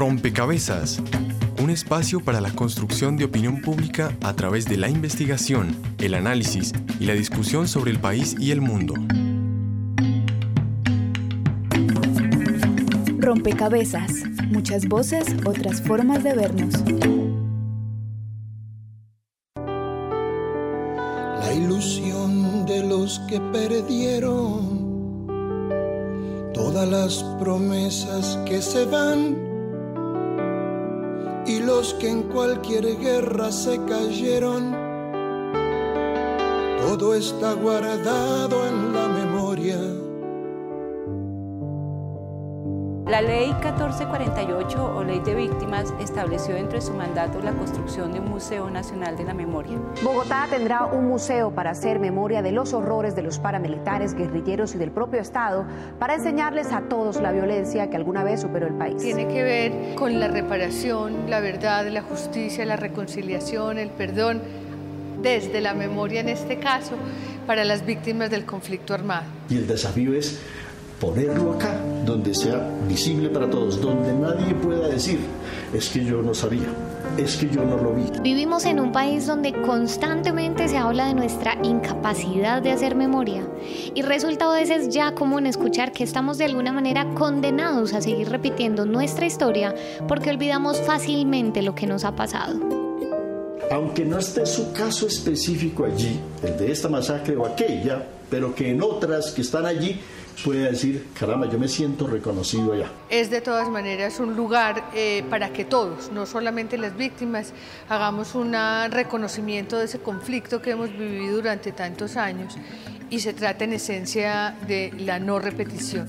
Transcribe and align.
Rompecabezas, 0.00 1.02
un 1.60 1.68
espacio 1.68 2.20
para 2.20 2.40
la 2.40 2.50
construcción 2.52 3.18
de 3.18 3.24
opinión 3.24 3.60
pública 3.60 4.16
a 4.22 4.32
través 4.32 4.64
de 4.64 4.78
la 4.78 4.88
investigación, 4.88 5.76
el 5.98 6.14
análisis 6.14 6.72
y 6.98 7.04
la 7.04 7.12
discusión 7.12 7.68
sobre 7.68 7.90
el 7.90 7.98
país 7.98 8.34
y 8.40 8.50
el 8.50 8.62
mundo. 8.62 8.94
Rompecabezas, 13.18 14.22
muchas 14.48 14.88
voces, 14.88 15.26
otras 15.44 15.82
formas 15.82 16.24
de 16.24 16.34
vernos. 16.34 16.72
La 21.44 21.52
ilusión 21.52 22.64
de 22.64 22.84
los 22.84 23.18
que 23.28 23.38
perdieron 23.52 25.26
todas 26.54 26.88
las 26.88 27.22
promesas 27.38 28.38
que 28.46 28.62
se 28.62 28.86
van 28.86 29.49
y 31.50 31.58
los 31.58 31.94
que 31.94 32.08
en 32.08 32.22
cualquier 32.24 32.98
guerra 32.98 33.50
se 33.50 33.78
cayeron. 33.84 34.70
Todo 36.80 37.14
está 37.14 37.54
guardado 37.54 38.66
en 38.66 38.92
la 38.92 39.08
memoria 39.08 39.99
La 43.10 43.20
ley 43.20 43.48
1448 43.48 44.94
o 44.96 45.02
ley 45.02 45.18
de 45.18 45.34
víctimas 45.34 45.92
estableció 46.00 46.56
entre 46.56 46.80
su 46.80 46.94
mandato 46.94 47.42
la 47.42 47.52
construcción 47.52 48.12
de 48.12 48.20
un 48.20 48.30
Museo 48.30 48.70
Nacional 48.70 49.16
de 49.16 49.24
la 49.24 49.34
Memoria. 49.34 49.78
Bogotá 50.00 50.46
tendrá 50.48 50.84
un 50.84 51.08
museo 51.08 51.50
para 51.50 51.70
hacer 51.70 51.98
memoria 51.98 52.40
de 52.40 52.52
los 52.52 52.72
horrores 52.72 53.16
de 53.16 53.22
los 53.22 53.40
paramilitares, 53.40 54.14
guerrilleros 54.14 54.76
y 54.76 54.78
del 54.78 54.92
propio 54.92 55.20
Estado, 55.20 55.66
para 55.98 56.14
enseñarles 56.14 56.70
a 56.70 56.82
todos 56.82 57.20
la 57.20 57.32
violencia 57.32 57.90
que 57.90 57.96
alguna 57.96 58.22
vez 58.22 58.42
superó 58.42 58.68
el 58.68 58.74
país. 58.74 58.98
Tiene 58.98 59.26
que 59.26 59.42
ver 59.42 59.96
con 59.96 60.20
la 60.20 60.28
reparación, 60.28 61.28
la 61.28 61.40
verdad, 61.40 61.88
la 61.88 62.02
justicia, 62.02 62.64
la 62.64 62.76
reconciliación, 62.76 63.78
el 63.78 63.90
perdón, 63.90 64.40
desde 65.20 65.60
la 65.60 65.74
memoria 65.74 66.20
en 66.20 66.28
este 66.28 66.60
caso, 66.60 66.94
para 67.44 67.64
las 67.64 67.84
víctimas 67.84 68.30
del 68.30 68.46
conflicto 68.46 68.94
armado. 68.94 69.24
Y 69.48 69.56
el 69.56 69.66
desafío 69.66 70.14
es 70.14 70.40
ponerlo 71.00 71.54
acá, 71.54 71.80
donde 72.04 72.34
sea 72.34 72.70
visible 72.86 73.30
para 73.30 73.48
todos, 73.48 73.80
donde 73.80 74.12
nadie 74.12 74.54
pueda 74.54 74.86
decir, 74.86 75.18
es 75.72 75.88
que 75.88 76.04
yo 76.04 76.20
no 76.20 76.34
sabía, 76.34 76.68
es 77.16 77.36
que 77.36 77.48
yo 77.48 77.64
no 77.64 77.78
lo 77.78 77.94
vi. 77.94 78.04
Vivimos 78.22 78.66
en 78.66 78.78
un 78.78 78.92
país 78.92 79.26
donde 79.26 79.52
constantemente 79.62 80.68
se 80.68 80.76
habla 80.76 81.06
de 81.06 81.14
nuestra 81.14 81.56
incapacidad 81.62 82.60
de 82.60 82.72
hacer 82.72 82.94
memoria 82.94 83.48
y 83.94 84.02
resulta 84.02 84.50
a 84.50 84.54
veces 84.54 84.90
ya 84.90 85.14
común 85.14 85.46
escuchar 85.46 85.92
que 85.92 86.04
estamos 86.04 86.36
de 86.36 86.44
alguna 86.44 86.72
manera 86.72 87.06
condenados 87.14 87.94
a 87.94 88.02
seguir 88.02 88.28
repitiendo 88.28 88.84
nuestra 88.84 89.24
historia 89.24 89.74
porque 90.06 90.30
olvidamos 90.30 90.82
fácilmente 90.82 91.62
lo 91.62 91.74
que 91.74 91.86
nos 91.86 92.04
ha 92.04 92.14
pasado. 92.14 92.60
Aunque 93.70 94.04
no 94.04 94.18
esté 94.18 94.44
su 94.44 94.72
caso 94.72 95.06
específico 95.06 95.84
allí, 95.84 96.20
el 96.42 96.58
de 96.58 96.72
esta 96.72 96.88
masacre 96.88 97.36
o 97.36 97.46
aquella, 97.46 98.04
pero 98.30 98.54
que 98.54 98.70
en 98.70 98.82
otras 98.82 99.32
que 99.32 99.42
están 99.42 99.66
allí 99.66 100.00
puede 100.44 100.70
decir, 100.70 101.08
caramba, 101.18 101.48
yo 101.48 101.58
me 101.58 101.68
siento 101.68 102.06
reconocido 102.06 102.72
allá. 102.72 102.90
Es 103.10 103.30
de 103.30 103.40
todas 103.40 103.68
maneras 103.68 104.20
un 104.20 104.36
lugar 104.36 104.90
eh, 104.94 105.22
para 105.28 105.52
que 105.52 105.64
todos, 105.64 106.10
no 106.12 106.24
solamente 106.24 106.78
las 106.78 106.96
víctimas, 106.96 107.52
hagamos 107.88 108.34
un 108.34 108.54
reconocimiento 108.90 109.78
de 109.78 109.84
ese 109.84 109.98
conflicto 109.98 110.62
que 110.62 110.70
hemos 110.70 110.90
vivido 110.96 111.36
durante 111.36 111.72
tantos 111.72 112.16
años 112.16 112.56
y 113.10 113.20
se 113.20 113.34
trata 113.34 113.64
en 113.64 113.74
esencia 113.74 114.56
de 114.66 114.92
la 114.98 115.18
no 115.18 115.38
repetición. 115.38 116.06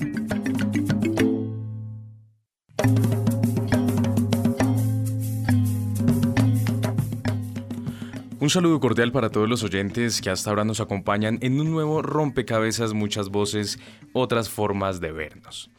Un 8.42 8.50
saludo 8.50 8.80
cordial 8.80 9.12
para 9.12 9.30
todos 9.30 9.48
los 9.48 9.62
oyentes 9.62 10.20
que 10.20 10.28
hasta 10.28 10.50
ahora 10.50 10.64
nos 10.64 10.80
acompañan 10.80 11.38
en 11.42 11.60
un 11.60 11.70
nuevo 11.70 12.02
rompecabezas, 12.02 12.92
muchas 12.92 13.28
voces, 13.28 13.78
otras 14.12 14.50
formas 14.50 15.00
de 15.00 15.12
vernos. 15.12 15.70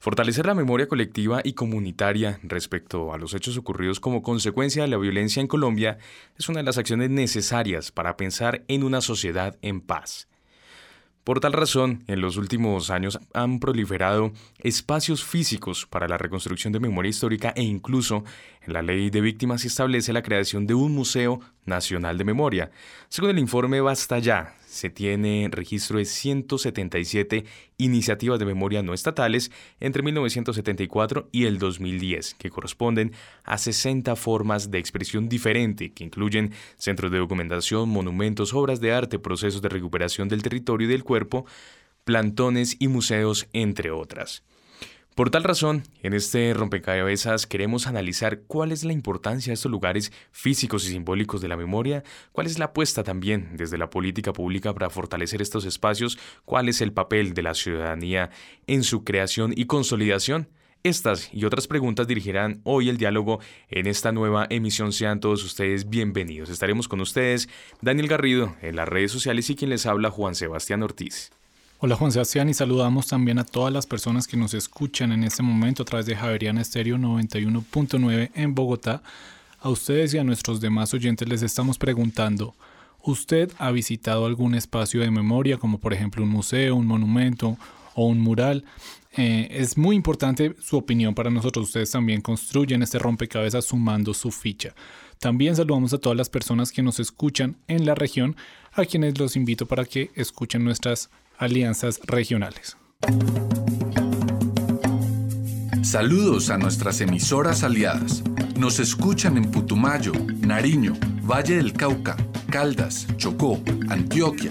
Fortalecer 0.00 0.44
la 0.44 0.56
memoria 0.56 0.88
colectiva 0.88 1.42
y 1.44 1.52
comunitaria 1.52 2.40
respecto 2.42 3.12
a 3.12 3.18
los 3.18 3.34
hechos 3.34 3.56
ocurridos 3.56 4.00
como 4.00 4.24
consecuencia 4.24 4.82
de 4.82 4.88
la 4.88 4.96
violencia 4.96 5.40
en 5.40 5.46
Colombia 5.46 5.98
es 6.36 6.48
una 6.48 6.58
de 6.58 6.64
las 6.64 6.76
acciones 6.76 7.08
necesarias 7.08 7.92
para 7.92 8.16
pensar 8.16 8.64
en 8.66 8.82
una 8.82 9.00
sociedad 9.00 9.56
en 9.62 9.80
paz. 9.80 10.26
Por 11.28 11.40
tal 11.40 11.52
razón, 11.52 12.04
en 12.06 12.22
los 12.22 12.38
últimos 12.38 12.88
años 12.88 13.20
han 13.34 13.60
proliferado 13.60 14.32
espacios 14.60 15.22
físicos 15.22 15.84
para 15.84 16.08
la 16.08 16.16
reconstrucción 16.16 16.72
de 16.72 16.80
memoria 16.80 17.10
histórica 17.10 17.52
e 17.54 17.62
incluso 17.62 18.24
en 18.62 18.72
la 18.72 18.80
ley 18.80 19.10
de 19.10 19.20
víctimas 19.20 19.60
se 19.60 19.68
establece 19.68 20.14
la 20.14 20.22
creación 20.22 20.66
de 20.66 20.72
un 20.72 20.94
Museo 20.94 21.40
Nacional 21.66 22.16
de 22.16 22.24
Memoria. 22.24 22.70
Según 23.10 23.28
el 23.28 23.38
informe 23.38 23.82
Basta 23.82 24.18
Ya, 24.20 24.54
se 24.68 24.90
tiene 24.90 25.48
registro 25.50 25.98
de 25.98 26.04
177 26.04 27.44
iniciativas 27.78 28.38
de 28.38 28.44
memoria 28.44 28.82
no 28.82 28.92
estatales 28.92 29.50
entre 29.80 30.02
1974 30.02 31.28
y 31.32 31.46
el 31.46 31.58
2010, 31.58 32.34
que 32.34 32.50
corresponden 32.50 33.12
a 33.44 33.56
60 33.56 34.14
formas 34.16 34.70
de 34.70 34.78
expresión 34.78 35.28
diferente, 35.28 35.92
que 35.92 36.04
incluyen 36.04 36.52
centros 36.76 37.10
de 37.10 37.18
documentación, 37.18 37.88
monumentos, 37.88 38.52
obras 38.52 38.80
de 38.80 38.92
arte, 38.92 39.18
procesos 39.18 39.62
de 39.62 39.70
recuperación 39.70 40.28
del 40.28 40.42
territorio 40.42 40.86
y 40.86 40.90
del 40.90 41.04
cuerpo, 41.04 41.46
plantones 42.04 42.76
y 42.78 42.88
museos, 42.88 43.48
entre 43.52 43.90
otras. 43.90 44.42
Por 45.18 45.30
tal 45.30 45.42
razón, 45.42 45.82
en 46.04 46.14
este 46.14 46.54
rompecabezas 46.54 47.48
queremos 47.48 47.88
analizar 47.88 48.42
cuál 48.42 48.70
es 48.70 48.84
la 48.84 48.92
importancia 48.92 49.50
de 49.50 49.54
estos 49.54 49.68
lugares 49.68 50.12
físicos 50.30 50.86
y 50.86 50.92
simbólicos 50.92 51.40
de 51.40 51.48
la 51.48 51.56
memoria, 51.56 52.04
cuál 52.30 52.46
es 52.46 52.60
la 52.60 52.66
apuesta 52.66 53.02
también 53.02 53.56
desde 53.56 53.78
la 53.78 53.90
política 53.90 54.32
pública 54.32 54.72
para 54.72 54.90
fortalecer 54.90 55.42
estos 55.42 55.64
espacios, 55.64 56.20
cuál 56.44 56.68
es 56.68 56.80
el 56.80 56.92
papel 56.92 57.34
de 57.34 57.42
la 57.42 57.54
ciudadanía 57.54 58.30
en 58.68 58.84
su 58.84 59.02
creación 59.02 59.52
y 59.56 59.64
consolidación. 59.64 60.50
Estas 60.84 61.34
y 61.34 61.44
otras 61.46 61.66
preguntas 61.66 62.06
dirigirán 62.06 62.60
hoy 62.62 62.88
el 62.88 62.96
diálogo 62.96 63.40
en 63.70 63.88
esta 63.88 64.12
nueva 64.12 64.46
emisión. 64.50 64.92
Sean 64.92 65.18
todos 65.18 65.42
ustedes 65.42 65.90
bienvenidos. 65.90 66.48
Estaremos 66.48 66.86
con 66.86 67.00
ustedes, 67.00 67.48
Daniel 67.82 68.06
Garrido, 68.06 68.54
en 68.62 68.76
las 68.76 68.88
redes 68.88 69.10
sociales 69.10 69.50
y 69.50 69.56
quien 69.56 69.70
les 69.70 69.84
habla, 69.84 70.12
Juan 70.12 70.36
Sebastián 70.36 70.84
Ortiz. 70.84 71.32
Hola 71.80 71.94
Juan 71.94 72.10
Sebastián 72.10 72.48
y 72.48 72.54
saludamos 72.54 73.06
también 73.06 73.38
a 73.38 73.44
todas 73.44 73.72
las 73.72 73.86
personas 73.86 74.26
que 74.26 74.36
nos 74.36 74.52
escuchan 74.52 75.12
en 75.12 75.22
este 75.22 75.44
momento 75.44 75.84
a 75.84 75.86
través 75.86 76.06
de 76.06 76.16
Javeriana 76.16 76.60
Estéreo 76.60 76.96
91.9 76.96 78.30
en 78.34 78.52
Bogotá. 78.56 79.00
A 79.60 79.68
ustedes 79.68 80.12
y 80.12 80.18
a 80.18 80.24
nuestros 80.24 80.60
demás 80.60 80.92
oyentes 80.92 81.28
les 81.28 81.40
estamos 81.42 81.78
preguntando, 81.78 82.56
¿usted 83.04 83.52
ha 83.58 83.70
visitado 83.70 84.26
algún 84.26 84.56
espacio 84.56 85.02
de 85.02 85.12
memoria 85.12 85.58
como 85.58 85.78
por 85.78 85.92
ejemplo 85.92 86.24
un 86.24 86.30
museo, 86.30 86.74
un 86.74 86.88
monumento 86.88 87.56
o 87.94 88.06
un 88.06 88.18
mural? 88.18 88.64
Eh, 89.16 89.46
es 89.48 89.78
muy 89.78 89.94
importante 89.94 90.56
su 90.60 90.78
opinión 90.78 91.14
para 91.14 91.30
nosotros. 91.30 91.66
Ustedes 91.66 91.92
también 91.92 92.22
construyen 92.22 92.82
este 92.82 92.98
rompecabezas 92.98 93.66
sumando 93.66 94.14
su 94.14 94.32
ficha. 94.32 94.74
También 95.20 95.54
saludamos 95.54 95.92
a 95.92 95.98
todas 95.98 96.18
las 96.18 96.28
personas 96.28 96.72
que 96.72 96.82
nos 96.82 96.98
escuchan 96.98 97.54
en 97.68 97.86
la 97.86 97.94
región, 97.94 98.34
a 98.72 98.84
quienes 98.84 99.16
los 99.16 99.36
invito 99.36 99.66
para 99.66 99.84
que 99.84 100.10
escuchen 100.16 100.64
nuestras 100.64 101.08
alianzas 101.38 102.00
regionales. 102.04 102.76
Saludos 105.82 106.50
a 106.50 106.58
nuestras 106.58 107.00
emisoras 107.00 107.62
aliadas. 107.62 108.22
Nos 108.58 108.78
escuchan 108.80 109.36
en 109.38 109.50
Putumayo, 109.50 110.12
Nariño, 110.40 110.94
Valle 111.22 111.56
del 111.56 111.72
Cauca, 111.72 112.16
Caldas, 112.50 113.06
Chocó, 113.16 113.58
Antioquia, 113.88 114.50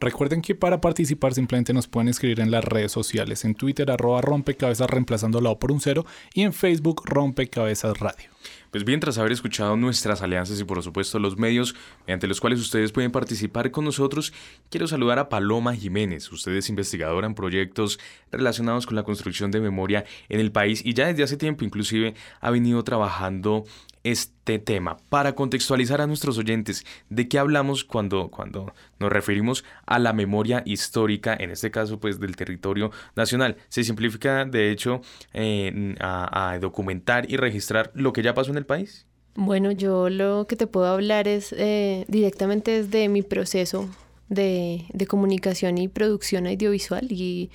Recuerden 0.00 0.42
que 0.42 0.54
para 0.54 0.80
participar 0.80 1.34
simplemente 1.34 1.72
nos 1.72 1.88
pueden 1.88 2.08
escribir 2.08 2.38
en 2.38 2.52
las 2.52 2.64
redes 2.64 2.92
sociales, 2.92 3.44
en 3.44 3.56
Twitter 3.56 3.90
arroba 3.90 4.20
rompecabezas 4.20 4.88
reemplazando 4.88 5.40
la 5.40 5.50
O 5.50 5.58
por 5.58 5.72
un 5.72 5.80
cero 5.80 6.06
y 6.32 6.42
en 6.42 6.52
Facebook 6.52 7.02
rompecabezas 7.04 7.98
radio. 7.98 8.30
Pues 8.70 8.84
bien, 8.84 9.00
tras 9.00 9.18
haber 9.18 9.32
escuchado 9.32 9.76
nuestras 9.76 10.22
alianzas 10.22 10.60
y 10.60 10.64
por 10.64 10.80
supuesto 10.84 11.18
los 11.18 11.36
medios 11.36 11.74
mediante 12.06 12.28
los 12.28 12.40
cuales 12.40 12.60
ustedes 12.60 12.92
pueden 12.92 13.10
participar 13.10 13.72
con 13.72 13.84
nosotros, 13.84 14.32
quiero 14.70 14.86
saludar 14.86 15.18
a 15.18 15.28
Paloma 15.28 15.74
Jiménez. 15.74 16.30
Usted 16.30 16.52
es 16.52 16.68
investigadora 16.68 17.26
en 17.26 17.34
proyectos 17.34 17.98
relacionados 18.30 18.86
con 18.86 18.94
la 18.94 19.02
construcción 19.02 19.50
de 19.50 19.60
memoria 19.60 20.04
en 20.28 20.38
el 20.38 20.52
país 20.52 20.82
y 20.84 20.94
ya 20.94 21.08
desde 21.08 21.24
hace 21.24 21.36
tiempo 21.36 21.64
inclusive 21.64 22.14
ha 22.40 22.50
venido 22.50 22.84
trabajando 22.84 23.64
este 24.10 24.58
tema 24.58 24.96
para 25.08 25.34
contextualizar 25.34 26.00
a 26.00 26.06
nuestros 26.06 26.38
oyentes 26.38 26.84
de 27.10 27.28
qué 27.28 27.38
hablamos 27.38 27.84
cuando, 27.84 28.28
cuando 28.28 28.72
nos 28.98 29.12
referimos 29.12 29.64
a 29.86 29.98
la 29.98 30.12
memoria 30.12 30.62
histórica, 30.64 31.36
en 31.38 31.50
este 31.50 31.70
caso 31.70 32.00
pues 32.00 32.18
del 32.18 32.36
territorio 32.36 32.90
nacional. 33.16 33.56
Se 33.68 33.84
simplifica 33.84 34.44
de 34.44 34.70
hecho 34.70 35.02
eh, 35.34 35.94
a, 36.00 36.58
documentar 36.60 37.30
y 37.30 37.36
registrar 37.36 37.90
lo 37.94 38.12
que 38.12 38.22
ya 38.22 38.34
pasó 38.34 38.50
en 38.50 38.56
el 38.56 38.66
país. 38.66 39.06
Bueno, 39.34 39.70
yo 39.70 40.08
lo 40.08 40.46
que 40.48 40.56
te 40.56 40.66
puedo 40.66 40.86
hablar 40.86 41.28
es 41.28 41.54
eh, 41.56 42.04
directamente 42.08 42.82
desde 42.82 43.08
mi 43.08 43.22
proceso 43.22 43.88
de, 44.28 44.86
de, 44.92 45.06
comunicación 45.06 45.78
y 45.78 45.88
producción 45.88 46.46
audiovisual 46.46 47.06
y, 47.10 47.50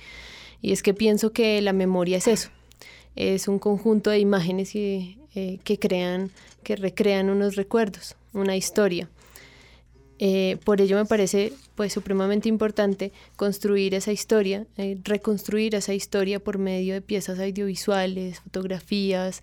y 0.62 0.72
es 0.72 0.82
que 0.82 0.94
pienso 0.94 1.32
que 1.32 1.60
la 1.60 1.72
memoria 1.72 2.16
es 2.16 2.28
eso, 2.28 2.50
es 3.16 3.48
un 3.48 3.58
conjunto 3.58 4.10
de 4.10 4.18
imágenes 4.18 4.74
y, 4.74 5.18
eh, 5.34 5.58
que 5.64 5.78
crean, 5.78 6.30
que 6.62 6.76
recrean 6.76 7.28
unos 7.28 7.56
recuerdos, 7.56 8.14
una 8.32 8.56
historia. 8.56 9.08
Eh, 10.20 10.58
por 10.64 10.80
ello 10.80 10.96
me 10.96 11.06
parece 11.06 11.52
pues 11.74 11.92
supremamente 11.92 12.48
importante 12.48 13.10
construir 13.34 13.94
esa 13.94 14.12
historia, 14.12 14.64
eh, 14.76 14.96
reconstruir 15.02 15.74
esa 15.74 15.92
historia 15.92 16.38
por 16.38 16.58
medio 16.58 16.94
de 16.94 17.00
piezas 17.00 17.40
audiovisuales, 17.40 18.40
fotografías, 18.40 19.42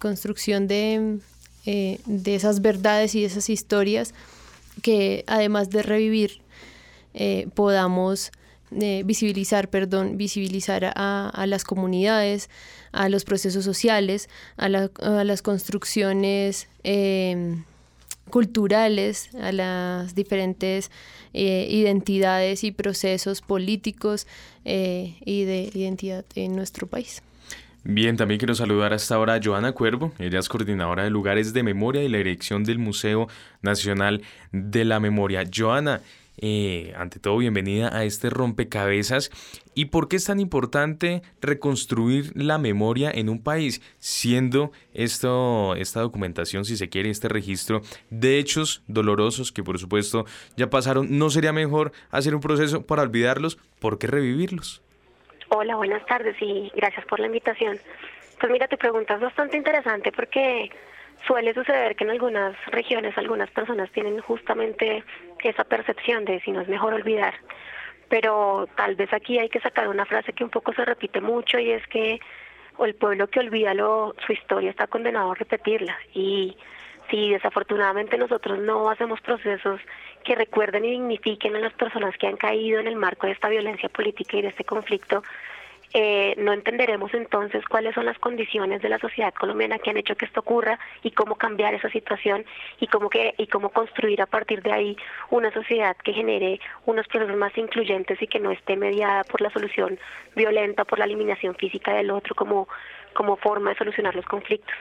construcción 0.00 0.66
de, 0.66 1.18
de 1.64 2.34
esas 2.34 2.60
verdades 2.60 3.14
y 3.14 3.24
esas 3.24 3.48
historias 3.50 4.14
que 4.82 5.24
además 5.26 5.70
de 5.70 5.82
revivir 5.82 6.40
podamos 7.54 8.30
visibilizar, 8.70 9.70
perdón, 9.70 10.16
visibilizar 10.16 10.92
a, 10.94 11.28
a, 11.28 11.46
las 11.46 11.64
comunidades, 11.64 12.50
a 12.92 13.08
los 13.08 13.24
procesos 13.24 13.64
sociales, 13.64 14.28
a, 14.56 14.68
las 14.68 15.42
construcciones 15.42 16.68
em, 16.82 17.64
culturales, 18.30 19.34
a 19.36 19.52
las 19.52 20.14
diferentes 20.14 20.90
eh, 21.34 21.66
identidades 21.70 22.64
y 22.64 22.72
procesos 22.72 23.40
políticos 23.40 24.26
eh, 24.64 25.16
y 25.24 25.44
de 25.44 25.70
identidad 25.74 26.24
en 26.34 26.56
nuestro 26.56 26.86
país. 26.86 27.22
Bien, 27.84 28.16
también 28.16 28.38
quiero 28.38 28.54
saludar 28.54 28.92
hasta 28.92 29.14
ahora 29.14 29.34
a 29.34 29.40
Joana 29.42 29.72
Cuervo, 29.72 30.12
ella 30.18 30.40
es 30.40 30.48
coordinadora 30.48 31.04
de 31.04 31.10
lugares 31.10 31.52
de 31.52 31.62
memoria 31.62 32.02
y 32.02 32.08
la 32.08 32.18
dirección 32.18 32.64
del 32.64 32.78
Museo 32.78 33.28
Nacional 33.62 34.22
de 34.52 34.84
la 34.84 35.00
Memoria. 35.00 35.44
Joana, 35.54 36.02
eh, 36.40 36.94
ante 36.96 37.18
todo, 37.18 37.38
bienvenida 37.38 37.96
a 37.96 38.04
este 38.04 38.30
rompecabezas. 38.30 39.30
¿Y 39.74 39.86
por 39.86 40.08
qué 40.08 40.16
es 40.16 40.24
tan 40.24 40.40
importante 40.40 41.22
reconstruir 41.40 42.32
la 42.34 42.58
memoria 42.58 43.10
en 43.12 43.28
un 43.28 43.42
país, 43.42 43.80
siendo 43.98 44.72
esto, 44.94 45.74
esta 45.76 46.00
documentación, 46.00 46.64
si 46.64 46.76
se 46.76 46.88
quiere, 46.88 47.10
este 47.10 47.28
registro 47.28 47.82
de 48.10 48.38
hechos 48.38 48.82
dolorosos 48.86 49.52
que 49.52 49.62
por 49.62 49.78
supuesto 49.78 50.24
ya 50.56 50.70
pasaron? 50.70 51.18
¿No 51.18 51.30
sería 51.30 51.52
mejor 51.52 51.92
hacer 52.10 52.34
un 52.34 52.40
proceso 52.40 52.86
para 52.86 53.02
olvidarlos? 53.02 53.58
¿Por 53.80 53.98
qué 53.98 54.06
revivirlos? 54.06 54.82
Hola, 55.50 55.76
buenas 55.76 56.04
tardes 56.06 56.36
y 56.40 56.70
gracias 56.74 57.06
por 57.06 57.20
la 57.20 57.26
invitación. 57.26 57.78
Pues 58.40 58.52
mira, 58.52 58.68
tu 58.68 58.76
pregunta 58.76 59.14
es 59.14 59.20
bastante 59.20 59.56
interesante 59.56 60.12
porque 60.12 60.70
suele 61.26 61.54
suceder 61.54 61.96
que 61.96 62.04
en 62.04 62.10
algunas 62.10 62.54
regiones 62.66 63.16
algunas 63.18 63.50
personas 63.50 63.90
tienen 63.90 64.20
justamente 64.20 65.04
esa 65.42 65.64
percepción 65.64 66.24
de 66.24 66.40
si 66.40 66.52
no 66.52 66.60
es 66.60 66.68
mejor 66.68 66.94
olvidar. 66.94 67.34
Pero 68.08 68.68
tal 68.76 68.94
vez 68.96 69.12
aquí 69.12 69.38
hay 69.38 69.48
que 69.48 69.60
sacar 69.60 69.88
una 69.88 70.06
frase 70.06 70.32
que 70.32 70.44
un 70.44 70.50
poco 70.50 70.72
se 70.72 70.84
repite 70.84 71.20
mucho 71.20 71.58
y 71.58 71.70
es 71.70 71.86
que 71.88 72.20
el 72.78 72.94
pueblo 72.94 73.26
que 73.28 73.40
olvida 73.40 73.74
lo, 73.74 74.14
su 74.26 74.32
historia 74.32 74.70
está 74.70 74.86
condenado 74.86 75.32
a 75.32 75.34
repetirla. 75.34 75.96
Y 76.14 76.56
si 77.10 77.30
desafortunadamente 77.30 78.16
nosotros 78.16 78.58
no 78.58 78.90
hacemos 78.90 79.20
procesos 79.20 79.80
que 80.24 80.34
recuerden 80.34 80.84
y 80.84 80.90
dignifiquen 80.92 81.56
a 81.56 81.60
las 81.60 81.72
personas 81.72 82.16
que 82.16 82.26
han 82.26 82.36
caído 82.36 82.80
en 82.80 82.86
el 82.86 82.96
marco 82.96 83.26
de 83.26 83.32
esta 83.32 83.48
violencia 83.48 83.88
política 83.88 84.36
y 84.36 84.42
de 84.42 84.48
este 84.48 84.64
conflicto, 84.64 85.22
eh, 85.94 86.34
no 86.36 86.52
entenderemos 86.52 87.14
entonces 87.14 87.64
cuáles 87.64 87.94
son 87.94 88.04
las 88.04 88.18
condiciones 88.18 88.82
de 88.82 88.90
la 88.90 88.98
sociedad 88.98 89.32
colombiana 89.32 89.78
que 89.78 89.90
han 89.90 89.96
hecho 89.96 90.16
que 90.16 90.26
esto 90.26 90.40
ocurra 90.40 90.78
y 91.02 91.12
cómo 91.12 91.36
cambiar 91.36 91.72
esa 91.74 91.88
situación 91.88 92.44
y 92.78 92.88
cómo 92.88 93.08
que 93.08 93.34
y 93.38 93.46
cómo 93.46 93.70
construir 93.70 94.20
a 94.20 94.26
partir 94.26 94.62
de 94.62 94.72
ahí 94.72 94.96
una 95.30 95.50
sociedad 95.52 95.96
que 95.96 96.12
genere 96.12 96.60
unos 96.84 97.08
procesos 97.08 97.36
más 97.36 97.56
incluyentes 97.56 98.20
y 98.20 98.26
que 98.26 98.38
no 98.38 98.50
esté 98.50 98.76
mediada 98.76 99.24
por 99.24 99.40
la 99.40 99.50
solución 99.50 99.98
violenta, 100.36 100.84
por 100.84 100.98
la 100.98 101.06
eliminación 101.06 101.54
física 101.54 101.94
del 101.94 102.10
otro 102.10 102.34
como 102.34 102.68
como 103.14 103.36
forma 103.36 103.70
de 103.70 103.76
solucionar 103.76 104.14
los 104.14 104.26
conflictos. 104.26 104.74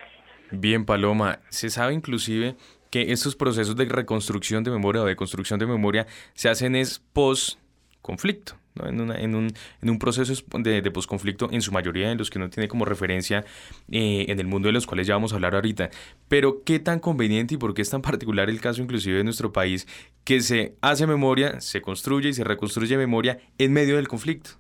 Bien, 0.51 0.85
Paloma, 0.85 1.39
se 1.49 1.69
sabe 1.69 1.93
inclusive 1.93 2.55
que 2.91 3.13
estos 3.13 3.35
procesos 3.35 3.75
de 3.75 3.85
reconstrucción 3.85 4.63
de 4.63 4.71
memoria 4.71 5.01
o 5.01 5.05
de 5.05 5.15
construcción 5.15 5.59
de 5.59 5.65
memoria 5.65 6.05
se 6.33 6.49
hacen 6.49 6.75
es 6.75 6.99
post 6.99 7.59
conflicto 8.07 8.53
en, 8.85 9.11
en, 9.11 9.35
un, 9.35 9.53
en, 9.81 9.89
un, 9.89 9.99
proceso 9.99 10.33
de, 10.59 10.81
de 10.81 10.91
posconflicto, 10.91 11.49
en 11.51 11.61
su 11.61 11.73
mayoría 11.73 12.09
en 12.09 12.17
los 12.17 12.29
que 12.29 12.39
no 12.39 12.49
tiene 12.49 12.69
como 12.69 12.85
referencia 12.85 13.43
eh, 13.91 14.25
en 14.29 14.39
el 14.39 14.47
mundo 14.47 14.67
de 14.67 14.71
los 14.71 14.87
cuales 14.87 15.07
ya 15.07 15.15
vamos 15.15 15.33
a 15.33 15.35
hablar 15.35 15.55
ahorita. 15.55 15.89
Pero 16.29 16.63
qué 16.63 16.79
tan 16.79 16.99
conveniente 16.99 17.55
y 17.55 17.57
por 17.57 17.73
qué 17.73 17.81
es 17.81 17.89
tan 17.89 18.01
particular 18.09 18.49
el 18.49 18.61
caso 18.61 18.81
inclusive 18.81 19.17
de 19.17 19.25
nuestro 19.25 19.51
país 19.51 19.87
que 20.23 20.39
se 20.39 20.75
hace 20.79 21.05
memoria, 21.05 21.59
se 21.59 21.81
construye 21.81 22.29
y 22.29 22.33
se 22.33 22.45
reconstruye 22.45 22.95
memoria 22.97 23.39
en 23.57 23.73
medio 23.73 23.97
del 23.97 24.07
conflicto. 24.07 24.51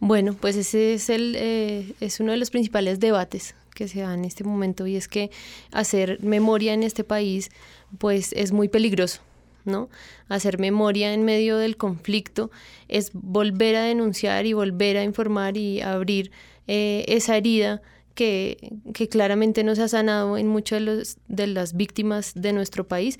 Bueno, 0.00 0.34
pues 0.34 0.56
ese 0.56 0.94
es, 0.94 1.10
el, 1.10 1.36
eh, 1.36 1.92
es 2.00 2.18
uno 2.18 2.32
de 2.32 2.38
los 2.38 2.50
principales 2.50 2.98
debates 2.98 3.54
que 3.74 3.86
se 3.86 4.00
da 4.00 4.14
en 4.14 4.24
este 4.24 4.42
momento 4.42 4.86
y 4.88 4.96
es 4.96 5.06
que 5.06 5.30
hacer 5.70 6.18
memoria 6.22 6.72
en 6.72 6.82
este 6.82 7.04
país 7.04 7.50
pues 7.98 8.32
es 8.32 8.50
muy 8.50 8.68
peligroso 8.68 9.20
¿no? 9.64 9.88
Hacer 10.28 10.58
memoria 10.58 11.12
en 11.12 11.24
medio 11.24 11.58
del 11.58 11.76
conflicto 11.76 12.50
es 12.88 13.10
volver 13.12 13.76
a 13.76 13.82
denunciar 13.82 14.46
y 14.46 14.52
volver 14.52 14.96
a 14.96 15.04
informar 15.04 15.56
y 15.56 15.80
abrir 15.80 16.30
eh, 16.66 17.04
esa 17.08 17.36
herida 17.36 17.82
que, 18.14 18.72
que, 18.92 19.08
claramente 19.08 19.64
no 19.64 19.74
se 19.74 19.82
ha 19.82 19.88
sanado 19.88 20.36
en 20.36 20.46
muchas 20.46 20.84
de, 20.84 21.06
de 21.28 21.46
las 21.46 21.76
víctimas 21.76 22.32
de 22.34 22.52
nuestro 22.52 22.86
país 22.86 23.18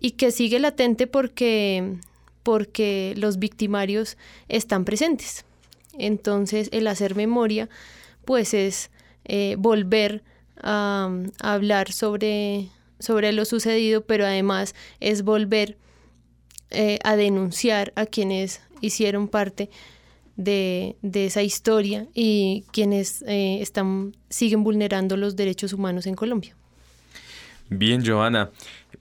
y 0.00 0.12
que 0.12 0.30
sigue 0.30 0.58
latente 0.60 1.06
porque, 1.06 1.96
porque 2.42 3.14
los 3.16 3.38
victimarios 3.38 4.16
están 4.48 4.84
presentes. 4.84 5.44
Entonces 5.98 6.68
el 6.72 6.86
hacer 6.86 7.14
memoria 7.16 7.68
pues 8.24 8.54
es 8.54 8.90
eh, 9.24 9.56
volver 9.58 10.22
a 10.62 11.10
hablar 11.40 11.92
sobre 11.92 12.70
sobre 12.98 13.32
lo 13.32 13.44
sucedido, 13.44 14.02
pero 14.02 14.26
además 14.26 14.74
es 15.00 15.22
volver 15.22 15.76
eh, 16.70 16.98
a 17.04 17.16
denunciar 17.16 17.92
a 17.96 18.06
quienes 18.06 18.60
hicieron 18.80 19.28
parte 19.28 19.70
de, 20.36 20.96
esa 21.12 21.42
historia 21.42 22.06
y 22.14 22.64
quienes 22.72 23.22
eh, 23.22 23.60
están, 23.60 24.12
siguen 24.28 24.64
vulnerando 24.64 25.16
los 25.16 25.36
derechos 25.36 25.72
humanos 25.72 26.06
en 26.06 26.14
Colombia. 26.14 26.54
Bien, 27.68 28.04
Joana. 28.04 28.50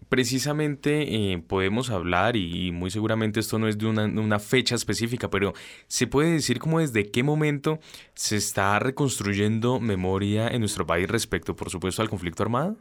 Precisamente 0.10 1.02
eh, 1.02 1.44
podemos 1.48 1.90
hablar, 1.90 2.36
y 2.36 2.72
muy 2.72 2.92
seguramente 2.92 3.40
esto 3.40 3.58
no 3.60 3.68
es 3.68 3.78
de 3.78 3.88
una, 3.88 4.06
una, 4.06 4.40
fecha 4.40 4.76
específica, 4.76 5.30
pero 5.30 5.54
¿se 5.88 6.08
puede 6.08 6.34
decir 6.34 6.60
como 6.60 6.80
desde 6.80 7.12
qué 7.12 7.24
momento 7.24 7.80
se 8.14 8.38
está 8.38 8.78
reconstruyendo 8.80 9.80
memoria 9.80 10.48
en 10.48 10.60
nuestro 10.60 10.86
país 10.86 11.10
respecto, 11.10 11.56
por 11.56 11.70
supuesto, 11.70 12.02
al 12.02 12.10
conflicto 12.10 12.44
armado? 12.44 12.78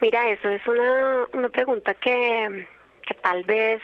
Mira, 0.00 0.30
eso 0.30 0.48
es 0.48 0.66
una, 0.66 1.26
una 1.34 1.48
pregunta 1.50 1.94
que, 1.94 2.66
que 3.04 3.14
tal 3.14 3.44
vez 3.44 3.80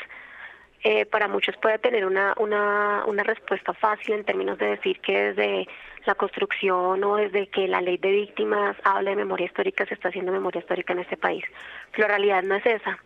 eh, 0.83 1.05
para 1.05 1.29
muchos 1.29 1.57
puede 1.59 1.79
tener 1.79 2.07
una, 2.07 2.33
una, 2.39 3.05
una 3.07 3.23
respuesta 3.23 3.75
fácil 3.75 4.15
en 4.15 4.25
términos 4.25 4.57
de 4.57 4.71
decir 4.71 4.99
que 5.01 5.33
desde 5.33 5.69
la 6.07 6.15
construcción 6.15 7.05
o 7.05 7.17
desde 7.17 7.49
que 7.49 7.69
la 7.69 7.83
ley 7.83 7.99
de 7.99 8.11
víctimas 8.11 8.77
habla 8.83 9.11
de 9.11 9.17
memoria 9.17 9.45
histórica 9.45 9.85
se 9.85 9.93
está 9.93 10.09
haciendo 10.09 10.33
memoria 10.33 10.61
histórica 10.61 10.95
en 10.95 11.01
este 11.01 11.19
país. 11.19 11.45
Pero 11.93 12.09
la 12.09 12.17
realidad 12.17 12.43
no 12.43 12.55
es 12.55 12.65
esa. 12.65 12.99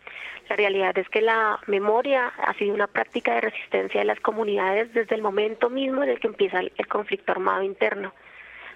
La 0.49 0.55
realidad 0.55 0.97
es 0.97 1.09
que 1.09 1.21
la 1.21 1.59
memoria 1.67 2.29
ha 2.29 2.55
sido 2.55 2.75
una 2.75 2.87
práctica 2.87 3.35
de 3.35 3.41
resistencia 3.41 4.01
de 4.01 4.07
las 4.07 4.21
comunidades 4.21 4.93
desde 4.95 5.17
el 5.17 5.23
momento 5.23 5.69
mismo 5.69 6.05
en 6.05 6.11
el 6.11 6.21
que 6.21 6.29
empieza 6.29 6.61
el 6.61 6.87
conflicto 6.87 7.33
armado 7.33 7.63
interno. 7.63 8.13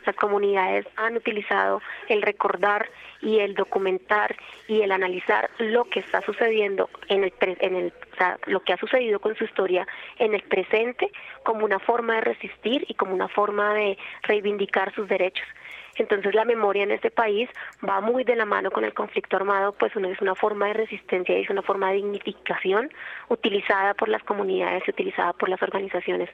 las 0.07 0.17
comunidades 0.17 0.87
han 0.97 1.17
utilizado 1.17 1.83
el 2.09 2.23
recordar 2.23 2.89
y 3.21 3.41
el 3.41 3.55
documentar 3.55 4.37
y 4.67 4.83
el 4.83 4.93
analizar 4.93 5.51
lo 5.59 5.85
que 5.85 6.01
está 6.01 6.21
sucediendo 6.23 6.89
en 7.09 7.25
el, 7.25 7.33
en 7.41 7.77
el 7.77 7.93
o 8.13 8.17
sea, 8.17 8.39
lo 8.47 8.61
que 8.61 8.73
ha 8.73 8.77
sucedido 8.77 9.21
con 9.21 9.37
su 9.37 9.45
historia 9.45 9.87
en 10.19 10.35
el 10.35 10.43
presente 10.43 11.11
como 11.43 11.65
una 11.65 11.79
forma 11.79 12.17
de 12.17 12.21
resistir 12.23 12.85
y 12.89 12.95
como 12.95 13.15
una 13.15 13.29
forma 13.29 13.75
de 13.75 13.99
reivindicar 14.23 14.95
sus 14.95 15.09
derechos. 15.09 15.47
Entonces 15.97 16.35
la 16.35 16.45
memoria 16.45 16.85
en 16.85 16.93
este 16.93 17.11
país 17.11 17.51
va 17.87 18.01
muy 18.01 18.23
de 18.25 18.37
la 18.37 18.45
mano 18.45 18.71
con 18.71 18.85
el 18.85 18.95
conflicto 18.95 19.37
armado, 19.37 19.73
pues 19.73 19.93
es 19.97 20.21
una 20.21 20.35
forma 20.35 20.69
de 20.69 20.75
resistencia 20.75 21.37
y 21.37 21.43
es 21.43 21.51
una 21.51 21.63
forma 21.63 21.89
de 21.89 21.97
dignificación 21.97 22.91
utilizada 23.29 23.95
por 23.95 24.09
las 24.09 24.23
comunidades 24.23 24.85
y 24.87 24.91
utilizada 24.91 25.33
por 25.33 25.49
las 25.49 25.61
organizaciones 25.61 26.31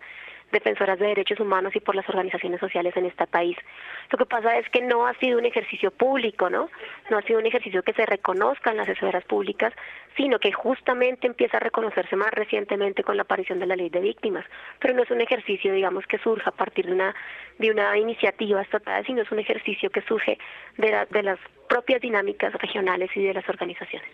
defensoras 0.53 0.99
de 0.99 1.07
derechos 1.07 1.41
humanos 1.41 1.75
y 1.75 1.81
por 1.81 1.95
las 1.95 2.09
organizaciones 2.09 2.61
sociales 2.61 2.97
en 2.97 3.07
este 3.07 3.27
país. 3.27 3.57
Lo 4.11 4.19
que 4.19 4.27
pasa 4.27 4.59
es 4.59 4.69
que 4.71 4.83
no 4.83 5.07
ha 5.07 5.15
sido 5.15 5.39
un 5.39 5.47
ejercicio 5.47 5.91
público, 5.91 6.51
¿no? 6.51 6.71
No 7.11 7.19
ha 7.19 7.23
sido 7.23 7.39
un 7.39 7.47
ejercicio 7.47 7.83
que 7.83 7.93
se 7.93 8.07
reconozca 8.07 8.71
en 8.71 8.77
las 8.77 8.89
esferas 8.89 9.25
públicas, 9.25 9.73
sino 10.17 10.39
que 10.39 10.53
justamente 10.53 11.27
empieza 11.27 11.57
a 11.57 11.61
reconocerse 11.61 12.17
más 12.17 12.31
recientemente 12.31 13.03
con 13.03 13.17
la 13.17 13.23
aparición 13.23 13.59
de 13.59 13.67
la 13.67 13.77
ley 13.77 13.89
de 13.89 14.01
víctimas. 14.01 14.45
Pero 14.79 14.95
no 14.95 15.03
es 15.03 15.11
un 15.11 15.21
ejercicio, 15.21 15.73
digamos, 15.73 16.07
que 16.07 16.19
surja 16.19 16.51
a 16.51 16.55
partir 16.55 16.87
de 16.87 16.93
una, 16.93 17.15
de 17.59 17.71
una 17.71 17.97
iniciativa 17.99 18.63
estatal, 18.63 19.05
sino 19.07 19.23
es 19.23 19.33
un 19.33 19.41
ejercicio 19.41 19.91
que 19.91 20.03
surge 20.03 20.39
de, 20.77 21.07
de 21.11 21.23
las 21.23 21.39
propias 21.69 22.01
dinámicas 22.01 22.53
regionales 22.55 23.11
y 23.17 23.25
de 23.25 23.35
las 23.35 23.49
organizaciones. 23.49 24.09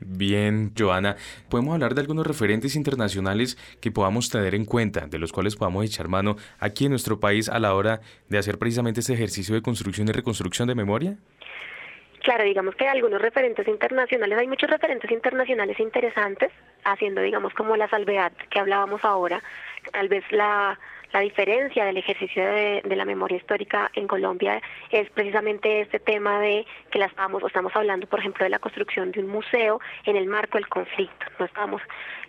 Bien, 0.00 0.72
Joana, 0.76 1.16
podemos 1.48 1.74
hablar 1.74 1.94
de 1.94 2.00
algunos 2.00 2.26
referentes 2.26 2.76
internacionales 2.76 3.56
que 3.80 3.90
podamos 3.90 4.28
tener 4.28 4.54
en 4.54 4.64
cuenta, 4.64 5.06
de 5.06 5.18
los 5.18 5.32
cuales 5.32 5.56
podamos 5.56 5.84
echar 5.84 6.08
mano 6.08 6.36
aquí 6.58 6.84
en 6.84 6.90
nuestro 6.90 7.20
país 7.20 7.48
a 7.48 7.58
la 7.58 7.74
hora 7.74 8.00
de 8.28 8.38
hacer 8.38 8.58
precisamente 8.58 9.00
este 9.00 9.14
ejercicio 9.14 9.54
de 9.54 9.62
construcción 9.62 10.08
y 10.08 10.12
reconstrucción 10.12 10.68
de 10.68 10.74
memoria. 10.74 11.16
Claro, 12.24 12.44
digamos 12.44 12.74
que 12.74 12.88
algunos 12.88 13.20
referentes 13.20 13.68
internacionales, 13.68 14.38
hay 14.38 14.48
muchos 14.48 14.70
referentes 14.70 15.10
internacionales 15.10 15.78
interesantes, 15.78 16.50
haciendo, 16.82 17.20
digamos, 17.20 17.52
como 17.52 17.76
la 17.76 17.88
salvedad 17.88 18.32
que 18.50 18.58
hablábamos 18.58 19.04
ahora, 19.04 19.42
tal 19.92 20.08
vez 20.08 20.24
la 20.30 20.78
la 21.14 21.20
diferencia 21.20 21.84
del 21.84 21.96
ejercicio 21.96 22.44
de, 22.44 22.82
la 22.96 23.04
memoria 23.04 23.36
histórica 23.36 23.88
en 23.94 24.08
Colombia 24.08 24.60
es 24.90 25.08
precisamente 25.10 25.80
este 25.80 26.00
tema 26.00 26.40
de 26.40 26.66
que 26.90 26.98
la 26.98 27.06
estamos, 27.06 27.40
estamos 27.44 27.70
hablando, 27.76 28.08
por 28.08 28.18
ejemplo, 28.18 28.42
de 28.42 28.50
la 28.50 28.58
construcción 28.58 29.12
de 29.12 29.20
un 29.20 29.28
museo 29.28 29.80
en 30.06 30.16
el 30.16 30.26
marco 30.26 30.58
del 30.58 30.66
conflicto. 30.66 31.26
No 31.38 31.46
estamos 31.46 31.80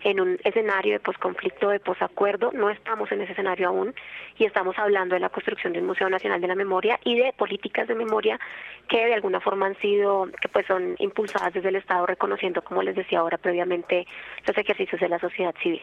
en 0.04 0.22
un 0.22 0.38
escenario 0.44 0.94
de 0.94 1.00
posconflicto, 1.00 1.70
de 1.70 1.80
posacuerdo, 1.80 2.52
no 2.54 2.70
estamos 2.70 3.12
en 3.12 3.22
ese 3.22 3.32
escenario 3.32 3.70
aún 3.70 3.96
y 4.38 4.46
estamos 4.46 4.78
hablando 4.78 5.16
de 5.16 5.22
la 5.22 5.30
construcción 5.30 5.74
de 5.74 5.80
un 5.80 5.88
Museo 5.88 6.08
Nacional 6.08 6.40
de 6.40 6.48
la 6.48 6.56
Memoria 6.56 7.00
y 7.04 7.18
de 7.18 7.34
políticas 7.34 7.88
de 7.88 7.96
memoria 7.96 8.40
que 8.88 9.04
de 9.04 9.16
alguna 9.16 9.40
forma 9.40 9.66
han 9.66 9.78
sido, 9.80 10.30
que 10.40 10.48
pues 10.48 10.68
son 10.68 10.94
impulsadas 11.00 11.56
desde 11.56 11.70
el 11.70 11.78
Estado, 11.78 12.06
reconociendo, 12.06 12.62
como 12.62 12.84
les 12.84 12.96
decía 12.96 13.18
ahora 13.18 13.40
previamente, 13.40 14.06
los 14.46 14.56
ejercicios 14.56 15.02
de 15.02 15.10
la 15.10 15.18
sociedad 15.18 15.56
civil. 15.60 15.82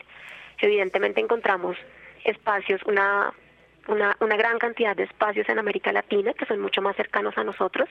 Evidentemente 0.61 1.21
encontramos 1.21 1.77
espacios, 2.25 2.81
una, 2.85 3.33
una, 3.88 4.17
una 4.21 4.37
gran 4.37 4.59
cantidad 4.59 4.97
de 4.97 5.05
espacios 5.05 5.49
en 5.49 5.59
América 5.59 5.93
Latina 5.93 6.33
que 6.35 6.47
son 6.47 6.61
mucho 6.61 6.83
más 6.83 6.97
cercanos 6.97 7.37
a 7.37 7.45
nosotros, 7.45 7.88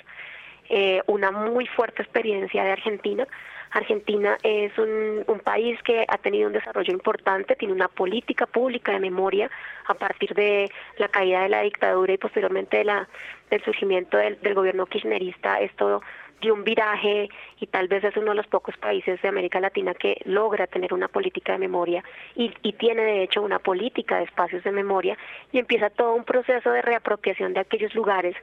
eh, 0.70 1.02
una 1.08 1.32
muy 1.32 1.66
fuerte 1.68 2.02
experiencia 2.02 2.64
de 2.64 2.72
Argentina. 2.72 3.28
Argentina 3.72 4.38
es 4.44 4.78
un, 4.78 5.24
un, 5.28 5.40
país 5.40 5.82
que 5.84 6.06
ha 6.08 6.18
tenido 6.18 6.48
un 6.48 6.54
desarrollo 6.54 6.94
importante, 6.94 7.56
tiene 7.56 7.74
una 7.74 7.88
política 7.88 8.46
pública 8.46 8.92
de 8.92 9.00
memoria 9.00 9.50
a 9.88 9.94
partir 9.94 10.34
de 10.34 10.70
la 10.98 11.08
caída 11.08 11.44
de 11.44 11.50
la 11.50 11.62
dictadura 11.62 12.14
y 12.14 12.18
posteriormente 12.18 12.78
de 12.78 12.84
la, 12.86 13.08
del 13.50 13.64
surgimiento 13.64 14.18
del, 14.18 14.42
del 14.42 14.54
gobierno 14.54 14.86
kirchnerista. 14.86 15.60
Esto 15.62 16.02
dio 16.42 16.54
un 16.54 16.64
viraje 16.64 17.30
y 17.60 17.68
tal 17.68 17.88
vez 17.88 18.04
es 18.04 18.18
uno 18.18 18.32
de 18.32 18.36
los 18.36 18.48
pocos 18.48 18.76
países 18.78 19.22
de 19.22 19.30
América 19.30 19.60
Latina 19.60 19.94
que 19.94 20.22
logra 20.26 20.68
tener 20.68 20.94
una 20.94 21.08
política 21.08 21.54
de 21.54 21.60
memoria 21.60 22.04
y, 22.36 22.52
y, 22.64 22.74
tiene 22.74 23.04
de 23.04 23.24
hecho 23.24 23.42
una 23.42 23.60
política 23.60 24.18
de 24.18 24.24
espacios 24.24 24.64
de 24.64 24.72
memoria 24.72 25.18
y 25.52 25.60
empieza 25.60 25.90
todo 25.90 26.14
un 26.14 26.24
proceso 26.24 26.72
de 26.72 26.82
reapropiación 26.82 27.54
de 27.54 27.62
aquellos 27.62 27.94
lugares 27.96 28.36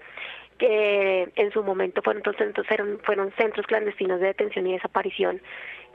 que 0.58 1.30
en 1.36 1.52
su 1.52 1.62
momento 1.62 2.02
fueron, 2.02 2.22
fueron, 2.66 2.98
fueron 3.04 3.32
centros 3.38 3.66
clandestinos 3.66 4.20
de 4.20 4.26
detención 4.28 4.66
y 4.66 4.72
desaparición 4.72 5.40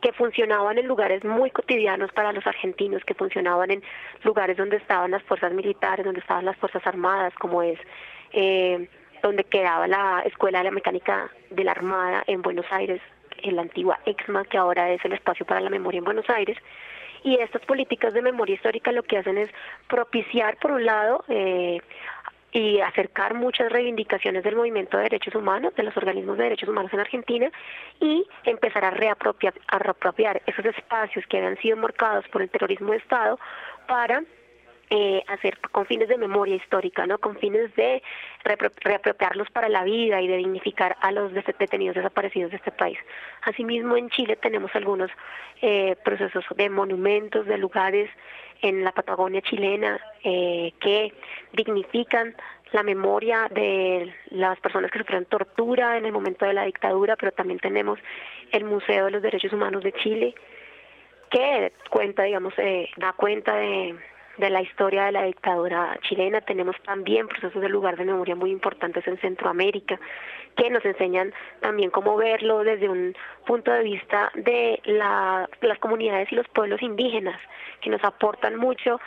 que 0.02 0.14
funcionaban 0.14 0.78
en 0.78 0.88
lugares 0.88 1.24
muy 1.24 1.50
cotidianos 1.50 2.12
para 2.12 2.34
los 2.34 2.46
argentinos, 2.46 3.04
que 3.06 3.14
funcionaban 3.14 3.72
en 3.72 3.84
lugares 4.24 4.58
donde 4.58 4.78
estaban 4.78 5.12
las 5.12 5.24
fuerzas 5.24 5.54
militares, 5.54 6.04
donde 6.04 6.20
estaban 6.20 6.44
las 6.44 6.58
fuerzas 6.58 6.86
armadas, 6.86 7.34
como 7.36 7.64
es 7.64 7.80
eh, 8.34 8.90
donde 9.24 9.46
quedaba 9.46 9.88
la 9.88 10.22
Escuela 10.26 10.60
de 10.60 10.66
la 10.66 10.72
Mecánica 10.72 11.32
de 11.50 11.64
la 11.64 11.72
Armada 11.72 12.24
en 12.28 12.42
Buenos 12.42 12.66
Aires, 12.70 13.02
en 13.42 13.56
la 13.56 13.64
antigua 13.64 13.98
EXMA, 14.06 14.44
que 14.46 14.58
ahora 14.58 14.92
es 14.92 15.04
el 15.06 15.14
espacio 15.14 15.46
para 15.46 15.62
la 15.62 15.70
memoria 15.70 16.00
en 16.00 16.04
Buenos 16.04 16.30
Aires. 16.30 16.58
Y 17.24 17.36
estas 17.36 17.66
políticas 17.66 18.14
de 18.14 18.22
memoria 18.22 18.56
histórica 18.56 18.92
lo 18.92 19.02
que 19.04 19.18
hacen 19.18 19.38
es 19.38 19.50
propiciar, 19.88 20.58
por 20.58 20.72
un 20.72 20.86
lado, 20.86 21.24
eh, 21.30 21.80
y 22.52 22.82
acercar 22.82 23.34
muchas 23.34 23.72
reivindicaciones 23.72 24.44
del 24.44 24.58
movimiento 24.58 24.98
de 24.98 25.04
derechos 25.04 25.34
humanos, 25.34 25.74
de 25.76 25.84
los 25.84 25.96
organismos 25.96 26.38
de 26.38 26.44
derechos 26.44 26.70
humanos 26.70 26.94
en 26.94 27.00
Argentina, 27.00 27.50
y 28.02 28.28
empezar 28.44 28.84
a 28.84 28.92
reapropiar, 28.92 29.54
a 29.68 29.80
reapropiar 29.80 30.42
esos 30.46 30.66
espacios 30.66 31.26
que 31.28 31.38
habían 31.38 31.58
sido 31.58 31.78
marcados 31.78 32.28
por 32.28 32.42
el 32.42 32.50
terrorismo 32.50 32.92
de 32.92 32.98
Estado 32.98 33.40
para 33.88 34.22
eh, 34.96 35.24
hacer 35.26 35.58
con 35.72 35.88
fines 35.88 36.08
de 36.08 36.20
memoria 36.20 36.54
histórica, 36.54 37.08
¿no? 37.08 37.18
con 37.18 37.36
fines 37.38 37.76
de 37.76 38.04
reapropiarlos 38.44 39.50
para 39.50 39.68
la 39.68 39.84
vida 39.84 40.22
y 40.22 40.28
de 40.28 40.38
dignificar 40.38 40.98
a 41.02 41.12
los 41.12 41.34
detenidos 41.34 41.96
desaparecidos 41.96 42.52
de 42.52 42.58
este 42.58 42.70
país. 42.70 43.00
Asimismo, 43.42 43.98
en 43.98 44.12
Chile 44.12 44.36
tenemos 44.36 44.70
algunos 44.76 45.10
eh, 45.64 45.96
procesos 46.06 46.46
de 46.56 46.70
monumentos, 46.70 47.48
de 47.48 47.58
lugares 47.58 48.08
en 48.62 48.84
la 48.84 48.92
Patagonia 48.92 49.42
chilena 49.42 50.00
eh, 50.24 50.74
que 50.80 51.12
dignifican 51.54 52.36
la 52.72 52.84
memoria 52.84 53.48
de 53.50 54.14
las 54.30 54.60
personas 54.60 54.92
que 54.92 55.00
sufrieron 55.00 55.26
tortura 55.26 55.98
en 55.98 56.06
el 56.06 56.12
momento 56.12 56.46
de 56.46 56.54
la 56.54 56.66
dictadura, 56.66 57.16
pero 57.16 57.32
también 57.32 57.58
tenemos 57.58 57.98
el 58.52 58.64
Museo 58.64 59.06
de 59.06 59.12
los 59.12 59.24
Derechos 59.24 59.54
Humanos 59.54 59.84
de 59.84 59.92
Chile, 59.94 60.36
que 61.32 61.74
cuenta, 61.90 62.22
digamos, 62.22 62.54
da 62.98 63.14
cuenta 63.14 63.56
de 63.56 63.96
de 64.38 64.50
la 64.50 64.62
historia 64.62 65.06
de 65.06 65.12
la 65.12 65.24
dictadura 65.24 65.98
chilena. 66.02 66.42
Tenemos 66.42 66.76
también 66.84 67.28
procesos 67.28 67.62
de 67.62 67.70
lugar 67.70 67.98
de 67.98 68.06
memoria 68.06 68.36
muy 68.36 68.52
importantes 68.52 69.06
en 69.08 69.18
Centroamérica 69.20 70.00
que 70.56 70.70
nos 70.70 70.84
enseñan 70.86 71.34
también 71.60 71.90
cómo 71.90 72.16
verlo 72.16 72.64
desde 72.64 72.90
un 72.90 73.16
punto 73.46 73.72
de 73.72 73.84
vista 73.84 74.32
de 74.36 74.80
las 74.86 75.80
comunidades 75.80 76.32
y 76.32 76.36
los 76.36 76.48
pueblos 76.50 76.82
indígenas, 76.82 77.40
que 77.82 77.90
nos 77.90 78.04
aportan 78.04 78.56
mucho 78.58 79.00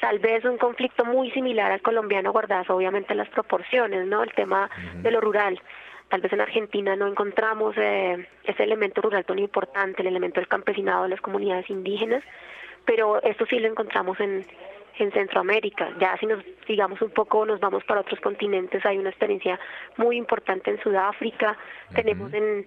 tal 0.00 0.18
vez 0.18 0.44
un 0.44 0.58
conflicto 0.58 1.04
muy 1.04 1.30
similar 1.32 1.72
al 1.72 1.82
colombiano 1.82 2.32
guardadas 2.32 2.70
obviamente 2.70 3.14
las 3.14 3.28
proporciones, 3.28 4.06
¿no? 4.06 4.22
El 4.22 4.32
tema 4.32 4.70
de 5.02 5.10
lo 5.10 5.20
rural. 5.20 5.60
Tal 6.08 6.20
vez 6.20 6.32
en 6.32 6.40
Argentina 6.40 6.96
no 6.96 7.06
encontramos 7.06 7.74
eh, 7.76 8.26
ese 8.44 8.62
elemento 8.62 9.02
rural 9.02 9.24
tan 9.24 9.38
importante, 9.38 10.00
el 10.00 10.08
elemento 10.08 10.40
del 10.40 10.48
campesinado 10.48 11.02
de 11.02 11.10
las 11.10 11.20
comunidades 11.20 11.68
indígenas, 11.68 12.22
pero 12.88 13.22
esto 13.22 13.44
sí 13.44 13.58
lo 13.58 13.68
encontramos 13.68 14.18
en, 14.18 14.46
en 14.98 15.12
Centroamérica. 15.12 15.90
Ya 16.00 16.16
si 16.16 16.24
nos 16.24 16.42
digamos 16.66 17.02
un 17.02 17.10
poco 17.10 17.44
nos 17.44 17.60
vamos 17.60 17.84
para 17.84 18.00
otros 18.00 18.18
continentes, 18.20 18.84
hay 18.86 18.96
una 18.96 19.10
experiencia 19.10 19.60
muy 19.98 20.16
importante 20.16 20.70
en 20.70 20.82
Sudáfrica, 20.82 21.54
tenemos 21.94 22.32
en, 22.32 22.66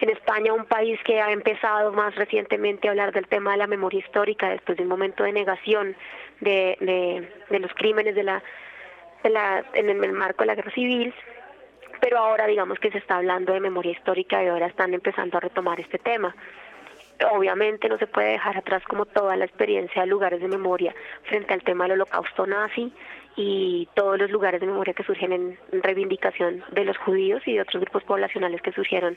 en 0.00 0.10
España 0.10 0.52
un 0.52 0.66
país 0.66 1.00
que 1.02 1.20
ha 1.20 1.32
empezado 1.32 1.92
más 1.92 2.14
recientemente 2.14 2.86
a 2.86 2.92
hablar 2.92 3.12
del 3.12 3.26
tema 3.26 3.50
de 3.50 3.56
la 3.56 3.66
memoria 3.66 3.98
histórica 3.98 4.50
después 4.50 4.78
de 4.78 4.84
un 4.84 4.88
momento 4.88 5.24
de 5.24 5.32
negación 5.32 5.96
de, 6.40 6.76
de, 6.80 7.28
de 7.50 7.58
los 7.58 7.74
crímenes 7.74 8.14
de 8.14 8.22
la, 8.22 8.44
de 9.24 9.30
la, 9.30 9.64
en 9.74 9.90
el 9.90 10.12
marco 10.12 10.44
de 10.44 10.46
la 10.46 10.54
guerra 10.54 10.70
civil 10.70 11.12
pero 12.00 12.18
ahora 12.18 12.46
digamos 12.46 12.78
que 12.78 12.90
se 12.90 12.98
está 12.98 13.16
hablando 13.16 13.52
de 13.52 13.58
memoria 13.58 13.92
histórica 13.92 14.44
y 14.44 14.46
ahora 14.46 14.66
están 14.66 14.94
empezando 14.94 15.38
a 15.38 15.40
retomar 15.40 15.80
este 15.80 15.98
tema. 15.98 16.36
Obviamente 17.32 17.88
no 17.88 17.98
se 17.98 18.06
puede 18.06 18.32
dejar 18.32 18.56
atrás 18.56 18.82
como 18.84 19.06
toda 19.06 19.36
la 19.36 19.44
experiencia 19.44 20.02
de 20.02 20.08
lugares 20.08 20.40
de 20.40 20.48
memoria 20.48 20.94
frente 21.24 21.54
al 21.54 21.62
tema 21.62 21.84
del 21.84 21.92
holocausto 21.92 22.46
nazi 22.46 22.92
y 23.36 23.88
todos 23.94 24.18
los 24.18 24.30
lugares 24.30 24.60
de 24.60 24.66
memoria 24.66 24.94
que 24.94 25.04
surgen 25.04 25.32
en 25.32 25.58
reivindicación 25.82 26.64
de 26.72 26.84
los 26.84 26.96
judíos 26.98 27.42
y 27.46 27.54
de 27.54 27.60
otros 27.60 27.82
grupos 27.82 28.04
poblacionales 28.04 28.62
que 28.62 28.72
surgieron 28.72 29.16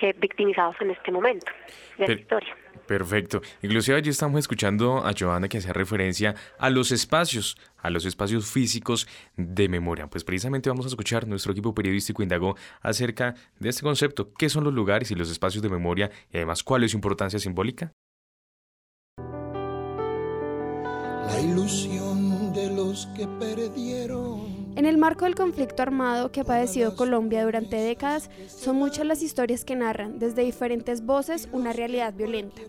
eh, 0.00 0.14
victimizados 0.18 0.76
en 0.80 0.90
este 0.90 1.10
momento 1.10 1.50
de 1.98 2.08
la 2.08 2.14
historia. 2.14 2.56
Perfecto. 2.86 3.40
Inclusive 3.62 3.96
allí 3.96 4.10
estamos 4.10 4.38
escuchando 4.38 5.06
a 5.06 5.12
Joana 5.18 5.48
que 5.48 5.58
hace 5.58 5.72
referencia 5.72 6.34
a 6.58 6.70
los 6.70 6.92
espacios, 6.92 7.56
a 7.78 7.90
los 7.90 8.04
espacios 8.04 8.46
físicos 8.46 9.08
de 9.36 9.68
memoria. 9.68 10.06
Pues 10.08 10.24
precisamente 10.24 10.68
vamos 10.68 10.86
a 10.86 10.88
escuchar, 10.88 11.26
nuestro 11.26 11.52
equipo 11.52 11.74
periodístico 11.74 12.22
indagó 12.22 12.56
acerca 12.82 13.34
de 13.58 13.68
este 13.68 13.82
concepto, 13.82 14.32
qué 14.34 14.48
son 14.48 14.64
los 14.64 14.74
lugares 14.74 15.10
y 15.10 15.14
los 15.14 15.30
espacios 15.30 15.62
de 15.62 15.70
memoria 15.70 16.10
y 16.32 16.36
además 16.36 16.62
cuál 16.62 16.84
es 16.84 16.90
su 16.90 16.96
importancia 16.96 17.38
simbólica. 17.38 17.92
La 21.26 21.40
ilusión 21.40 22.52
de 22.52 22.70
los 22.70 23.06
que 23.16 23.26
perdieron 23.26 24.53
En 24.76 24.86
el 24.86 24.98
marco 24.98 25.24
del 25.24 25.36
conflicto 25.36 25.82
armado 25.82 26.32
que 26.32 26.40
ha 26.40 26.44
padecido 26.44 26.96
Colombia 26.96 27.44
durante 27.44 27.76
décadas, 27.76 28.28
son 28.48 28.76
muchas 28.76 29.06
las 29.06 29.22
historias 29.22 29.64
que 29.64 29.76
narran, 29.76 30.18
desde 30.18 30.42
diferentes 30.42 31.06
voces, 31.06 31.48
una 31.52 31.72
realidad 31.72 32.12
violenta. 32.12 32.60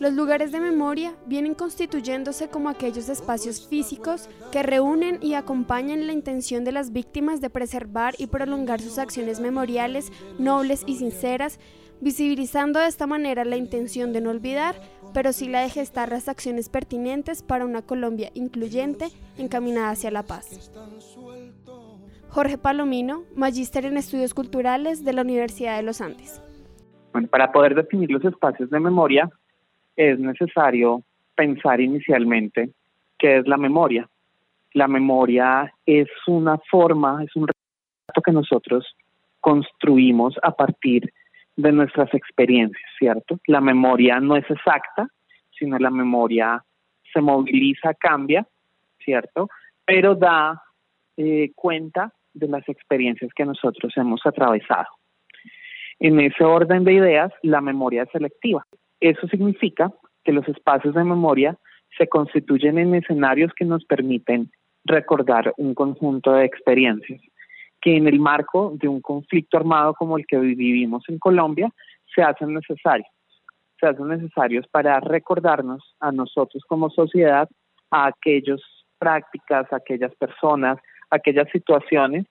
Los 0.00 0.12
lugares 0.14 0.50
de 0.50 0.58
memoria 0.58 1.14
vienen 1.26 1.54
constituyéndose 1.54 2.48
como 2.48 2.68
aquellos 2.68 3.08
espacios 3.08 3.68
físicos 3.68 4.28
que 4.50 4.64
reúnen 4.64 5.18
y 5.22 5.34
acompañan 5.34 6.06
la 6.06 6.12
intención 6.12 6.64
de 6.64 6.72
las 6.72 6.92
víctimas 6.92 7.40
de 7.40 7.50
preservar 7.50 8.14
y 8.18 8.26
prolongar 8.26 8.80
sus 8.80 8.98
acciones 8.98 9.38
memoriales 9.38 10.10
nobles 10.38 10.82
y 10.86 10.96
sinceras, 10.96 11.60
visibilizando 12.00 12.80
de 12.80 12.88
esta 12.88 13.06
manera 13.06 13.44
la 13.44 13.56
intención 13.56 14.12
de 14.12 14.20
no 14.20 14.30
olvidar, 14.30 14.74
pero 15.14 15.32
sí 15.32 15.48
la 15.48 15.62
de 15.62 15.70
gestar 15.70 16.10
las 16.10 16.28
acciones 16.28 16.68
pertinentes 16.68 17.42
para 17.42 17.64
una 17.64 17.82
Colombia 17.82 18.30
incluyente 18.34 19.06
encaminada 19.38 19.90
hacia 19.90 20.10
la 20.10 20.22
paz. 20.22 20.70
Jorge 22.28 22.56
Palomino, 22.56 23.24
magíster 23.36 23.84
en 23.84 23.96
estudios 23.96 24.32
culturales 24.32 25.04
de 25.04 25.12
la 25.12 25.22
Universidad 25.22 25.76
de 25.76 25.82
los 25.82 26.00
Andes. 26.00 26.42
Bueno, 27.12 27.28
para 27.28 27.52
poder 27.52 27.74
definir 27.74 28.10
los 28.10 28.24
espacios 28.24 28.70
de 28.70 28.80
memoria 28.80 29.28
es 29.96 30.18
necesario 30.18 31.02
pensar 31.34 31.80
inicialmente 31.80 32.70
qué 33.18 33.38
es 33.38 33.46
la 33.46 33.58
memoria. 33.58 34.08
La 34.72 34.88
memoria 34.88 35.72
es 35.84 36.08
una 36.26 36.58
forma, 36.70 37.22
es 37.22 37.36
un 37.36 37.46
relato 37.48 38.22
que 38.24 38.32
nosotros 38.32 38.86
construimos 39.40 40.34
a 40.42 40.52
partir 40.52 41.12
de 41.56 41.72
nuestras 41.72 42.12
experiencias, 42.14 42.90
¿cierto? 42.98 43.38
La 43.46 43.60
memoria 43.60 44.20
no 44.20 44.36
es 44.36 44.48
exacta, 44.50 45.08
sino 45.58 45.78
la 45.78 45.90
memoria 45.90 46.62
se 47.12 47.20
moviliza, 47.20 47.94
cambia, 47.94 48.46
¿cierto? 49.04 49.48
Pero 49.84 50.14
da 50.14 50.62
eh, 51.16 51.52
cuenta 51.54 52.12
de 52.32 52.48
las 52.48 52.66
experiencias 52.68 53.30
que 53.34 53.44
nosotros 53.44 53.92
hemos 53.96 54.24
atravesado. 54.24 54.88
En 55.98 56.18
ese 56.20 56.42
orden 56.44 56.84
de 56.84 56.94
ideas, 56.94 57.32
la 57.42 57.60
memoria 57.60 58.04
es 58.04 58.10
selectiva. 58.10 58.66
Eso 59.00 59.28
significa 59.28 59.92
que 60.24 60.32
los 60.32 60.48
espacios 60.48 60.94
de 60.94 61.04
memoria 61.04 61.56
se 61.98 62.08
constituyen 62.08 62.78
en 62.78 62.94
escenarios 62.94 63.52
que 63.54 63.64
nos 63.64 63.84
permiten 63.84 64.50
recordar 64.84 65.52
un 65.58 65.74
conjunto 65.74 66.32
de 66.32 66.44
experiencias 66.44 67.20
que 67.82 67.96
en 67.96 68.06
el 68.06 68.20
marco 68.20 68.72
de 68.76 68.88
un 68.88 69.02
conflicto 69.02 69.58
armado 69.58 69.92
como 69.94 70.16
el 70.16 70.24
que 70.26 70.38
vivimos 70.38 71.02
en 71.08 71.18
Colombia 71.18 71.68
se 72.14 72.22
hacen 72.22 72.54
necesarios. 72.54 73.08
Se 73.80 73.86
hacen 73.88 74.08
necesarios 74.08 74.66
para 74.68 75.00
recordarnos 75.00 75.82
a 75.98 76.12
nosotros 76.12 76.62
como 76.68 76.88
sociedad 76.88 77.48
a 77.90 78.06
aquellas 78.06 78.60
prácticas, 78.98 79.70
a 79.72 79.76
aquellas 79.76 80.14
personas, 80.14 80.78
a 81.10 81.16
aquellas 81.16 81.48
situaciones 81.50 82.24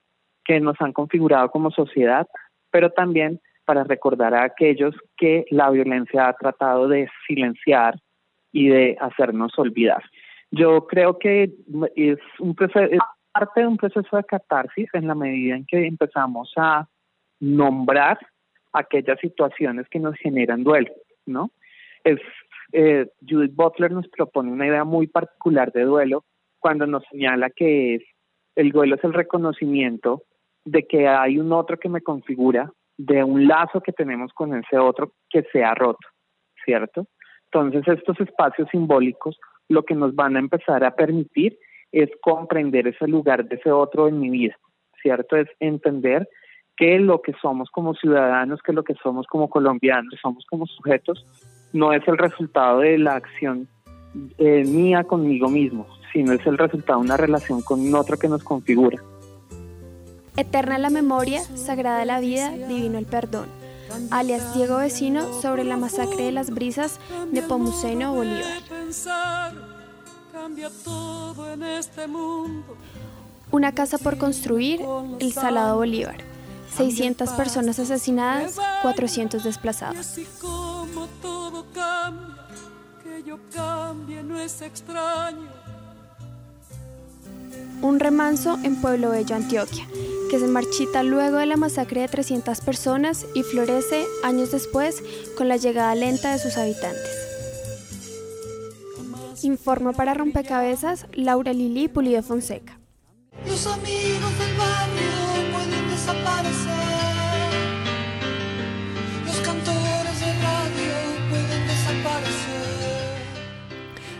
que 0.44 0.58
nos 0.58 0.80
han 0.80 0.92
configurado 0.92 1.50
como 1.50 1.70
sociedad, 1.70 2.26
pero 2.70 2.90
también 2.90 3.38
para 3.66 3.84
recordar 3.84 4.34
a 4.34 4.44
aquellos 4.44 4.94
que 5.16 5.44
la 5.50 5.70
violencia 5.70 6.28
ha 6.28 6.32
tratado 6.32 6.88
de 6.88 7.08
silenciar 7.26 7.94
y 8.52 8.68
de 8.68 8.96
hacernos 9.00 9.56
olvidar. 9.58 10.02
Yo 10.50 10.86
creo 10.86 11.18
que 11.18 11.52
es 11.94 12.18
un 12.38 12.54
parte 13.32 13.60
de 13.60 13.66
un 13.66 13.76
proceso 13.76 14.16
de 14.16 14.24
catarsis 14.24 14.88
en 14.92 15.06
la 15.06 15.14
medida 15.14 15.56
en 15.56 15.66
que 15.66 15.86
empezamos 15.86 16.52
a 16.56 16.86
nombrar 17.40 18.18
aquellas 18.72 19.18
situaciones 19.20 19.88
que 19.88 19.98
nos 19.98 20.14
generan 20.16 20.62
duelo, 20.62 20.92
¿no? 21.26 21.50
Es, 22.04 22.20
eh, 22.72 23.06
Judith 23.28 23.54
Butler 23.54 23.92
nos 23.92 24.08
propone 24.08 24.50
una 24.50 24.66
idea 24.66 24.84
muy 24.84 25.06
particular 25.06 25.72
de 25.72 25.82
duelo 25.82 26.24
cuando 26.58 26.86
nos 26.86 27.04
señala 27.10 27.50
que 27.50 27.96
es, 27.96 28.02
el 28.54 28.70
duelo 28.70 28.96
es 28.96 29.04
el 29.04 29.12
reconocimiento 29.12 30.22
de 30.64 30.86
que 30.86 31.08
hay 31.08 31.38
un 31.38 31.52
otro 31.52 31.78
que 31.78 31.88
me 31.88 32.02
configura, 32.02 32.70
de 32.96 33.24
un 33.24 33.48
lazo 33.48 33.80
que 33.80 33.92
tenemos 33.92 34.32
con 34.32 34.54
ese 34.54 34.78
otro 34.78 35.12
que 35.28 35.42
se 35.52 35.64
ha 35.64 35.74
roto, 35.74 36.06
¿cierto? 36.64 37.06
Entonces 37.50 37.98
estos 37.98 38.20
espacios 38.20 38.68
simbólicos 38.70 39.38
lo 39.68 39.84
que 39.84 39.94
nos 39.94 40.14
van 40.14 40.36
a 40.36 40.38
empezar 40.38 40.84
a 40.84 40.94
permitir 40.94 41.58
es 41.92 42.10
comprender 42.20 42.88
ese 42.88 43.06
lugar 43.06 43.44
de 43.44 43.56
ese 43.56 43.70
otro 43.70 44.08
en 44.08 44.18
mi 44.18 44.30
vida, 44.30 44.58
¿cierto? 45.00 45.36
Es 45.36 45.48
entender 45.60 46.28
que 46.76 46.98
lo 46.98 47.20
que 47.20 47.34
somos 47.40 47.70
como 47.70 47.94
ciudadanos, 47.94 48.60
que 48.62 48.72
lo 48.72 48.82
que 48.82 48.94
somos 49.02 49.26
como 49.26 49.48
colombianos, 49.48 50.14
somos 50.20 50.44
como 50.46 50.66
sujetos, 50.66 51.24
no 51.72 51.92
es 51.92 52.06
el 52.08 52.18
resultado 52.18 52.80
de 52.80 52.98
la 52.98 53.14
acción 53.14 53.68
eh, 54.38 54.64
mía 54.64 55.04
conmigo 55.04 55.48
mismo, 55.48 55.86
sino 56.12 56.32
es 56.32 56.46
el 56.46 56.58
resultado 56.58 57.00
de 57.00 57.06
una 57.06 57.16
relación 57.16 57.62
con 57.62 57.94
otro 57.94 58.16
que 58.16 58.28
nos 58.28 58.42
configura. 58.42 58.98
Eterna 60.36 60.78
la 60.78 60.90
memoria, 60.90 61.40
sagrada 61.40 62.04
la 62.04 62.20
vida, 62.20 62.50
divino 62.50 62.98
el 62.98 63.06
perdón. 63.06 63.46
Alias 64.10 64.54
Diego 64.54 64.78
Vecino 64.78 65.32
sobre 65.34 65.64
la 65.64 65.76
masacre 65.76 66.24
de 66.24 66.32
las 66.32 66.50
brisas 66.50 66.98
de 67.30 67.42
Pomuceno, 67.42 68.14
Bolívar. 68.14 68.62
Este 70.58 72.06
Una 73.50 73.72
casa 73.72 73.98
por 73.98 74.18
construir, 74.18 74.80
el 75.18 75.32
Salado 75.32 75.76
Bolívar. 75.76 76.18
600 76.76 77.30
personas 77.30 77.78
asesinadas, 77.78 78.58
400 78.82 79.44
desplazados. 79.44 80.18
Un 87.82 87.98
remanso 87.98 88.58
en 88.62 88.80
Pueblo 88.80 89.10
Bello, 89.10 89.34
Antioquia, 89.34 89.86
que 90.30 90.38
se 90.38 90.46
marchita 90.46 91.02
luego 91.02 91.38
de 91.38 91.46
la 91.46 91.56
masacre 91.56 92.02
de 92.02 92.08
300 92.08 92.60
personas 92.60 93.26
y 93.34 93.42
florece 93.42 94.04
años 94.22 94.52
después 94.52 95.02
con 95.36 95.48
la 95.48 95.56
llegada 95.56 95.94
lenta 95.94 96.32
de 96.32 96.38
sus 96.38 96.56
habitantes. 96.56 97.21
Informa 99.44 99.92
para 99.92 100.14
Rompecabezas 100.14 101.06
Laura 101.12 101.52
Lili 101.52 101.88
Pulido 101.88 102.22
Fonseca. 102.22 102.78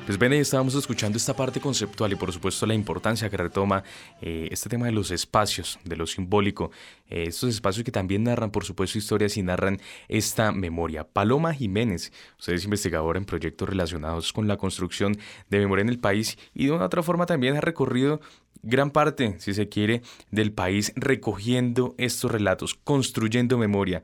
Pues 0.04 0.18
ven, 0.18 0.32
estábamos 0.32 0.74
escuchando 0.74 1.16
esta 1.16 1.34
parte 1.36 1.60
conceptual 1.60 2.10
y 2.12 2.16
por 2.16 2.32
supuesto 2.32 2.66
la 2.66 2.74
importancia 2.74 3.30
que 3.30 3.36
retoma 3.36 3.84
eh, 4.20 4.48
este 4.50 4.68
tema 4.68 4.86
de 4.86 4.92
los 4.92 5.12
espacios, 5.12 5.78
de 5.84 5.94
lo 5.96 6.08
simbólico, 6.08 6.72
eh, 7.08 7.26
estos 7.28 7.50
espacios 7.50 7.84
que 7.84 7.92
también 7.92 8.24
narran 8.24 8.50
por 8.50 8.64
supuesto 8.64 8.98
historias 8.98 9.36
y 9.36 9.44
narran 9.44 9.80
esta 10.08 10.50
memoria. 10.50 11.04
Paloma 11.04 11.54
Jiménez, 11.54 12.12
usted 12.36 12.54
es 12.54 12.64
investigadora 12.64 13.16
en 13.20 13.26
proyectos 13.26 13.68
relacionados 13.68 14.32
con 14.32 14.48
la 14.48 14.56
construcción 14.56 15.16
de 15.50 15.60
memoria 15.60 15.82
en 15.82 15.90
el 15.90 16.00
país 16.00 16.36
y 16.52 16.66
de 16.66 16.72
una 16.72 16.86
otra 16.86 17.04
forma 17.04 17.26
también 17.26 17.56
ha 17.56 17.60
recorrido 17.60 18.20
gran 18.62 18.90
parte, 18.90 19.36
si 19.38 19.54
se 19.54 19.68
quiere, 19.68 20.02
del 20.32 20.52
país 20.52 20.92
recogiendo 20.96 21.94
estos 21.96 22.30
relatos, 22.30 22.74
construyendo 22.74 23.56
memoria. 23.56 24.02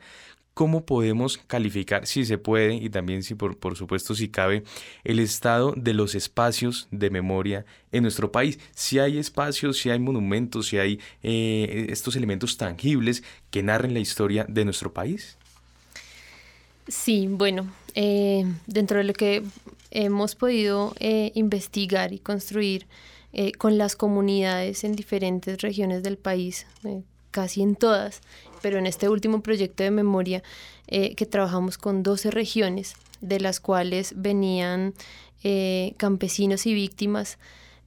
¿Cómo 0.59 0.85
podemos 0.85 1.38
calificar, 1.38 2.05
si 2.09 2.25
se 2.25 2.37
puede, 2.37 2.75
y 2.75 2.90
también 2.90 3.23
si 3.23 3.37
por, 3.37 3.57
por 3.57 3.77
supuesto 3.77 4.16
si 4.16 4.29
cabe, 4.29 4.64
el 5.05 5.21
estado 5.21 5.73
de 5.77 5.94
los 5.94 6.16
espacios 6.16 6.88
de 6.90 7.11
memoria 7.11 7.64
en 7.92 8.03
nuestro 8.03 8.33
país? 8.33 8.59
Si 8.75 8.99
hay 8.99 9.18
espacios, 9.18 9.79
si 9.79 9.90
hay 9.90 10.01
monumentos, 10.01 10.66
si 10.66 10.79
hay 10.79 10.99
eh, 11.23 11.87
estos 11.90 12.16
elementos 12.16 12.57
tangibles 12.57 13.23
que 13.53 13.62
narren 13.62 13.94
la 13.94 14.01
historia 14.01 14.47
de 14.49 14.64
nuestro 14.64 14.92
país. 14.92 15.37
Sí, 16.88 17.29
bueno, 17.31 17.73
eh, 17.94 18.44
dentro 18.66 18.99
de 18.99 19.05
lo 19.05 19.12
que 19.12 19.44
hemos 19.92 20.35
podido 20.35 20.92
eh, 20.99 21.31
investigar 21.37 22.12
y 22.12 22.18
construir 22.18 22.88
con 23.59 23.79
las 23.79 23.94
comunidades 23.94 24.83
en 24.83 24.97
diferentes 24.97 25.62
regiones 25.62 26.03
del 26.03 26.16
país, 26.16 26.66
casi 27.31 27.62
en 27.62 27.77
todas, 27.77 28.23
pero 28.62 28.79
en 28.79 28.87
este 28.87 29.09
último 29.09 29.42
proyecto 29.42 29.83
de 29.83 29.90
memoria 29.90 30.42
eh, 30.87 31.14
que 31.14 31.27
trabajamos 31.27 31.79
con 31.79 32.03
12 32.03 32.31
regiones, 32.31 32.94
de 33.21 33.40
las 33.40 33.61
cuales 33.61 34.14
venían 34.16 34.94
eh, 35.42 35.94
campesinos 35.97 36.66
y 36.66 36.75
víctimas, 36.75 37.38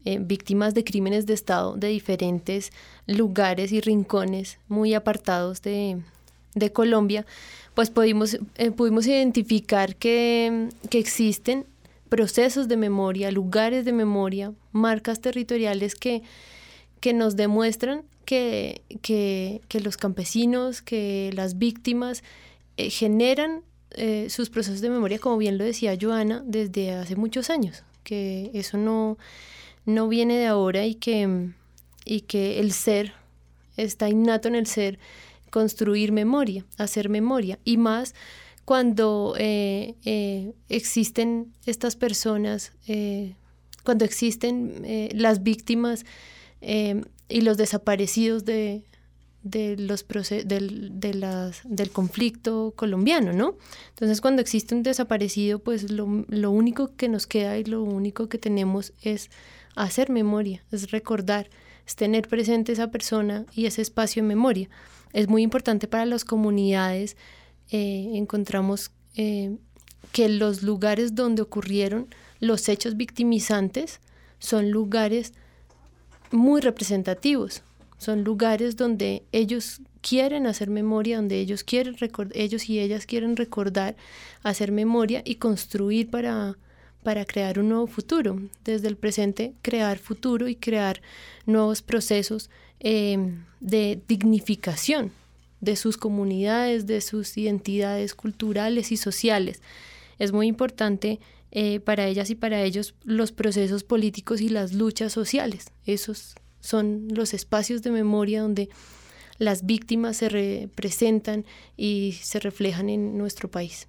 eh, 0.06 0.20
víctimas 0.20 0.74
de 0.74 0.84
crímenes 0.84 1.26
de 1.26 1.34
Estado 1.34 1.76
de 1.76 1.88
diferentes 1.88 2.72
lugares 3.08 3.72
y 3.72 3.82
rincones 3.82 4.58
muy 4.68 4.94
apartados 4.94 5.62
de, 5.62 6.02
Colombia, 6.74 7.26
pues 7.76 7.90
pudimos, 7.90 8.38
pudimos 8.76 9.08
identificar 9.08 9.96
que, 9.96 10.68
que 10.90 11.00
existen 11.00 11.66
procesos 12.10 12.68
de 12.68 12.76
memoria, 12.76 13.32
lugares 13.32 13.86
de 13.86 13.94
memoria, 13.94 14.52
marcas 14.74 15.22
territoriales 15.22 15.96
que, 15.96 16.24
que 17.00 17.14
nos 17.14 17.38
demuestran 17.38 18.04
que, 18.32 19.62
que, 19.68 19.80
los 19.82 19.98
campesinos, 19.98 20.82
que 20.82 21.32
las 21.34 21.58
víctimas 21.58 22.24
eh, 22.78 22.90
generan 22.90 23.64
eh, 23.92 24.28
sus 24.30 24.50
procesos 24.50 24.80
de 24.80 24.90
memoria, 24.90 25.20
como 25.20 25.38
bien 25.38 25.58
lo 25.58 25.66
decía 25.66 25.98
Joana, 26.00 26.42
desde 26.46 26.94
hace 26.94 27.18
muchos 27.18 27.50
años, 27.50 27.84
que 28.06 28.50
eso 28.54 28.78
no, 28.78 29.18
no 29.86 30.08
viene 30.08 30.38
de 30.38 30.46
ahora 30.48 30.86
y 30.86 30.96
que, 30.96 31.50
y 32.06 32.22
que 32.22 32.62
el 32.62 32.72
ser 32.72 33.12
está 33.76 34.08
innato 34.08 34.48
en 34.48 34.56
el 34.56 34.66
ser 34.66 34.98
construir 35.50 36.14
memoria, 36.14 36.64
hacer 36.78 37.10
memoria. 37.10 37.60
Y 37.66 37.76
más 37.76 38.16
cuando 38.64 39.36
eh, 39.38 40.54
existen 40.70 41.52
estas 41.66 41.98
personas, 41.98 42.72
cuando 43.84 44.06
existen 44.06 45.10
las 45.16 45.44
víctimas 45.44 46.06
y 47.32 47.42
los 47.42 47.58
desaparecidos 47.58 48.46
de, 48.46 48.84
de 49.44 49.78
los 49.78 50.06
del, 50.46 51.00
de 51.00 51.52
del 51.64 51.92
conflicto 51.92 52.74
colombiano, 52.76 53.34
¿no? 53.34 53.56
Entonces, 53.90 54.22
cuando 54.22 54.42
existe 54.42 54.76
un 54.76 54.84
desaparecido, 54.84 55.60
pues 55.60 55.92
lo, 55.92 56.26
lo, 56.28 56.52
único 56.52 56.96
que 56.96 57.10
nos 57.10 57.28
queda 57.28 57.58
y 57.58 57.64
lo 57.64 57.84
único 57.84 58.30
que 58.30 58.38
tenemos 58.38 58.94
es 59.02 59.30
hacer 59.76 60.10
memoria, 60.10 60.64
es 60.72 60.92
recordar, 60.92 61.50
es 61.88 61.96
tener 61.96 62.28
presente 62.28 62.72
esa 62.72 62.92
persona 62.92 63.46
y 63.54 63.66
ese 63.66 63.82
espacio 63.82 64.22
en 64.22 64.28
memoria. 64.28 64.70
Es 65.14 65.28
muy 65.28 65.42
importante 65.42 65.88
para 65.88 66.06
las 66.06 66.24
comunidades 66.24 67.18
eh, 67.70 68.12
encontramos 68.14 68.92
eh, 69.16 69.58
que 70.12 70.30
los 70.30 70.62
lugares 70.62 71.16
donde 71.16 71.42
ocurrieron 71.42 72.08
los 72.40 72.68
hechos 72.70 72.98
victimizantes 72.98 74.02
son 74.40 74.72
lugares 74.72 75.34
muy 76.32 76.62
representativos, 76.62 77.64
son 77.98 78.24
lugares 78.24 78.78
donde 78.78 79.24
ellos 79.32 79.82
quieren 80.02 80.48
hacer 80.48 80.70
memoria, 80.70 81.18
donde 81.18 81.40
ellos 81.40 81.64
quieren 81.64 81.96
ellos 82.34 82.68
y 82.68 82.80
ellas 82.80 83.06
quieren 83.06 83.36
recordar, 83.36 83.96
hacer 84.42 84.72
memoria 84.72 85.22
y 85.24 85.36
construir 85.36 86.10
para, 86.10 86.58
para 87.04 87.26
crear 87.26 87.60
un 87.60 87.70
nuevo 87.70 87.86
futuro. 87.86 88.42
Desde 88.66 88.88
el 88.88 88.98
presente, 88.98 89.54
crear 89.62 90.00
futuro 90.00 90.48
y 90.48 90.56
crear 90.56 91.02
nuevos 91.46 91.84
procesos 91.84 92.50
eh, 92.80 93.36
de 93.60 94.02
dignificación 94.08 95.12
de 95.60 95.76
sus 95.76 95.96
comunidades, 95.96 96.88
de 96.88 97.02
sus 97.02 97.38
identidades 97.38 98.16
culturales 98.16 98.92
y 98.92 98.98
sociales. 98.98 99.62
Es 100.18 100.32
muy 100.32 100.48
importante 100.48 101.20
eh, 101.52 101.80
para 101.80 102.06
ellas 102.08 102.30
y 102.30 102.36
para 102.36 102.62
ellos 102.62 102.96
los 103.04 103.32
procesos 103.32 103.84
políticos 103.84 104.42
y 104.42 104.50
las 104.50 104.74
luchas 104.74 105.12
sociales. 105.12 105.74
Esos 105.86 106.36
son 106.60 107.08
los 107.14 107.34
espacios 107.34 107.82
de 107.82 107.92
memoria 107.92 108.42
donde 108.42 108.70
las 109.38 109.66
víctimas 109.66 110.18
se 110.18 110.30
representan 110.30 111.46
y 111.76 112.14
se 112.22 112.40
reflejan 112.40 112.90
en 112.90 113.18
nuestro 113.18 113.50
país. 113.50 113.88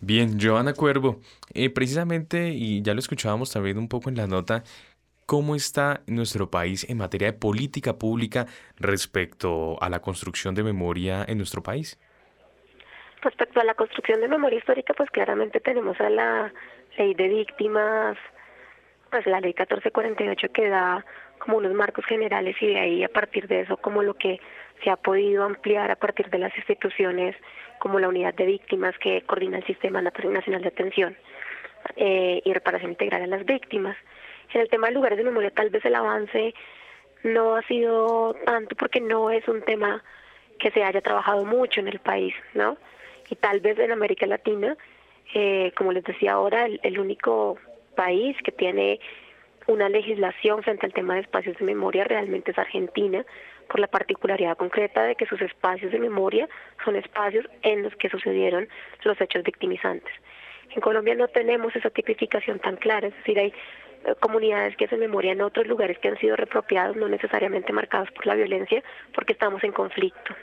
Bien, 0.00 0.38
Joana 0.40 0.72
Cuervo, 0.72 1.20
eh, 1.54 1.70
precisamente, 1.70 2.48
y 2.48 2.82
ya 2.82 2.92
lo 2.92 2.98
escuchábamos 2.98 3.52
también 3.52 3.78
un 3.78 3.88
poco 3.88 4.08
en 4.08 4.16
la 4.16 4.26
nota, 4.26 4.64
cómo 5.26 5.54
está 5.54 6.02
nuestro 6.06 6.50
país 6.50 6.88
en 6.90 6.98
materia 6.98 7.28
de 7.28 7.38
política 7.38 7.98
pública 7.98 8.46
respecto 8.76 9.80
a 9.80 9.88
la 9.88 10.00
construcción 10.00 10.54
de 10.54 10.62
memoria 10.62 11.24
en 11.28 11.38
nuestro 11.38 11.62
país? 11.62 11.98
Respecto 13.20 13.60
a 13.60 13.64
la 13.64 13.74
construcción 13.74 14.20
de 14.20 14.28
memoria 14.28 14.58
histórica, 14.58 14.92
pues 14.94 15.08
claramente 15.10 15.60
tenemos 15.60 16.00
a 16.00 16.10
la 16.10 16.52
ley 16.98 17.14
de 17.14 17.28
víctimas, 17.28 18.16
pues 19.10 19.26
la 19.26 19.40
ley 19.40 19.50
1448 19.50 20.48
que 20.52 20.68
da 20.68 21.04
como 21.38 21.58
unos 21.58 21.72
marcos 21.74 22.04
generales 22.06 22.56
y 22.60 22.68
de 22.68 22.80
ahí 22.80 23.04
a 23.04 23.08
partir 23.08 23.48
de 23.48 23.60
eso 23.60 23.76
como 23.76 24.02
lo 24.02 24.14
que 24.14 24.40
se 24.82 24.90
ha 24.90 24.96
podido 24.96 25.44
ampliar 25.44 25.90
a 25.90 25.96
partir 25.96 26.30
de 26.30 26.38
las 26.38 26.56
instituciones 26.56 27.36
como 27.78 27.98
la 27.98 28.08
unidad 28.08 28.34
de 28.34 28.46
víctimas 28.46 28.96
que 28.98 29.22
coordina 29.22 29.58
el 29.58 29.66
Sistema 29.66 30.00
Nacional 30.00 30.62
de 30.62 30.68
Atención 30.68 31.16
eh, 31.96 32.40
y 32.44 32.52
Reparación 32.52 32.92
Integral 32.92 33.22
a 33.22 33.26
las 33.26 33.44
Víctimas. 33.44 33.96
En 34.54 34.60
el 34.60 34.68
tema 34.68 34.88
de 34.88 34.94
lugares 34.94 35.18
de 35.18 35.24
memoria 35.24 35.50
tal 35.50 35.70
vez 35.70 35.84
el 35.84 35.94
avance 35.94 36.54
no 37.24 37.56
ha 37.56 37.62
sido 37.62 38.34
tanto 38.44 38.76
porque 38.76 39.00
no 39.00 39.30
es 39.30 39.46
un 39.48 39.62
tema 39.62 40.02
que 40.58 40.70
se 40.70 40.84
haya 40.84 41.00
trabajado 41.00 41.44
mucho 41.44 41.80
en 41.80 41.88
el 41.88 41.98
país, 41.98 42.34
¿no? 42.54 42.76
Y 43.30 43.36
tal 43.36 43.60
vez 43.60 43.78
en 43.78 43.90
América 43.90 44.26
Latina, 44.26 44.76
eh, 45.34 45.72
como 45.76 45.92
les 45.92 46.04
decía 46.04 46.32
ahora, 46.32 46.66
el, 46.66 46.98
único 46.98 47.58
país 47.94 48.36
que 48.44 48.52
tiene 48.52 49.00
una 49.66 49.88
legislación 49.88 50.62
frente 50.62 50.86
al 50.86 50.92
tema 50.92 51.14
de 51.14 51.20
espacios 51.20 51.56
de 51.58 51.64
memoria 51.64 52.04
realmente 52.04 52.50
es 52.50 52.58
Argentina, 52.58 53.24
por 53.68 53.80
la 53.80 53.86
particularidad 53.86 54.56
concreta 54.56 55.04
de 55.04 55.14
que 55.14 55.26
sus 55.26 55.40
espacios 55.40 55.92
de 55.92 55.98
memoria 55.98 56.48
son 56.84 56.96
espacios 56.96 57.46
en 57.62 57.82
los 57.82 57.94
que 57.96 58.10
sucedieron 58.10 58.68
los 59.04 59.20
hechos 59.20 59.42
victimizantes. 59.42 60.12
En 60.74 60.80
Colombia 60.80 61.14
no 61.14 61.28
tenemos 61.28 61.74
esa 61.76 61.90
tipificación 61.90 62.58
tan 62.58 62.76
clara, 62.76 63.08
es 63.08 63.16
decir, 63.16 63.38
hay 63.38 63.52
comunidades 64.20 64.76
que 64.76 64.86
hacen 64.86 65.00
memoria 65.00 65.32
en 65.32 65.42
otros 65.42 65.66
lugares 65.66 65.98
que 65.98 66.08
han 66.08 66.18
sido 66.18 66.36
repropiados, 66.36 66.96
no 66.96 67.08
necesariamente 67.08 67.72
marcados 67.72 68.10
por 68.10 68.26
la 68.26 68.34
violencia, 68.34 68.82
porque 69.14 69.32
estamos 69.32 69.62
en 69.64 69.72
conflicto. 69.72 70.34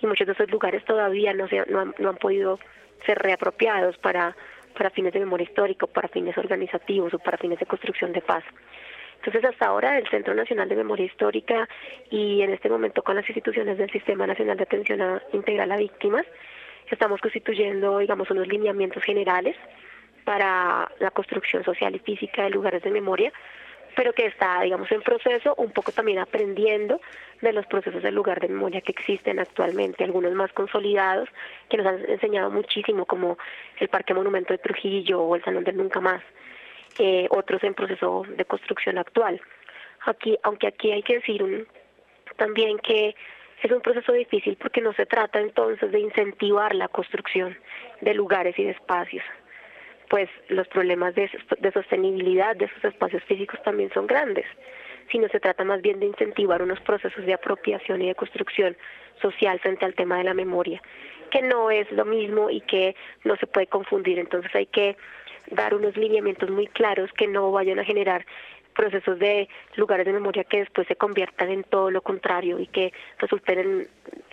Y 0.00 0.06
muchos 0.06 0.26
de 0.26 0.32
esos 0.32 0.50
lugares 0.50 0.84
todavía 0.84 1.32
no, 1.32 1.48
se, 1.48 1.64
no, 1.70 1.80
han, 1.80 1.94
no 1.98 2.10
han 2.10 2.16
podido 2.16 2.58
ser 3.04 3.18
reapropiados 3.18 3.98
para, 3.98 4.36
para 4.76 4.90
fines 4.90 5.12
de 5.12 5.20
memoria 5.20 5.44
histórica, 5.44 5.86
para 5.86 6.08
fines 6.08 6.36
organizativos 6.36 7.14
o 7.14 7.18
para 7.18 7.38
fines 7.38 7.58
de 7.58 7.66
construcción 7.66 8.12
de 8.12 8.20
paz. 8.20 8.44
Entonces, 9.24 9.44
hasta 9.44 9.66
ahora 9.66 9.98
el 9.98 10.08
Centro 10.08 10.34
Nacional 10.34 10.68
de 10.68 10.74
Memoria 10.74 11.06
Histórica 11.06 11.68
y 12.10 12.42
en 12.42 12.52
este 12.52 12.68
momento 12.68 13.02
con 13.02 13.14
las 13.14 13.28
instituciones 13.28 13.78
del 13.78 13.90
Sistema 13.90 14.26
Nacional 14.26 14.56
de 14.56 14.64
Atención 14.64 15.22
Integral 15.32 15.70
a 15.70 15.76
Víctimas, 15.76 16.26
estamos 16.90 17.20
constituyendo, 17.20 17.98
digamos, 17.98 18.30
unos 18.30 18.48
lineamientos 18.48 19.02
generales 19.04 19.56
para 20.24 20.90
la 20.98 21.10
construcción 21.12 21.64
social 21.64 21.94
y 21.94 22.00
física 22.00 22.42
de 22.42 22.50
lugares 22.50 22.82
de 22.82 22.90
memoria, 22.90 23.32
pero 23.94 24.12
que 24.12 24.26
está, 24.26 24.60
digamos, 24.62 24.90
en 24.92 25.02
proceso, 25.02 25.54
un 25.56 25.70
poco 25.70 25.92
también 25.92 26.18
aprendiendo 26.18 27.00
de 27.40 27.52
los 27.52 27.66
procesos 27.66 28.02
del 28.02 28.14
lugar 28.14 28.40
de 28.40 28.48
memoria 28.48 28.80
que 28.80 28.92
existen 28.92 29.38
actualmente, 29.38 30.04
algunos 30.04 30.32
más 30.32 30.52
consolidados, 30.52 31.28
que 31.68 31.76
nos 31.76 31.86
han 31.86 32.08
enseñado 32.08 32.50
muchísimo, 32.50 33.04
como 33.04 33.36
el 33.78 33.88
Parque 33.88 34.14
Monumento 34.14 34.52
de 34.52 34.58
Trujillo 34.58 35.20
o 35.20 35.36
el 35.36 35.44
Salón 35.44 35.64
del 35.64 35.76
Nunca 35.76 36.00
Más, 36.00 36.22
eh, 36.98 37.26
otros 37.30 37.62
en 37.64 37.74
proceso 37.74 38.24
de 38.28 38.44
construcción 38.44 38.98
actual. 38.98 39.40
Aquí, 40.06 40.38
aunque 40.42 40.66
aquí 40.66 40.92
hay 40.92 41.02
que 41.02 41.14
decir 41.16 41.42
un, 41.42 41.66
también 42.36 42.78
que 42.78 43.14
es 43.62 43.70
un 43.70 43.80
proceso 43.80 44.12
difícil 44.12 44.56
porque 44.56 44.80
no 44.80 44.92
se 44.92 45.06
trata 45.06 45.40
entonces 45.40 45.90
de 45.92 46.00
incentivar 46.00 46.74
la 46.74 46.88
construcción 46.88 47.56
de 48.00 48.14
lugares 48.14 48.58
y 48.58 48.64
de 48.64 48.70
espacios, 48.70 49.24
pues 50.12 50.28
los 50.48 50.68
problemas 50.68 51.14
de, 51.14 51.30
sostenibilidad 51.72 52.54
de 52.54 52.66
esos 52.66 52.84
espacios 52.84 53.24
físicos 53.24 53.62
también 53.62 53.90
son 53.94 54.06
grandes, 54.06 54.44
sino 55.10 55.26
se 55.28 55.40
trata 55.40 55.64
más 55.64 55.80
bien 55.80 56.00
de 56.00 56.06
incentivar 56.06 56.60
unos 56.60 56.78
procesos 56.80 57.24
de 57.24 57.32
apropiación 57.32 58.02
y 58.02 58.08
de 58.08 58.14
construcción 58.14 58.76
social 59.22 59.58
frente 59.60 59.86
al 59.86 59.94
tema 59.94 60.18
de 60.18 60.24
la 60.24 60.34
memoria, 60.34 60.82
que 61.30 61.40
no 61.40 61.70
es 61.70 61.90
lo 61.92 62.04
mismo 62.04 62.50
y 62.50 62.60
que 62.60 62.94
no 63.24 63.36
se 63.36 63.46
puede 63.46 63.68
confundir. 63.68 64.18
Entonces 64.18 64.54
hay 64.54 64.66
que 64.66 64.98
dar 65.50 65.72
unos 65.74 65.96
lineamientos 65.96 66.50
muy 66.50 66.66
claros 66.66 67.10
que 67.14 67.26
no 67.26 67.50
vayan 67.50 67.78
a 67.78 67.84
generar 67.84 68.26
procesos 68.74 69.18
de 69.18 69.48
lugares 69.76 70.04
de 70.04 70.12
memoria 70.12 70.44
que 70.44 70.58
después 70.58 70.86
se 70.88 70.96
conviertan 70.96 71.48
en 71.48 71.64
todo 71.64 71.90
lo 71.90 72.02
contrario 72.02 72.58
y 72.58 72.66
que 72.66 72.92
resulten 73.16 73.58
en, 73.58 73.88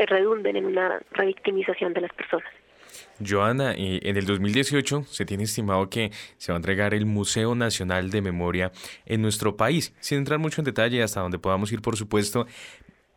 redunden 0.07 0.57
en 0.57 0.65
una 0.65 0.99
revictimización 1.11 1.93
de 1.93 2.01
las 2.01 2.11
personas. 2.11 2.58
Joana, 3.25 3.73
en 3.75 4.17
el 4.17 4.25
2018 4.25 5.03
se 5.03 5.25
tiene 5.25 5.43
estimado 5.43 5.89
que 5.89 6.11
se 6.37 6.51
va 6.51 6.57
a 6.57 6.59
entregar 6.59 6.93
el 6.93 7.05
Museo 7.05 7.55
Nacional 7.55 8.11
de 8.11 8.21
Memoria 8.21 8.71
en 9.05 9.21
nuestro 9.21 9.57
país. 9.57 9.93
Sin 9.99 10.19
entrar 10.19 10.39
mucho 10.39 10.61
en 10.61 10.65
detalle, 10.65 11.03
hasta 11.03 11.21
donde 11.21 11.39
podamos 11.39 11.71
ir, 11.71 11.81
por 11.81 11.97
supuesto, 11.97 12.47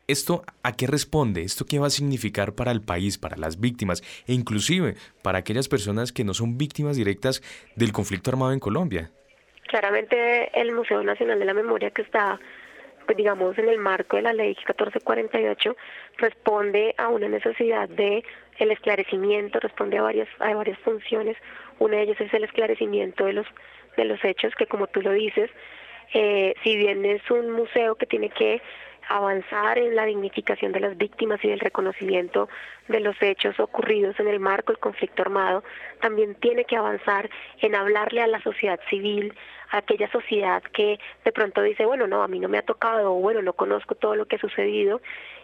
¿Esto 0.08 0.42
a 0.64 0.72
qué 0.72 0.86
responde? 0.86 1.42
¿Esto 1.42 1.64
qué 1.64 1.78
va 1.78 1.86
a 1.86 1.90
significar 1.90 2.54
para 2.54 2.72
el 2.72 2.82
país, 2.82 3.18
para 3.18 3.36
las 3.36 3.60
víctimas 3.60 4.02
e 4.26 4.32
inclusive 4.32 4.96
para 5.22 5.38
aquellas 5.38 5.68
personas 5.68 6.12
que 6.12 6.24
no 6.24 6.34
son 6.34 6.58
víctimas 6.58 6.96
directas 6.96 7.40
del 7.76 7.92
conflicto 7.92 8.30
armado 8.30 8.52
en 8.52 8.58
Colombia? 8.58 9.10
Claramente 9.68 10.50
el 10.60 10.74
Museo 10.74 11.02
Nacional 11.02 11.38
de 11.38 11.44
la 11.44 11.54
Memoria 11.54 11.90
que 11.90 12.02
está 12.02 12.38
digamos 13.16 13.58
en 13.58 13.68
el 13.68 13.78
marco 13.78 14.16
de 14.16 14.22
la 14.22 14.32
ley 14.32 14.48
1448 14.48 15.76
responde 16.18 16.94
a 16.98 17.08
una 17.08 17.28
necesidad 17.28 17.88
de 17.88 18.24
el 18.58 18.70
esclarecimiento, 18.70 19.60
responde 19.60 19.98
a 19.98 20.02
varias, 20.02 20.28
a 20.38 20.54
varias 20.54 20.78
funciones. 20.80 21.36
Una 21.78 21.96
de 21.96 22.02
ellas 22.04 22.20
es 22.20 22.32
el 22.34 22.44
esclarecimiento 22.44 23.24
de 23.24 23.32
los, 23.32 23.46
de 23.96 24.04
los 24.04 24.22
hechos, 24.24 24.54
que 24.54 24.66
como 24.66 24.86
tú 24.86 25.02
lo 25.02 25.12
dices, 25.12 25.50
eh, 26.14 26.54
si 26.62 26.76
bien 26.76 27.04
es 27.04 27.28
un 27.30 27.50
museo 27.50 27.94
que 27.94 28.06
tiene 28.06 28.28
que 28.30 28.60
avanzar 29.16 29.78
en 29.78 29.94
la 29.94 30.04
dignificación 30.04 30.72
de 30.72 30.80
las 30.80 30.96
víctimas 30.96 31.42
y 31.44 31.50
el 31.50 31.60
reconocimiento 31.60 32.48
de 32.88 33.00
los 33.00 33.20
hechos 33.20 33.58
ocurridos 33.60 34.18
en 34.18 34.28
el 34.28 34.40
marco 34.40 34.72
del 34.72 34.80
conflicto 34.80 35.22
armado, 35.22 35.62
también 36.00 36.34
tiene 36.36 36.64
que 36.64 36.76
avanzar 36.76 37.28
en 37.60 37.74
hablarle 37.74 38.22
a 38.22 38.26
la 38.26 38.42
sociedad 38.42 38.80
civil, 38.88 39.34
a 39.70 39.78
aquella 39.78 40.10
sociedad 40.10 40.62
que 40.62 40.98
de 41.24 41.32
pronto 41.32 41.62
dice, 41.62 41.84
bueno, 41.84 42.06
no, 42.06 42.22
a 42.22 42.28
mí 42.28 42.40
no 42.40 42.48
me 42.48 42.58
ha 42.58 42.62
tocado, 42.62 43.14
o 43.14 43.20
bueno, 43.20 43.42
no 43.42 43.52
conozco 43.52 43.94
todo 43.94 44.16
lo 44.16 44.26
que 44.26 44.36
ha 44.36 44.40
sucedido, 44.40 45.00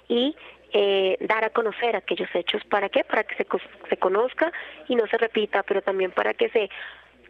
y 0.09 0.35
eh, 0.73 1.17
dar 1.21 1.45
a 1.45 1.51
conocer 1.51 1.97
aquellos 1.97 2.29
hechos. 2.35 2.63
¿Para 2.65 2.89
qué? 2.89 3.05
Para 3.05 3.25
que 3.25 3.35
se, 3.37 3.47
se 3.89 3.97
conozca 3.97 4.53
y 4.87 4.97
no 4.97 5.07
se 5.07 5.19
repita, 5.19 5.63
pero 5.63 5.83
también 5.83 6.11
para 6.11 6.35
que 6.35 6.49
se 6.51 6.71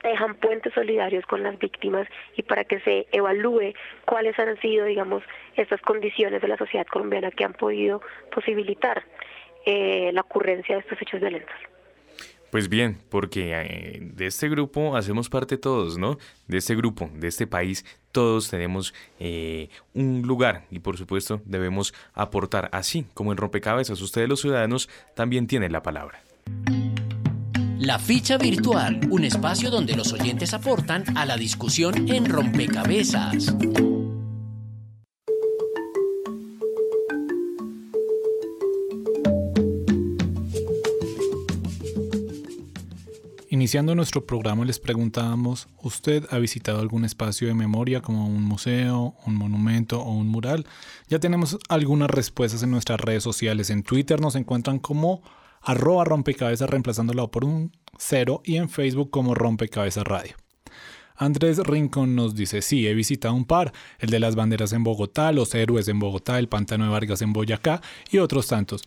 tejan 0.03 0.35
puentes 0.37 0.73
solidarios 0.75 1.25
con 1.27 1.43
las 1.43 1.59
víctimas 1.59 2.09
y 2.37 2.43
para 2.43 2.65
que 2.65 2.81
se 2.81 3.07
evalúe 3.13 3.75
cuáles 4.05 4.39
han 4.39 4.59
sido, 4.61 4.85
digamos, 4.85 5.23
estas 5.57 5.81
condiciones 5.83 6.41
de 6.43 6.49
la 6.49 6.57
sociedad 6.57 6.87
colombiana 6.87 7.31
que 7.31 7.45
han 7.45 7.55
podido 7.55 8.01
posibilitar 8.35 9.05
eh, 9.67 10.11
la 10.13 10.23
ocurrencia 10.23 10.77
de 10.77 10.81
estos 10.81 11.01
hechos 11.03 11.21
violentos. 11.21 11.57
Pues 12.51 12.71
bien, 12.71 12.97
porque 13.11 13.53
eh, 13.53 13.99
de 14.01 14.27
este 14.27 14.49
grupo 14.49 14.97
hacemos 14.97 15.29
parte 15.29 15.59
todos, 15.59 15.99
¿no? 15.99 16.17
De 16.47 16.57
este 16.57 16.75
grupo, 16.75 17.11
de 17.13 17.29
este 17.29 17.47
país, 17.47 17.85
todos 18.11 18.49
tenemos 18.49 18.95
eh, 19.21 19.69
un 19.93 20.23
lugar 20.23 20.65
y 20.71 20.79
por 20.79 20.97
supuesto 20.97 21.43
debemos 21.45 21.93
aportar, 22.15 22.71
así 22.73 23.05
como 23.13 23.33
en 23.33 23.39
rompecabezas, 23.39 24.01
ustedes 24.01 24.31
los 24.31 24.41
ciudadanos 24.41 24.89
también 25.15 25.47
tienen 25.47 25.73
la 25.73 25.83
palabra. 25.83 26.23
La 27.81 28.01
ficha 28.01 28.39
virtual, 28.39 28.99
un 29.09 29.23
espacio 29.23 29.71
donde 29.71 29.95
los 29.95 30.13
oyentes 30.13 30.53
aportan 30.53 31.17
a 31.17 31.25
la 31.25 31.37
discusión 31.37 32.09
en 32.09 32.25
rompecabezas. 32.25 33.55
Iniciando 43.49 43.95
nuestro 43.95 44.27
programa 44.27 44.65
les 44.65 44.81
preguntábamos, 44.81 45.69
¿usted 45.81 46.27
ha 46.31 46.39
visitado 46.39 46.81
algún 46.81 47.05
espacio 47.05 47.47
de 47.47 47.55
memoria 47.55 48.03
como 48.03 48.27
un 48.27 48.43
museo, 48.43 49.15
un 49.25 49.37
monumento 49.37 50.01
o 50.01 50.15
un 50.15 50.27
mural? 50.27 50.67
Ya 51.09 51.21
tenemos 51.21 51.57
algunas 51.69 52.11
respuestas 52.11 52.65
en 52.65 52.73
nuestras 52.73 53.01
redes 53.01 53.23
sociales. 53.23 53.71
En 53.71 53.85
Twitter 53.85 54.21
nos 54.21 54.35
encuentran 54.35 54.81
como 54.81 55.23
arroba 55.69 56.03
rompecabezas 56.03 56.71
reemplazándolo 56.71 57.31
por 57.31 57.45
un 57.45 57.77
cero 57.99 58.41
y 58.43 58.57
en 58.57 58.71
Facebook 58.71 59.11
como 59.11 59.35
rompecabezas 59.35 60.05
radio. 60.05 60.35
Andrés 61.15 61.59
Rincón 61.59 62.15
nos 62.15 62.35
dice, 62.35 62.63
sí, 62.63 62.87
he 62.87 62.95
visitado 62.95 63.35
un 63.35 63.45
par, 63.45 63.73
el 63.99 64.09
de 64.09 64.19
las 64.19 64.35
banderas 64.35 64.73
en 64.73 64.83
Bogotá, 64.83 65.31
los 65.31 65.55
héroes 65.55 65.89
en 65.89 65.99
Bogotá, 65.99 66.39
el 66.39 66.49
pantano 66.49 66.85
de 66.85 66.91
Vargas 66.91 67.21
en 67.21 67.35
Boyacá 67.35 67.83
y 68.11 68.17
otros 68.17 68.47
tantos. 68.47 68.83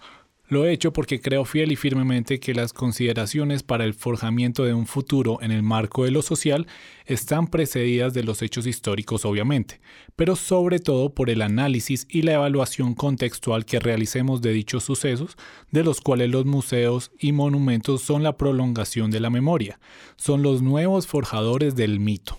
Lo 0.51 0.65
he 0.65 0.73
hecho 0.73 0.91
porque 0.91 1.21
creo 1.21 1.45
fiel 1.45 1.71
y 1.71 1.77
firmemente 1.77 2.41
que 2.41 2.53
las 2.53 2.73
consideraciones 2.73 3.63
para 3.63 3.85
el 3.85 3.93
forjamiento 3.93 4.65
de 4.65 4.73
un 4.73 4.85
futuro 4.85 5.41
en 5.41 5.49
el 5.49 5.63
marco 5.63 6.03
de 6.03 6.11
lo 6.11 6.21
social 6.21 6.67
están 7.05 7.47
precedidas 7.47 8.13
de 8.13 8.25
los 8.25 8.41
hechos 8.41 8.67
históricos 8.67 9.23
obviamente, 9.23 9.79
pero 10.17 10.35
sobre 10.35 10.79
todo 10.79 11.15
por 11.15 11.29
el 11.29 11.41
análisis 11.41 12.05
y 12.09 12.23
la 12.23 12.33
evaluación 12.33 12.95
contextual 12.95 13.63
que 13.63 13.79
realicemos 13.79 14.41
de 14.41 14.51
dichos 14.51 14.83
sucesos, 14.83 15.37
de 15.71 15.85
los 15.85 16.01
cuales 16.01 16.29
los 16.29 16.45
museos 16.45 17.11
y 17.17 17.31
monumentos 17.31 18.01
son 18.01 18.21
la 18.21 18.35
prolongación 18.35 19.09
de 19.09 19.21
la 19.21 19.29
memoria, 19.29 19.79
son 20.17 20.43
los 20.43 20.61
nuevos 20.61 21.07
forjadores 21.07 21.77
del 21.77 22.01
mito. 22.01 22.37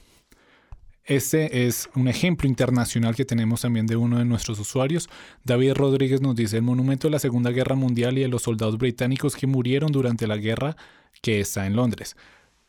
Este 1.04 1.66
es 1.66 1.90
un 1.96 2.06
ejemplo 2.06 2.48
internacional 2.48 3.16
que 3.16 3.24
tenemos 3.24 3.62
también 3.62 3.88
de 3.88 3.96
uno 3.96 4.18
de 4.18 4.24
nuestros 4.24 4.60
usuarios. 4.60 5.08
David 5.42 5.72
Rodríguez 5.74 6.20
nos 6.20 6.36
dice 6.36 6.58
el 6.58 6.62
monumento 6.62 7.08
de 7.08 7.12
la 7.12 7.18
Segunda 7.18 7.50
Guerra 7.50 7.74
Mundial 7.74 8.18
y 8.18 8.20
de 8.20 8.28
los 8.28 8.42
soldados 8.42 8.78
británicos 8.78 9.34
que 9.34 9.48
murieron 9.48 9.90
durante 9.90 10.28
la 10.28 10.36
guerra 10.36 10.76
que 11.20 11.40
está 11.40 11.66
en 11.66 11.74
Londres. 11.74 12.16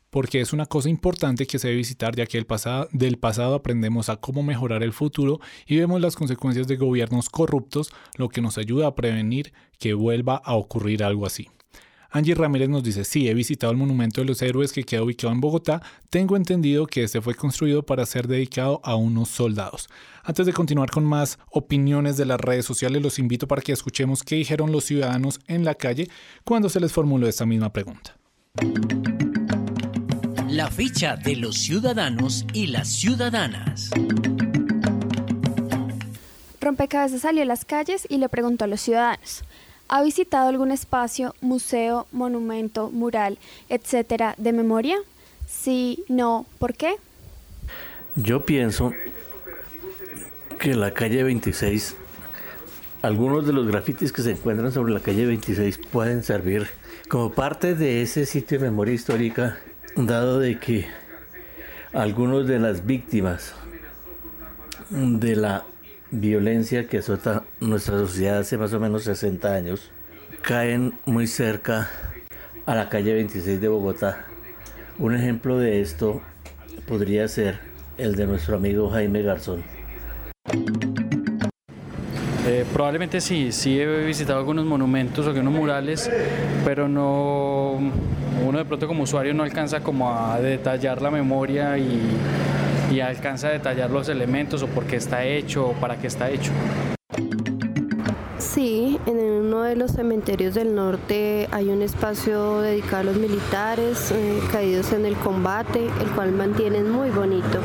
Porque 0.10 0.42
es 0.42 0.52
una 0.52 0.66
cosa 0.66 0.90
importante 0.90 1.46
que 1.46 1.60
se 1.60 1.68
debe 1.68 1.78
visitar 1.78 2.16
ya 2.16 2.26
que 2.26 2.40
el 2.40 2.48
pasado, 2.48 2.88
del 2.92 3.18
pasado 3.18 3.54
aprendemos 3.54 4.10
a 4.10 4.16
cómo 4.16 4.42
mejorar 4.42 4.82
el 4.82 4.94
futuro 4.94 5.40
y 5.68 5.78
vemos 5.78 6.02
las 6.02 6.16
consecuencias 6.16 6.68
de 6.68 6.76
gobiernos 6.76 7.30
corruptos, 7.30 7.92
lo 8.18 8.30
que 8.30 8.42
nos 8.42 8.58
ayuda 8.58 8.88
a 8.88 8.96
prevenir 8.96 9.54
que 9.78 9.94
vuelva 9.94 10.38
a 10.38 10.56
ocurrir 10.56 11.04
algo 11.04 11.28
así. 11.28 11.50
Angie 12.16 12.36
Ramírez 12.36 12.70
nos 12.70 12.84
dice, 12.84 13.06
sí, 13.06 13.28
he 13.28 13.34
visitado 13.34 13.72
el 13.72 13.78
Monumento 13.80 14.22
de 14.22 14.28
los 14.28 14.40
Héroes 14.44 14.72
que 14.72 14.84
queda 14.84 15.02
ubicado 15.02 15.34
en 15.34 15.42
Bogotá. 15.42 15.82
Tengo 16.12 16.38
entendido 16.38 16.86
que 16.86 17.04
este 17.04 17.22
fue 17.22 17.34
construido 17.34 17.84
para 17.84 18.06
ser 18.06 18.28
dedicado 18.28 18.80
a 18.84 18.94
unos 18.96 19.30
soldados. 19.30 19.90
Antes 20.24 20.46
de 20.46 20.54
continuar 20.54 20.92
con 20.92 21.06
más 21.06 21.40
opiniones 21.50 22.16
de 22.16 22.26
las 22.26 22.40
redes 22.40 22.66
sociales, 22.66 23.02
los 23.02 23.18
invito 23.18 23.48
para 23.48 23.64
que 23.64 23.72
escuchemos 23.72 24.22
qué 24.22 24.36
dijeron 24.36 24.72
los 24.72 24.84
ciudadanos 24.84 25.40
en 25.48 25.66
la 25.66 25.74
calle 25.74 26.08
cuando 26.44 26.70
se 26.70 26.80
les 26.80 26.94
formuló 26.94 27.28
esta 27.28 27.48
misma 27.48 27.74
pregunta. 27.74 28.16
La 30.48 30.70
ficha 30.70 31.16
de 31.16 31.36
los 31.36 31.58
ciudadanos 31.58 32.46
y 32.54 32.68
las 32.68 32.90
ciudadanas. 32.90 33.90
Rompecabezas 36.62 37.22
salió 37.22 37.42
a 37.42 37.46
las 37.46 37.66
calles 37.66 38.06
y 38.08 38.20
le 38.20 38.30
preguntó 38.30 38.66
a 38.66 38.68
los 38.68 38.82
ciudadanos. 38.82 39.44
¿Ha 39.90 40.02
visitado 40.02 40.50
algún 40.50 40.72
espacio, 40.72 41.36
museo, 41.42 42.08
monumento, 42.12 42.90
mural, 42.90 43.38
etcétera, 43.70 44.36
de 44.38 44.54
memoria? 44.54 44.98
Sí, 45.48 46.04
no, 46.08 46.46
¿por 46.58 46.74
qué? 46.74 46.96
Yo 48.16 48.46
pienso 48.46 48.92
que 50.60 50.76
la 50.76 50.94
calle 50.94 51.24
26, 51.24 51.96
algunos 53.02 53.46
de 53.46 53.54
los 53.54 53.68
grafitis 53.68 54.12
que 54.12 54.22
se 54.22 54.32
encuentran 54.32 54.72
sobre 54.72 54.94
la 54.94 55.00
calle 55.02 55.26
26 55.26 55.80
pueden 55.92 56.24
servir 56.24 56.68
como 57.10 57.32
parte 57.32 57.76
de 57.76 58.02
ese 58.02 58.26
sitio 58.26 58.60
de 58.60 58.66
memoria 58.66 58.94
histórica, 58.94 59.58
dado 59.96 60.40
de 60.40 60.60
que 60.60 60.88
algunos 61.92 62.48
de 62.48 62.60
las 62.60 62.86
víctimas 62.86 63.54
de 64.90 65.36
la 65.36 65.66
violencia 66.20 66.88
que 66.88 67.00
azota 67.00 67.44
nuestra 67.60 67.98
sociedad 67.98 68.38
hace 68.38 68.56
más 68.56 68.72
o 68.74 68.80
menos 68.80 69.04
60 69.04 69.52
años 69.52 69.90
caen 70.44 70.94
muy 71.06 71.26
cerca 71.26 71.90
a 72.68 72.76
la 72.76 72.88
calle 72.88 73.14
26 73.14 73.60
de 73.60 73.68
Bogotá. 73.68 74.28
Un 75.00 75.16
ejemplo 75.16 75.58
de 75.58 75.82
esto 75.82 76.22
podría 76.88 77.28
ser 77.28 77.60
el 77.98 78.16
de 78.16 78.28
nuestro 78.28 78.58
amigo 78.58 78.92
Jaime 78.92 79.24
Garzón. 79.24 79.64
Eh, 82.46 82.66
probablemente 82.72 83.20
sí, 83.20 83.52
sí 83.52 83.80
he 83.80 84.06
visitado 84.06 84.38
algunos 84.38 84.66
monumentos 84.66 85.26
o 85.26 85.30
algunos 85.30 85.54
murales, 85.54 86.12
pero 86.64 86.88
no, 86.88 87.80
uno 88.46 88.58
de 88.60 88.66
pronto 88.66 88.86
como 88.86 89.04
usuario 89.04 89.34
no 89.34 89.42
alcanza 89.44 89.82
como 89.82 90.14
a 90.14 90.40
detallar 90.40 91.02
la 91.02 91.10
memoria 91.10 91.76
y 91.78 92.02
y 92.94 93.02
alcanza 93.02 93.48
a 93.48 93.52
detallar 93.52 93.90
los 93.90 94.08
elementos 94.08 94.62
o 94.62 94.68
por 94.68 94.86
qué 94.86 94.98
está 94.98 95.24
hecho 95.26 95.70
o 95.70 95.74
para 95.74 95.98
qué 95.98 96.08
está 96.08 96.30
hecho. 96.30 96.52
Sí, 98.38 99.00
en 99.08 99.18
uno 99.18 99.64
de 99.64 99.76
los 99.76 99.94
cementerios 99.94 100.54
del 100.54 100.76
norte 100.76 101.48
hay 101.52 101.70
un 101.70 101.82
espacio 101.82 102.60
dedicado 102.62 102.98
a 102.98 103.04
los 103.06 103.16
militares 103.16 104.12
eh, 104.12 104.40
caídos 104.52 104.94
en 104.94 105.08
el 105.08 105.16
combate, 105.16 105.88
el 106.02 106.12
cual 106.14 106.34
mantienen 106.34 106.92
muy 106.92 107.10
bonito. 107.10 107.60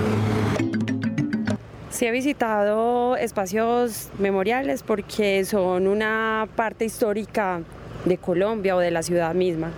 Sí 1.90 2.06
he 2.06 2.10
visitado 2.10 3.16
espacios 3.16 4.08
memoriales 4.18 4.82
porque 4.82 5.44
son 5.44 5.88
una 5.88 6.48
parte 6.56 6.86
histórica 6.86 7.60
de 8.06 8.16
Colombia 8.16 8.76
o 8.76 8.78
de 8.78 8.90
la 8.90 9.02
ciudad 9.02 9.34
misma. 9.34 9.72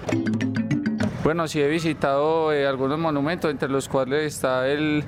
Bueno, 1.22 1.46
sí 1.48 1.60
he 1.60 1.68
visitado 1.68 2.50
eh, 2.50 2.66
algunos 2.66 2.98
monumentos, 2.98 3.50
entre 3.50 3.68
los 3.68 3.90
cuales 3.90 4.24
está 4.24 4.66
el, 4.66 5.04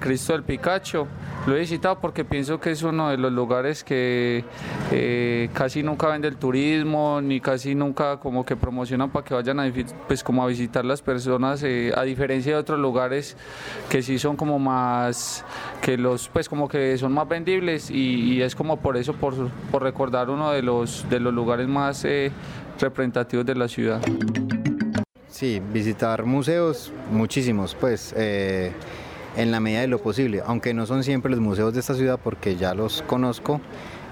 Cristo 0.00 0.32
del 0.32 0.42
Picacho. 0.42 1.06
Lo 1.46 1.54
he 1.54 1.60
visitado 1.60 2.00
porque 2.00 2.24
pienso 2.24 2.58
que 2.58 2.72
es 2.72 2.82
uno 2.82 3.10
de 3.10 3.16
los 3.16 3.30
lugares 3.30 3.84
que 3.84 4.44
eh, 4.90 5.50
casi 5.52 5.84
nunca 5.84 6.08
vende 6.08 6.26
el 6.26 6.36
turismo, 6.36 7.20
ni 7.20 7.40
casi 7.40 7.76
nunca 7.76 8.18
como 8.18 8.44
que 8.44 8.56
promocionan 8.56 9.10
para 9.10 9.24
que 9.24 9.34
vayan 9.34 9.60
a, 9.60 9.72
pues, 10.08 10.24
como 10.24 10.42
a 10.42 10.48
visitar 10.48 10.84
las 10.84 11.00
personas, 11.00 11.62
eh, 11.62 11.92
a 11.96 12.02
diferencia 12.02 12.54
de 12.54 12.58
otros 12.58 12.80
lugares 12.80 13.36
que 13.88 14.02
sí 14.02 14.18
son 14.18 14.36
como 14.36 14.58
más, 14.58 15.44
que 15.80 15.96
los, 15.96 16.28
pues 16.28 16.48
como 16.48 16.68
que 16.68 16.98
son 16.98 17.12
más 17.12 17.28
vendibles 17.28 17.88
y, 17.88 18.42
es 18.42 18.56
como 18.56 18.78
por 18.78 18.96
eso, 18.96 19.12
por, 19.12 19.48
por, 19.70 19.84
recordar 19.84 20.28
uno 20.28 20.50
de 20.50 20.62
los, 20.62 21.08
de 21.08 21.20
los 21.20 21.32
lugares 21.32 21.68
más 21.68 22.04
representativos 22.80 23.46
de 23.46 23.54
la 23.54 23.68
ciudad. 23.68 24.00
Sí, 25.32 25.62
visitar 25.72 26.26
museos, 26.26 26.92
muchísimos, 27.10 27.74
pues, 27.74 28.12
eh, 28.18 28.70
en 29.34 29.50
la 29.50 29.60
medida 29.60 29.80
de 29.80 29.86
lo 29.86 29.98
posible, 29.98 30.42
aunque 30.44 30.74
no 30.74 30.84
son 30.84 31.02
siempre 31.04 31.30
los 31.30 31.40
museos 31.40 31.72
de 31.72 31.80
esta 31.80 31.94
ciudad 31.94 32.20
porque 32.22 32.56
ya 32.56 32.74
los 32.74 33.00
conozco, 33.00 33.58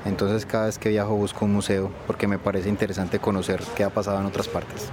entonces 0.06 0.46
cada 0.46 0.64
vez 0.64 0.78
que 0.78 0.88
viajo 0.88 1.14
busco 1.14 1.44
un 1.44 1.52
museo 1.52 1.90
porque 2.06 2.26
me 2.26 2.38
parece 2.38 2.70
interesante 2.70 3.18
conocer 3.18 3.60
qué 3.76 3.84
ha 3.84 3.90
pasado 3.90 4.18
en 4.18 4.24
otras 4.24 4.48
partes. 4.48 4.90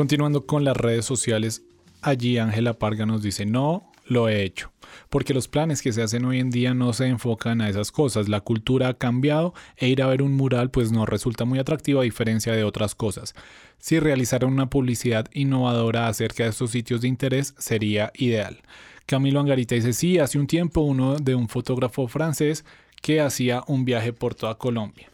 Continuando 0.00 0.46
con 0.46 0.64
las 0.64 0.78
redes 0.78 1.04
sociales, 1.04 1.62
allí 2.00 2.38
Ángela 2.38 2.78
Parga 2.78 3.04
nos 3.04 3.22
dice, 3.22 3.44
no, 3.44 3.92
lo 4.06 4.30
he 4.30 4.44
hecho, 4.44 4.72
porque 5.10 5.34
los 5.34 5.46
planes 5.46 5.82
que 5.82 5.92
se 5.92 6.02
hacen 6.02 6.24
hoy 6.24 6.40
en 6.40 6.48
día 6.48 6.72
no 6.72 6.94
se 6.94 7.04
enfocan 7.04 7.60
a 7.60 7.68
esas 7.68 7.92
cosas. 7.92 8.26
La 8.26 8.40
cultura 8.40 8.88
ha 8.88 8.94
cambiado 8.94 9.52
e 9.76 9.88
ir 9.88 10.00
a 10.00 10.06
ver 10.06 10.22
un 10.22 10.32
mural 10.32 10.70
pues 10.70 10.90
no 10.90 11.04
resulta 11.04 11.44
muy 11.44 11.58
atractivo 11.58 12.00
a 12.00 12.04
diferencia 12.04 12.54
de 12.54 12.64
otras 12.64 12.94
cosas. 12.94 13.34
Si 13.76 14.00
realizara 14.00 14.46
una 14.46 14.70
publicidad 14.70 15.26
innovadora 15.34 16.08
acerca 16.08 16.44
de 16.44 16.48
estos 16.48 16.70
sitios 16.70 17.02
de 17.02 17.08
interés 17.08 17.52
sería 17.58 18.10
ideal. 18.14 18.62
Camilo 19.04 19.38
Angarita 19.38 19.74
dice, 19.74 19.92
sí, 19.92 20.18
hace 20.18 20.38
un 20.38 20.46
tiempo 20.46 20.80
uno 20.80 21.16
de 21.16 21.34
un 21.34 21.46
fotógrafo 21.46 22.08
francés 22.08 22.64
que 23.02 23.20
hacía 23.20 23.64
un 23.66 23.84
viaje 23.84 24.14
por 24.14 24.34
toda 24.34 24.54
Colombia. 24.54 25.10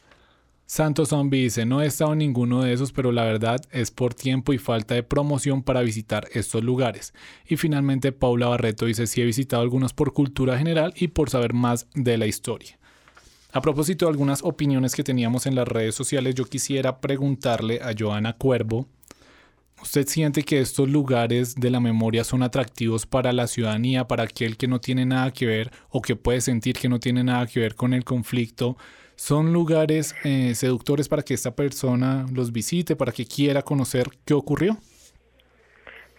Santos 0.69 1.11
Zombie 1.11 1.45
dice, 1.45 1.65
no 1.65 1.81
he 1.81 1.87
estado 1.87 2.13
en 2.13 2.19
ninguno 2.19 2.61
de 2.61 2.73
esos, 2.73 2.91
pero 2.91 3.13
la 3.13 3.23
verdad 3.23 3.61
es 3.71 3.93
por 3.93 4.15
tiempo 4.15 4.53
y 4.53 4.59
falta 4.59 4.97
de 4.97 5.05
promoción 5.05 5.63
para 5.63 5.83
visitar 5.83 6.27
estos 6.33 6.65
lugares. 6.65 7.15
Y 7.47 7.57
finalmente 7.57 8.11
Paula 8.11 8.49
Barreto 8.49 8.87
dice, 8.87 9.07
sí 9.07 9.23
he 9.23 9.25
visitado 9.25 9.63
algunos 9.63 9.93
por 9.93 10.13
cultura 10.13 10.59
general 10.59 10.93
y 10.97 11.07
por 11.09 11.31
saber 11.31 11.55
más 11.55 11.87
de 11.95 12.19
la 12.19 12.27
historia. 12.27 12.81
A 13.53 13.61
propósito 13.61 14.07
de 14.07 14.11
algunas 14.11 14.43
opiniones 14.43 14.97
que 14.97 15.05
teníamos 15.05 15.47
en 15.47 15.55
las 15.55 15.69
redes 15.69 15.95
sociales, 15.95 16.35
yo 16.35 16.45
quisiera 16.47 17.01
preguntarle 17.01 17.81
a 17.81 17.95
Joana 17.97 18.33
Cuervo, 18.33 18.89
¿usted 19.81 20.09
siente 20.09 20.43
que 20.43 20.59
estos 20.59 20.89
lugares 20.89 21.55
de 21.55 21.71
la 21.71 21.79
memoria 21.79 22.25
son 22.25 22.43
atractivos 22.43 23.07
para 23.07 23.33
la 23.33 23.47
ciudadanía, 23.47 24.09
para 24.09 24.25
aquel 24.25 24.57
que 24.57 24.67
no 24.67 24.81
tiene 24.81 25.07
nada 25.07 25.33
que 25.33 25.47
ver 25.47 25.71
o 25.91 26.03
que 26.03 26.17
puede 26.17 26.41
sentir 26.41 26.75
que 26.75 26.89
no 26.89 26.99
tiene 26.99 27.23
nada 27.23 27.47
que 27.47 27.61
ver 27.61 27.77
con 27.77 27.95
el 27.95 28.03
conflicto? 28.03 28.77
Son 29.17 29.53
lugares 29.53 30.15
eh, 30.25 30.55
seductores 30.55 31.09
para 31.09 31.23
que 31.23 31.35
esta 31.35 31.55
persona 31.57 32.27
los 32.33 32.53
visite, 32.53 32.95
para 32.97 33.13
que 33.13 33.27
quiera 33.27 33.63
conocer 33.63 34.07
qué 34.25 34.35
ocurrió? 34.35 34.77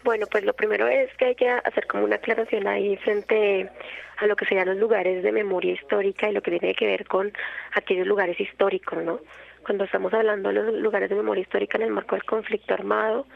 Bueno, 0.03 0.25
pues 0.31 0.43
lo 0.43 0.53
primero 0.53 0.87
es 0.87 1.13
que 1.17 1.25
hay 1.25 1.35
que 1.35 1.49
hacer 1.49 1.85
como 1.87 2.03
una 2.03 2.15
aclaración 2.15 2.67
ahí 2.67 2.97
frente 2.97 3.69
a 4.17 4.25
lo 4.25 4.35
que 4.35 4.45
serían 4.45 4.67
los 4.67 4.77
lugares 4.77 5.21
de 5.21 5.31
memoria 5.31 5.73
histórica 5.73 6.29
y 6.29 6.33
lo 6.33 6.41
que 6.41 6.51
tiene 6.51 6.73
que 6.73 6.87
ver 6.87 7.05
con 7.05 7.31
aquellos 7.73 8.07
lugares 8.07 8.39
históricos, 8.39 9.03
¿no? 9.03 9.19
Cuando 9.63 9.83
estamos 9.83 10.13
hablando 10.13 10.49
de 10.49 10.55
los 10.55 10.73
lugares 10.75 11.09
de 11.09 11.15
memoria 11.15 11.41
histórica 11.41 11.77
en 11.77 11.83
el 11.83 11.91
marco 11.91 12.15
del 12.15 12.23
conflicto 12.23 12.73
armado, 12.73 13.27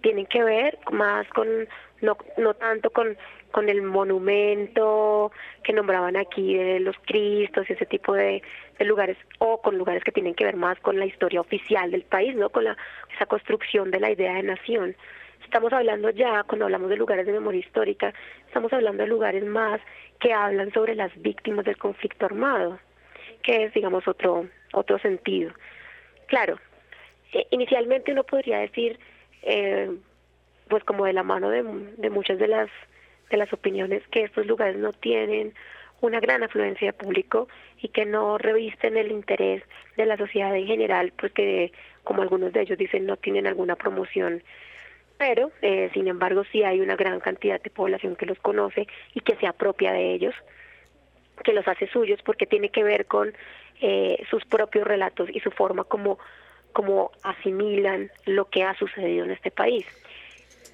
tienen 0.00 0.26
que 0.26 0.42
ver 0.42 0.78
más 0.90 1.28
con, 1.28 1.46
no, 2.00 2.16
no 2.38 2.54
tanto 2.54 2.90
con 2.90 3.16
con 3.56 3.70
el 3.70 3.80
monumento 3.80 5.32
que 5.62 5.72
nombraban 5.72 6.14
aquí 6.14 6.56
de 6.56 6.78
los 6.78 6.94
Cristos 7.06 7.64
y 7.70 7.72
ese 7.72 7.86
tipo 7.86 8.12
de, 8.12 8.42
lugares, 8.84 9.16
o 9.38 9.60
con 9.60 9.78
lugares 9.78 10.04
que 10.04 10.12
tienen 10.12 10.34
que 10.34 10.44
ver 10.44 10.56
más 10.56 10.78
con 10.80 10.98
la 10.98 11.06
historia 11.06 11.40
oficial 11.40 11.90
del 11.90 12.02
país, 12.02 12.34
¿no? 12.36 12.50
Con 12.50 12.64
la, 12.64 12.76
esa 13.14 13.26
construcción 13.26 13.90
de 13.90 14.00
la 14.00 14.10
idea 14.10 14.34
de 14.34 14.42
nación. 14.42 14.96
Estamos 15.44 15.72
hablando 15.72 16.10
ya, 16.10 16.42
cuando 16.42 16.64
hablamos 16.64 16.90
de 16.90 16.96
lugares 16.96 17.26
de 17.26 17.32
memoria 17.32 17.60
histórica, 17.60 18.12
estamos 18.46 18.72
hablando 18.72 19.02
de 19.02 19.08
lugares 19.08 19.44
más 19.44 19.80
que 20.20 20.32
hablan 20.32 20.72
sobre 20.72 20.94
las 20.94 21.10
víctimas 21.22 21.64
del 21.64 21.76
conflicto 21.76 22.26
armado, 22.26 22.78
que 23.42 23.64
es, 23.64 23.74
digamos, 23.74 24.06
otro, 24.08 24.48
otro 24.72 24.98
sentido. 24.98 25.52
Claro, 26.26 26.58
eh, 27.32 27.46
inicialmente 27.50 28.12
uno 28.12 28.24
podría 28.24 28.58
decir, 28.58 28.98
eh, 29.42 29.90
pues 30.68 30.82
como 30.84 31.06
de 31.06 31.12
la 31.12 31.22
mano 31.22 31.48
de, 31.50 31.62
de 31.62 32.10
muchas 32.10 32.38
de 32.38 32.48
las 32.48 32.68
de 33.30 33.36
las 33.36 33.52
opiniones 33.52 34.02
que 34.08 34.22
estos 34.22 34.46
lugares 34.46 34.76
no 34.76 34.92
tienen 34.92 35.52
una 36.00 36.20
gran 36.20 36.42
afluencia 36.42 36.88
de 36.88 36.92
público 36.92 37.48
y 37.80 37.88
que 37.88 38.04
no 38.04 38.38
revisten 38.38 38.96
el 38.96 39.10
interés 39.10 39.62
de 39.96 40.06
la 40.06 40.16
sociedad 40.16 40.54
en 40.54 40.66
general, 40.66 41.12
porque 41.18 41.72
como 42.04 42.22
algunos 42.22 42.52
de 42.52 42.62
ellos 42.62 42.78
dicen 42.78 43.06
no 43.06 43.16
tienen 43.16 43.46
alguna 43.46 43.76
promoción. 43.76 44.42
Pero, 45.18 45.50
eh, 45.62 45.90
sin 45.94 46.08
embargo, 46.08 46.44
sí 46.52 46.62
hay 46.62 46.80
una 46.80 46.96
gran 46.96 47.20
cantidad 47.20 47.60
de 47.60 47.70
población 47.70 48.16
que 48.16 48.26
los 48.26 48.38
conoce 48.38 48.86
y 49.14 49.20
que 49.20 49.36
se 49.36 49.46
apropia 49.46 49.92
de 49.92 50.12
ellos, 50.12 50.34
que 51.42 51.52
los 51.52 51.66
hace 51.66 51.86
suyos, 51.88 52.20
porque 52.22 52.46
tiene 52.46 52.68
que 52.68 52.84
ver 52.84 53.06
con 53.06 53.32
eh, 53.80 54.22
sus 54.30 54.44
propios 54.44 54.86
relatos 54.86 55.28
y 55.32 55.40
su 55.40 55.50
forma 55.50 55.84
como, 55.84 56.18
como 56.72 57.12
asimilan 57.22 58.10
lo 58.26 58.46
que 58.46 58.62
ha 58.62 58.74
sucedido 58.74 59.24
en 59.24 59.30
este 59.30 59.50
país. 59.50 59.86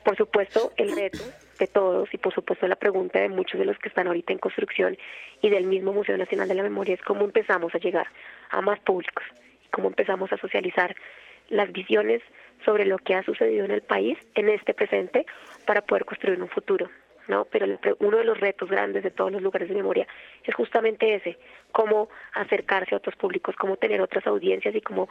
Por 0.04 0.16
supuesto, 0.16 0.72
el 0.76 0.94
reto 0.96 1.22
de 1.58 1.66
todos 1.66 2.12
y 2.12 2.18
por 2.18 2.34
supuesto 2.34 2.66
la 2.66 2.76
pregunta 2.76 3.20
de 3.20 3.28
muchos 3.28 3.58
de 3.58 3.66
los 3.66 3.78
que 3.78 3.88
están 3.88 4.06
ahorita 4.06 4.32
en 4.32 4.38
construcción 4.38 4.96
y 5.40 5.50
del 5.50 5.66
mismo 5.66 5.92
Museo 5.92 6.16
Nacional 6.16 6.48
de 6.48 6.54
la 6.54 6.62
Memoria 6.62 6.94
es 6.94 7.02
cómo 7.02 7.24
empezamos 7.24 7.74
a 7.74 7.78
llegar 7.78 8.06
a 8.50 8.60
más 8.60 8.80
públicos, 8.80 9.24
cómo 9.70 9.88
empezamos 9.88 10.32
a 10.32 10.36
socializar 10.38 10.94
las 11.48 11.70
visiones 11.72 12.22
sobre 12.64 12.84
lo 12.84 12.98
que 12.98 13.14
ha 13.14 13.22
sucedido 13.22 13.64
en 13.64 13.72
el 13.72 13.82
país 13.82 14.18
en 14.34 14.48
este 14.48 14.74
presente 14.74 15.26
para 15.66 15.82
poder 15.82 16.04
construir 16.04 16.40
un 16.40 16.48
futuro. 16.48 16.88
¿no? 17.28 17.44
Pero 17.44 17.66
uno 18.00 18.18
de 18.18 18.24
los 18.24 18.40
retos 18.40 18.68
grandes 18.68 19.04
de 19.04 19.10
todos 19.10 19.30
los 19.30 19.42
lugares 19.42 19.68
de 19.68 19.74
memoria 19.74 20.06
es 20.44 20.54
justamente 20.54 21.14
ese, 21.14 21.38
cómo 21.70 22.08
acercarse 22.34 22.94
a 22.94 22.98
otros 22.98 23.14
públicos, 23.16 23.54
cómo 23.56 23.76
tener 23.76 24.00
otras 24.00 24.26
audiencias 24.26 24.74
y 24.74 24.80
cómo 24.80 25.08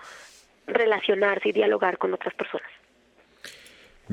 relacionarse 0.67 1.49
y 1.49 1.53
dialogar 1.53 1.97
con 1.97 2.13
otras 2.13 2.33
personas. 2.33 2.69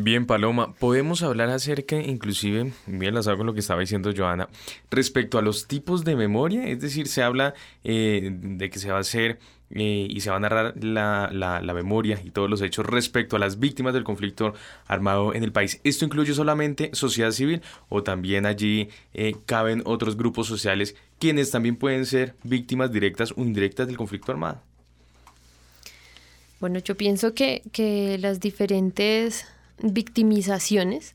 Bien, 0.00 0.26
Paloma, 0.26 0.74
podemos 0.76 1.24
hablar 1.24 1.50
acerca, 1.50 1.96
inclusive, 1.96 2.72
bien 2.86 3.14
las 3.14 3.26
hago 3.26 3.42
lo 3.42 3.52
que 3.52 3.58
estaba 3.58 3.80
diciendo 3.80 4.12
Joana, 4.16 4.48
respecto 4.92 5.38
a 5.38 5.42
los 5.42 5.66
tipos 5.66 6.04
de 6.04 6.14
memoria, 6.14 6.68
es 6.68 6.78
decir, 6.80 7.08
se 7.08 7.24
habla 7.24 7.54
eh, 7.82 8.30
de 8.32 8.70
que 8.70 8.78
se 8.78 8.92
va 8.92 8.98
a 8.98 9.00
hacer 9.00 9.40
eh, 9.70 10.06
y 10.08 10.20
se 10.20 10.30
va 10.30 10.36
a 10.36 10.38
narrar 10.38 10.74
la, 10.84 11.30
la, 11.32 11.74
memoria 11.74 12.20
y 12.24 12.30
todos 12.30 12.48
los 12.48 12.62
hechos 12.62 12.86
respecto 12.86 13.34
a 13.34 13.40
las 13.40 13.58
víctimas 13.58 13.92
del 13.92 14.04
conflicto 14.04 14.54
armado 14.86 15.34
en 15.34 15.42
el 15.42 15.50
país. 15.50 15.80
¿Esto 15.82 16.04
incluye 16.04 16.32
solamente 16.32 16.90
sociedad 16.92 17.32
civil 17.32 17.60
o 17.88 18.04
también 18.04 18.46
allí 18.46 18.90
eh, 19.14 19.34
caben 19.46 19.82
otros 19.84 20.16
grupos 20.16 20.46
sociales 20.46 20.94
quienes 21.18 21.50
también 21.50 21.74
pueden 21.74 22.06
ser 22.06 22.36
víctimas 22.44 22.92
directas 22.92 23.34
o 23.36 23.40
indirectas 23.40 23.88
del 23.88 23.96
conflicto 23.96 24.30
armado? 24.30 24.62
Bueno, 26.60 26.78
yo 26.78 26.96
pienso 26.96 27.34
que, 27.34 27.62
que 27.72 28.16
las 28.18 28.38
diferentes 28.38 29.44
victimizaciones 29.80 31.14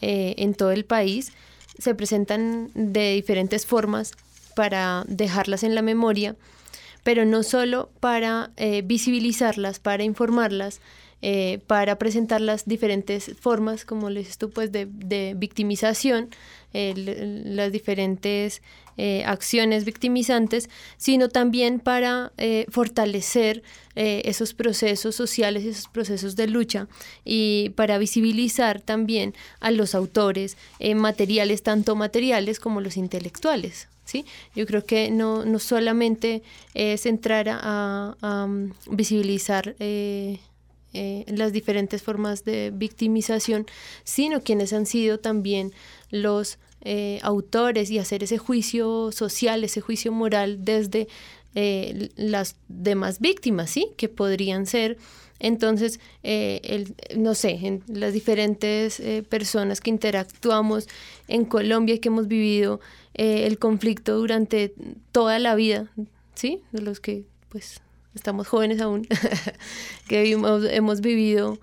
eh, 0.00 0.34
en 0.38 0.54
todo 0.54 0.70
el 0.70 0.84
país 0.84 1.32
se 1.78 1.94
presentan 1.94 2.70
de 2.74 3.14
diferentes 3.14 3.66
formas 3.66 4.12
para 4.54 5.04
dejarlas 5.06 5.62
en 5.62 5.74
la 5.74 5.82
memoria, 5.82 6.34
pero 7.04 7.24
no 7.24 7.42
solo 7.42 7.90
para 8.00 8.50
eh, 8.56 8.82
visibilizarlas, 8.84 9.78
para 9.78 10.02
informarlas, 10.02 10.80
eh, 11.22 11.60
para 11.66 11.98
presentar 11.98 12.40
las 12.40 12.66
diferentes 12.66 13.34
formas, 13.40 13.84
como 13.84 14.10
les 14.10 14.24
dices 14.24 14.38
tú, 14.38 14.50
pues 14.50 14.72
de, 14.72 15.34
victimización, 15.36 16.30
las 16.72 17.72
diferentes 17.72 18.60
eh, 19.00 19.22
acciones 19.24 19.84
victimizantes, 19.84 20.68
sino 20.96 21.28
también 21.28 21.78
para 21.78 22.32
eh, 22.36 22.66
fortalecer 22.68 23.62
eh, 23.94 24.22
esos 24.24 24.54
procesos 24.54 25.14
sociales, 25.14 25.64
esos 25.64 25.86
procesos 25.86 26.34
de 26.34 26.48
lucha 26.48 26.88
y 27.24 27.68
para 27.76 27.96
visibilizar 27.98 28.80
también 28.80 29.34
a 29.60 29.70
los 29.70 29.94
autores 29.94 30.56
materiales, 30.96 31.62
tanto 31.62 31.94
materiales 31.94 32.58
como 32.58 32.80
los 32.80 32.96
intelectuales. 32.96 33.86
¿sí? 34.04 34.24
Yo 34.56 34.66
creo 34.66 34.84
que 34.84 35.12
no, 35.12 35.44
no 35.44 35.60
solamente 35.60 36.42
es 36.74 37.06
entrar 37.06 37.46
a, 37.48 38.16
mm, 38.48 38.72
visibilizar 38.90 39.76
las 40.92 41.52
diferentes 41.52 42.02
formas 42.02 42.44
de 42.44 42.72
victimización, 42.74 43.66
sino 44.04 44.42
quienes 44.42 44.72
han 44.72 44.86
sido 44.86 45.18
también 45.18 45.72
los 46.10 46.58
eh, 46.82 47.18
autores 47.22 47.90
y 47.90 47.98
hacer 47.98 48.22
ese 48.22 48.38
juicio 48.38 49.10
social, 49.10 49.64
ese 49.64 49.80
juicio 49.80 50.12
moral 50.12 50.64
desde 50.64 51.08
eh, 51.56 52.10
las 52.14 52.54
demás 52.68 53.18
víctimas, 53.18 53.70
¿sí? 53.70 53.88
Que 53.96 54.08
podrían 54.08 54.64
ser 54.64 54.96
entonces, 55.40 56.00
eh, 56.22 56.60
el, 56.64 56.94
no 57.16 57.34
sé, 57.34 57.50
en 57.62 57.82
las 57.88 58.12
diferentes 58.12 59.00
personas 59.28 59.80
que 59.80 59.90
interactuamos 59.90 60.88
en 61.28 61.44
Colombia 61.44 61.94
y 61.94 61.98
que 62.00 62.08
hemos 62.08 62.26
vivido 62.26 62.80
el 63.14 63.58
conflicto 63.58 64.16
durante 64.16 64.74
toda 65.12 65.38
la 65.38 65.54
vida, 65.54 65.90
¿sí? 66.34 66.60
De 66.72 66.80
los 66.80 66.98
que, 66.98 67.24
pues, 67.50 67.80
estamos 68.14 68.48
jóvenes 68.48 68.80
aún, 68.80 69.06
que 70.08 70.30
hemos 70.30 71.00
vivido 71.00 71.58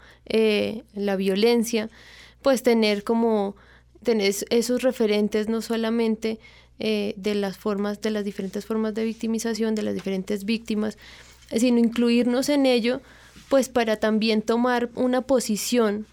la 0.93 1.15
violencia, 1.15 1.89
pues 2.41 2.63
tener 2.63 3.03
como 3.03 3.55
tenés 4.03 4.45
esos 4.49 4.81
referentes 4.83 5.49
no 5.49 5.61
solamente 5.61 6.39
eh, 6.79 7.13
de 7.17 7.35
las 7.35 7.57
formas, 7.57 8.01
de 8.01 8.11
las 8.11 8.25
diferentes 8.25 8.65
formas 8.65 8.93
de 8.93 9.05
victimización, 9.05 9.75
de 9.75 9.83
las 9.83 9.93
diferentes 9.93 10.45
víctimas, 10.45 10.97
sino 11.55 11.79
incluirnos 11.79 12.49
en 12.49 12.65
ello, 12.65 13.01
pues 13.49 13.69
para 13.69 13.97
también 13.97 14.41
tomar 14.41 14.89
una 14.95 15.21
posición, 15.21 16.05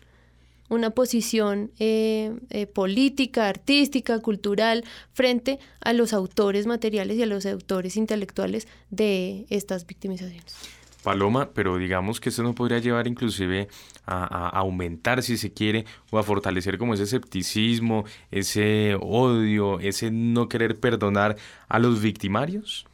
una 0.73 0.91
posición 0.91 1.71
eh, 1.79 2.33
eh, 2.51 2.67
política, 2.67 3.49
artística, 3.49 4.19
cultural, 4.21 4.85
frente 5.13 5.59
a 5.81 5.93
los 5.93 6.13
autores 6.13 6.67
materiales 6.67 7.19
y 7.19 7.23
a 7.23 7.27
los 7.27 7.45
autores 7.45 7.97
intelectuales 7.97 8.67
de 8.91 9.47
estas 9.51 9.87
victimizaciones. 9.87 10.55
Paloma, 11.03 11.51
pero 11.53 11.77
digamos 11.77 12.21
que 12.21 12.31
esto 12.31 12.43
no 12.43 12.55
podría 12.55 12.79
llevar 12.79 13.07
inclusive 13.07 13.69
a, 14.07 14.49
aumentar, 14.49 15.23
si 15.23 15.37
se 15.37 15.53
quiere, 15.53 15.85
o 16.11 16.19
a 16.19 16.23
fortalecer 16.23 16.79
como 16.79 16.95
ese 16.95 17.03
escepticismo, 17.03 18.05
ese 18.31 18.97
odio, 19.01 19.79
ese 19.81 20.11
no 20.11 20.49
querer 20.49 20.79
perdonar 20.79 21.37
a 21.69 21.79
los 21.79 22.01
victimarios. 22.01 22.87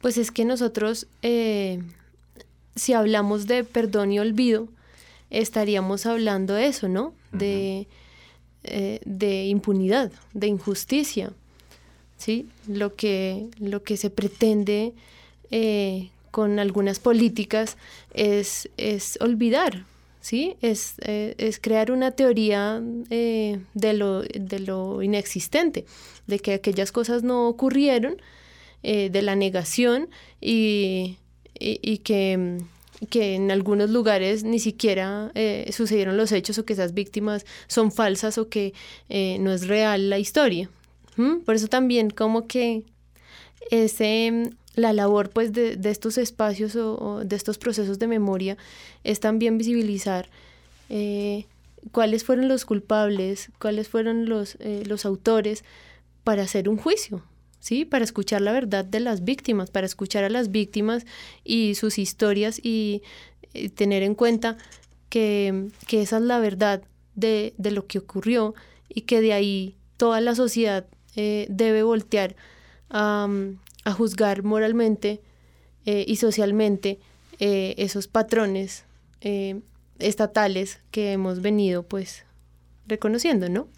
Pues 0.00 0.18
es 0.18 0.30
que 0.30 0.44
nosotros, 0.44 1.06
eh, 1.22 1.82
si 2.76 2.92
hablamos 2.92 3.46
de 3.46 3.64
perdón 3.64 4.12
y 4.12 4.20
olvido, 4.20 4.68
estaríamos 5.40 6.06
hablando 6.06 6.54
de 6.54 6.66
eso, 6.66 6.88
¿no? 6.88 7.14
De, 7.32 7.88
eh, 8.64 9.00
de 9.04 9.46
impunidad, 9.46 10.12
de 10.34 10.46
injusticia, 10.46 11.32
¿sí? 12.18 12.46
Lo 12.68 12.94
que, 12.94 13.48
lo 13.58 13.82
que 13.82 13.96
se 13.96 14.10
pretende 14.10 14.92
eh, 15.50 16.10
con 16.30 16.58
algunas 16.58 16.98
políticas 16.98 17.76
es, 18.14 18.68
es 18.76 19.18
olvidar, 19.20 19.84
¿sí? 20.20 20.56
Es, 20.62 20.94
eh, 21.02 21.34
es, 21.36 21.60
crear 21.60 21.92
una 21.92 22.12
teoría 22.12 22.82
eh, 23.10 23.60
de, 23.74 23.92
lo, 23.92 24.22
de, 24.22 24.58
lo, 24.60 25.02
inexistente, 25.02 25.84
de 26.26 26.38
que 26.38 26.54
aquellas 26.54 26.90
cosas 26.92 27.22
no 27.22 27.48
ocurrieron, 27.48 28.16
eh, 28.82 29.10
de 29.10 29.22
la 29.22 29.36
negación 29.36 30.08
y, 30.40 31.18
y, 31.54 31.98
que, 31.98 32.58
que, 33.10 33.34
en 33.34 33.50
algunos 33.50 33.90
lugares 33.90 34.44
ni 34.44 34.58
siquiera 34.58 35.32
sucedieron 35.70 36.16
los 36.16 36.32
hechos 36.32 36.58
o 36.58 36.64
que 36.64 36.72
esas 36.72 36.94
víctimas 36.94 37.46
son 37.66 37.92
falsas 37.92 38.38
o 38.38 38.48
que 38.48 38.74
no 39.40 39.52
es 39.52 39.66
real 39.66 40.10
la 40.10 40.18
historia. 40.18 40.70
Por 41.44 41.54
eso 41.54 41.68
también 41.68 42.10
como 42.10 42.46
que 42.46 42.84
ese 43.70 44.52
la 44.74 44.92
labor 44.92 45.30
pues 45.30 45.52
de, 45.52 45.78
estos 45.84 46.18
espacios 46.18 46.76
o, 46.76 47.22
de 47.24 47.36
estos 47.36 47.58
procesos 47.58 47.98
de 47.98 48.06
memoria 48.06 48.56
es 49.04 49.20
también 49.20 49.58
visibilizar 49.58 50.28
eh, 50.88 51.46
cuáles 51.90 52.24
fueron 52.24 52.48
los 52.48 52.64
culpables, 52.64 53.50
cuáles 53.58 53.88
fueron 53.88 54.28
los, 54.28 54.56
eh, 54.60 54.82
los 54.86 55.04
autores 55.04 55.64
para 56.24 56.42
hacer 56.42 56.68
un 56.68 56.76
juicio, 56.76 57.22
¿sí? 57.62 57.86
Para 57.86 58.04
escuchar 58.04 58.42
la 58.42 58.52
verdad 58.52 58.84
de 58.84 59.00
las 59.00 59.24
víctimas, 59.24 59.70
para 59.70 59.86
escuchar 59.86 60.24
a 60.24 60.28
las 60.28 60.50
víctimas 60.50 61.06
y 61.42 61.74
sus 61.76 61.98
historias 61.98 62.60
y, 62.62 63.02
tener 63.74 64.02
en 64.02 64.14
cuenta 64.14 64.58
que, 65.08 65.68
esa 65.90 66.16
es 66.16 66.22
la 66.22 66.38
verdad 66.38 66.82
de, 67.14 67.54
lo 67.58 67.86
que 67.86 67.98
ocurrió 67.98 68.54
y 68.88 69.02
que 69.02 69.20
de 69.22 69.32
ahí 69.32 69.76
toda 69.96 70.20
la 70.20 70.34
sociedad 70.34 70.86
eh, 71.16 71.46
debe 71.48 71.82
voltear 71.82 72.34
a, 72.90 73.28
a 73.84 73.92
juzgar 73.92 74.42
moralmente 74.42 75.20
eh, 75.84 76.04
y 76.06 76.16
socialmente 76.16 77.00
eh, 77.40 77.74
esos 77.76 78.06
patrones 78.06 78.84
eh, 79.20 79.60
estatales 79.98 80.80
que 80.92 81.12
hemos 81.12 81.42
venido 81.42 81.82
pues 81.82 82.24
reconociendo, 82.86 83.48
¿no? 83.48 83.68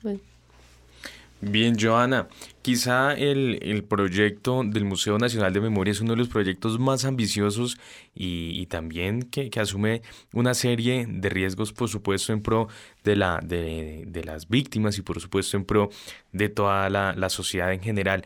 Bien, 1.50 1.76
Joana, 1.78 2.28
quizá 2.62 3.12
el, 3.12 3.84
proyecto 3.84 4.62
del 4.64 4.84
Museo 4.84 5.18
Nacional 5.18 5.52
de 5.52 5.60
Memoria 5.60 5.92
es 5.92 6.00
uno 6.00 6.12
de 6.12 6.16
los 6.16 6.28
proyectos 6.28 6.78
más 6.78 7.04
ambiciosos 7.04 7.76
y, 8.14 8.64
también 8.66 9.22
que, 9.24 9.50
asume 9.60 10.00
una 10.32 10.54
serie 10.54 11.06
de 11.06 11.28
riesgos, 11.28 11.72
por 11.72 11.90
supuesto, 11.90 12.32
en 12.32 12.40
pro 12.40 12.68
de, 13.02 13.16
la, 13.16 13.40
de, 13.42 14.22
las 14.24 14.48
víctimas 14.48 14.96
y 14.96 15.02
por 15.02 15.20
supuesto 15.20 15.56
en 15.58 15.64
pro 15.64 15.90
de 16.32 16.48
toda 16.48 16.88
la, 16.88 17.12
la 17.12 17.28
sociedad 17.28 17.72
en 17.72 17.80
general. 17.80 18.24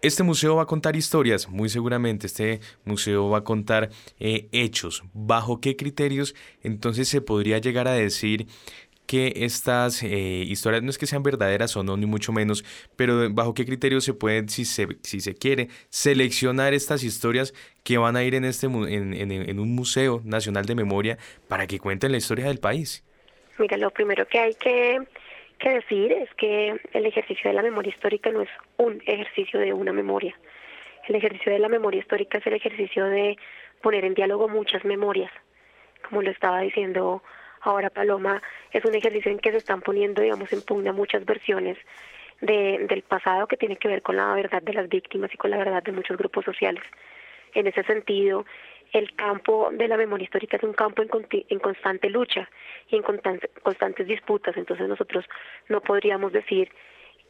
Este 0.00 0.24
museo 0.24 0.56
va 0.56 0.64
a 0.64 0.66
contar 0.66 0.96
historias, 0.96 1.48
muy 1.48 1.68
seguramente. 1.68 2.26
Este 2.26 2.60
museo 2.84 3.28
va 3.28 3.38
a 3.38 3.44
contar 3.44 3.90
eh, 4.18 4.48
hechos. 4.50 5.04
¿Bajo 5.12 5.60
qué 5.60 5.76
criterios 5.76 6.34
entonces 6.64 7.08
se 7.08 7.20
podría 7.20 7.58
llegar 7.58 7.86
a 7.86 7.92
decir 7.92 8.48
que 9.06 9.32
estas 9.36 10.02
eh, 10.02 10.08
historias 10.46 10.82
no 10.82 10.90
es 10.90 10.98
que 10.98 11.06
sean 11.06 11.22
verdaderas 11.22 11.76
o 11.76 11.82
no, 11.82 11.96
ni 11.96 12.06
mucho 12.06 12.32
menos, 12.32 12.64
pero 12.96 13.30
bajo 13.32 13.54
qué 13.54 13.64
criterios 13.64 14.04
se 14.04 14.14
pueden, 14.14 14.48
si 14.48 14.64
se, 14.64 14.86
si 15.02 15.20
se 15.20 15.34
quiere, 15.34 15.68
seleccionar 15.88 16.74
estas 16.74 17.04
historias 17.04 17.52
que 17.84 17.98
van 17.98 18.16
a 18.16 18.22
ir 18.22 18.34
en, 18.34 18.44
este, 18.44 18.66
en, 18.66 19.14
en 19.14 19.60
un 19.60 19.74
museo 19.74 20.20
nacional 20.24 20.64
de 20.64 20.74
memoria 20.74 21.18
para 21.48 21.66
que 21.66 21.78
cuenten 21.78 22.12
la 22.12 22.18
historia 22.18 22.46
del 22.46 22.58
país? 22.58 23.04
Mira, 23.58 23.76
lo 23.76 23.90
primero 23.90 24.26
que 24.26 24.38
hay 24.38 24.54
que 24.54 25.00
que 25.62 25.70
decir 25.70 26.10
es 26.10 26.28
que 26.34 26.76
el 26.92 27.06
ejercicio 27.06 27.48
de 27.48 27.54
la 27.54 27.62
memoria 27.62 27.90
histórica 27.90 28.30
no 28.32 28.42
es 28.42 28.48
un 28.78 29.00
ejercicio 29.06 29.60
de 29.60 29.72
una 29.72 29.92
memoria. 29.92 30.36
El 31.06 31.14
ejercicio 31.14 31.52
de 31.52 31.60
la 31.60 31.68
memoria 31.68 32.00
histórica 32.00 32.38
es 32.38 32.46
el 32.48 32.54
ejercicio 32.54 33.06
de 33.06 33.38
poner 33.80 34.04
en 34.04 34.14
diálogo 34.14 34.48
muchas 34.48 34.84
memorias. 34.84 35.30
Como 36.08 36.20
lo 36.22 36.32
estaba 36.32 36.60
diciendo 36.62 37.22
ahora 37.62 37.90
Paloma, 37.90 38.42
es 38.70 38.84
un 38.84 38.94
ejercicio 38.94 39.30
en 39.30 39.38
que 39.38 39.50
se 39.50 39.58
están 39.58 39.80
poniendo, 39.80 40.22
digamos, 40.22 40.52
en 40.52 40.62
pugna 40.62 40.92
muchas 40.92 41.24
versiones 41.24 41.78
de, 42.40 42.86
del 42.88 43.02
pasado 43.02 43.46
que 43.46 43.56
tiene 43.56 43.76
que 43.76 43.88
ver 43.88 44.02
con 44.02 44.16
la 44.16 44.34
verdad 44.34 44.62
de 44.62 44.74
las 44.74 44.88
víctimas 44.88 45.32
y 45.32 45.36
con 45.36 45.50
la 45.50 45.58
verdad 45.58 45.82
de 45.82 45.92
muchos 45.92 46.16
grupos 46.16 46.44
sociales. 46.44 46.82
En 47.54 47.66
ese 47.66 47.82
sentido, 47.84 48.44
el 48.92 49.14
campo 49.14 49.70
de 49.72 49.88
la 49.88 49.96
memoria 49.96 50.24
histórica 50.24 50.56
es 50.56 50.62
un 50.62 50.74
campo 50.74 51.02
en, 51.02 51.58
constante 51.58 52.10
lucha 52.10 52.48
y 52.88 52.96
en 52.96 53.02
constantes 53.02 54.06
disputas, 54.06 54.56
entonces 54.56 54.88
nosotros 54.88 55.24
no 55.68 55.80
podríamos 55.80 56.32
decir 56.32 56.70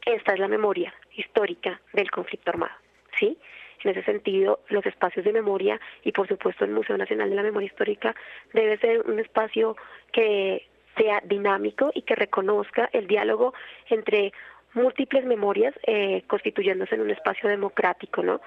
esta 0.05 0.33
es 0.33 0.39
la 0.39 0.49
memoria 0.49 0.93
histórica 1.15 1.79
del 1.93 2.11
conflicto 2.11 2.51
armado, 2.51 2.73
¿sí? 3.17 3.37
En 3.83 3.91
ese 3.91 4.03
sentido, 4.03 4.59
los 4.69 4.85
espacios 4.85 5.25
de 5.25 5.33
memoria 5.33 5.79
y 6.03 6.11
por 6.11 6.27
supuesto 6.27 6.65
el 6.65 6.71
Museo 6.71 6.97
Nacional 6.97 7.29
de 7.29 7.35
la 7.35 7.43
Memoria 7.43 7.67
Histórica 7.67 8.15
debe 8.53 8.77
ser 8.77 9.01
un 9.01 9.19
espacio 9.19 9.75
que 10.11 10.67
sea 10.97 11.21
dinámico 11.25 11.91
y 11.93 12.03
que 12.03 12.15
reconozca 12.15 12.89
el 12.93 13.07
diálogo 13.07 13.53
entre 13.89 14.31
múltiples 14.73 15.25
memorias 15.25 15.73
eh, 15.85 16.23
constituyéndose 16.27 16.95
en 16.95 17.01
un 17.01 17.09
espacio 17.11 17.49
democrático, 17.49 18.23
¿no? 18.23 18.41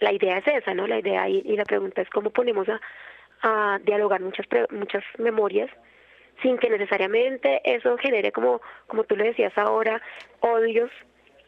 la 0.00 0.12
idea 0.12 0.38
es 0.38 0.46
esa, 0.46 0.74
¿no? 0.74 0.86
La 0.86 0.98
idea 0.98 1.28
y, 1.28 1.42
la 1.56 1.64
pregunta 1.64 2.02
es 2.02 2.10
cómo 2.10 2.30
ponemos 2.30 2.66
a, 2.68 2.80
a 3.42 3.78
dialogar 3.84 4.20
muchas 4.20 4.46
muchas 4.70 5.04
memorias 5.18 5.70
sin 6.42 6.56
que 6.56 6.70
necesariamente 6.70 7.60
eso 7.64 7.98
genere, 7.98 8.32
como, 8.32 8.62
como 8.86 9.04
tú 9.04 9.14
le 9.14 9.24
decías 9.24 9.52
ahora, 9.56 10.00
odios 10.40 10.90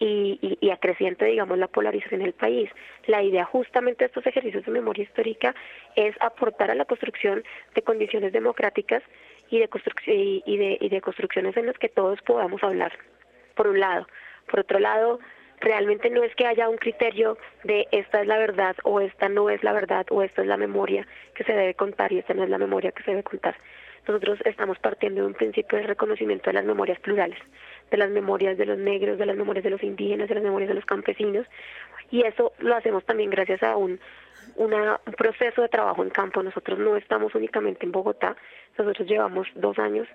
y, 0.02 0.38
y, 0.42 0.58
y, 0.60 0.70
acreciente, 0.70 1.24
digamos, 1.26 1.58
la 1.58 1.68
polarización 1.68 2.22
en 2.22 2.26
el 2.26 2.32
país. 2.32 2.68
La 3.06 3.22
idea 3.22 3.44
justamente 3.44 4.02
de 4.02 4.06
estos 4.06 4.26
ejercicios 4.26 4.64
de 4.64 4.72
memoria 4.72 5.04
histórica 5.04 5.54
es 5.94 6.16
aportar 6.20 6.72
a 6.72 6.74
la 6.74 6.84
construcción 6.84 7.44
de 7.74 7.82
condiciones 7.82 8.32
democráticas 8.32 9.02
y 9.48 9.60
de, 9.60 9.68
y, 10.06 10.56
de, 10.56 10.78
y 10.80 10.88
de 10.88 11.00
construcciones 11.00 11.56
en 11.56 11.66
las 11.66 11.78
que 11.78 11.88
todos 11.88 12.20
podamos 12.22 12.64
hablar, 12.64 12.92
por 13.54 13.68
un 13.68 13.78
lado. 13.78 14.08
Por 14.50 14.60
otro 14.60 14.80
lado, 14.80 15.20
realmente 15.60 16.10
no 16.10 16.24
es 16.24 16.34
que 16.34 16.46
haya 16.46 16.68
un 16.68 16.78
criterio 16.78 17.38
de 17.62 17.86
esta 17.92 18.22
es 18.22 18.26
la 18.26 18.38
verdad 18.38 18.74
o 18.82 19.00
esta 19.00 19.28
no 19.28 19.50
es 19.50 19.62
la 19.62 19.72
verdad 19.72 20.04
o 20.10 20.24
esta 20.24 20.42
es 20.42 20.48
la 20.48 20.56
memoria 20.56 21.06
que 21.34 21.44
se 21.44 21.52
debe 21.52 21.74
contar 21.74 22.10
y 22.12 22.18
esta 22.18 22.34
no 22.34 22.42
es 22.42 22.50
la 22.50 22.58
memoria 22.58 22.90
que 22.90 23.04
se 23.04 23.12
debe 23.12 23.22
contar. 23.22 23.54
Nosotros 24.08 24.40
estamos 24.44 24.80
partiendo 24.80 25.20
de 25.20 25.28
un 25.28 25.34
principio 25.34 25.78
de 25.78 25.86
reconocimiento 25.86 26.50
de 26.50 26.54
las 26.54 26.64
memorias 26.64 26.98
plurales, 26.98 27.38
de 27.92 27.98
las 27.98 28.10
memorias 28.10 28.58
de 28.58 28.66
los 28.66 28.78
negros, 28.78 29.18
de 29.18 29.26
las 29.26 29.36
memorias 29.36 29.62
de 29.62 29.70
los 29.70 29.82
indígenas, 29.84 30.28
de 30.28 30.34
las 30.34 30.42
memorias 30.42 30.68
de 30.68 30.74
los 30.74 30.86
campesinos, 30.86 31.46
y 32.10 32.22
eso 32.22 32.52
lo 32.58 32.74
hacemos 32.74 33.04
también 33.04 33.30
gracias 33.30 33.62
a 33.62 33.76
un, 33.76 34.00
un 34.56 34.72
proceso 35.16 35.62
de 35.62 35.68
trabajo 35.68 36.02
en 36.02 36.10
campo. 36.10 36.42
Nosotros 36.42 36.78
no 36.78 36.96
estamos 36.96 37.34
únicamente 37.34 37.86
en 37.86 37.92
Bogotá, 37.92 38.34
nosotros 38.78 39.06
llevamos 39.06 39.46
dos 39.54 39.78
años, 39.78 40.08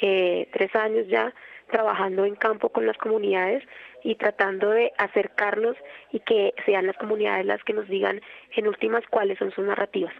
eh, 0.00 0.48
tres 0.52 0.74
años 0.74 1.06
ya 1.08 1.34
trabajando 1.70 2.24
en 2.24 2.36
campo 2.36 2.68
con 2.68 2.86
las 2.86 2.96
comunidades 2.96 3.64
y 4.04 4.14
tratando 4.14 4.70
de 4.70 4.92
acercarnos 4.98 5.76
y 6.12 6.20
que 6.20 6.54
sean 6.64 6.86
las 6.86 6.96
comunidades 6.96 7.44
las 7.44 7.62
que 7.64 7.72
nos 7.72 7.88
digan 7.88 8.20
en 8.54 8.68
últimas 8.68 9.02
cuáles 9.10 9.36
son 9.38 9.50
sus 9.50 9.64
narrativas. 9.64 10.14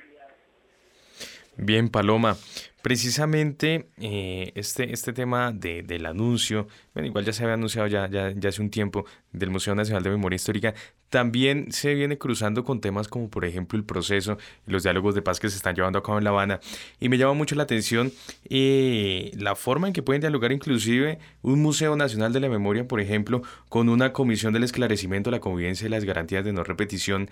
Bien, 1.56 1.88
Paloma. 1.88 2.36
Precisamente 2.82 3.88
eh, 3.98 4.52
este, 4.54 4.92
este 4.92 5.12
tema 5.12 5.50
de, 5.50 5.82
del 5.82 6.06
anuncio, 6.06 6.68
bueno, 6.94 7.08
igual 7.08 7.24
ya 7.24 7.32
se 7.32 7.42
había 7.42 7.54
anunciado 7.54 7.88
ya, 7.88 8.08
ya, 8.08 8.48
hace 8.48 8.62
un 8.62 8.70
tiempo 8.70 9.06
del 9.32 9.50
Museo 9.50 9.74
Nacional 9.74 10.04
de 10.04 10.10
Memoria 10.10 10.36
Histórica, 10.36 10.72
también 11.08 11.72
se 11.72 11.94
viene 11.94 12.18
cruzando 12.18 12.62
con 12.62 12.80
temas 12.80 13.08
como 13.08 13.28
por 13.28 13.44
ejemplo 13.44 13.76
el 13.76 13.84
proceso 13.84 14.38
y 14.68 14.70
los 14.70 14.84
diálogos 14.84 15.16
de 15.16 15.22
paz 15.22 15.40
que 15.40 15.48
se 15.48 15.56
están 15.56 15.74
llevando 15.74 15.98
a 15.98 16.02
cabo 16.02 16.18
en 16.18 16.24
La 16.24 16.30
Habana. 16.30 16.60
Y 17.00 17.08
me 17.08 17.18
llama 17.18 17.32
mucho 17.32 17.56
la 17.56 17.64
atención 17.64 18.12
eh, 18.48 19.32
la 19.36 19.56
forma 19.56 19.88
en 19.88 19.92
que 19.92 20.02
pueden 20.02 20.20
dialogar 20.20 20.52
inclusive 20.52 21.18
un 21.42 21.62
Museo 21.62 21.96
Nacional 21.96 22.32
de 22.32 22.38
la 22.38 22.48
Memoria, 22.48 22.86
por 22.86 23.00
ejemplo, 23.00 23.42
con 23.68 23.88
una 23.88 24.12
comisión 24.12 24.52
del 24.52 24.62
esclarecimiento, 24.62 25.32
la 25.32 25.40
convivencia 25.40 25.86
y 25.86 25.90
las 25.90 26.04
garantías 26.04 26.44
de 26.44 26.52
no 26.52 26.62
repetición 26.62 27.30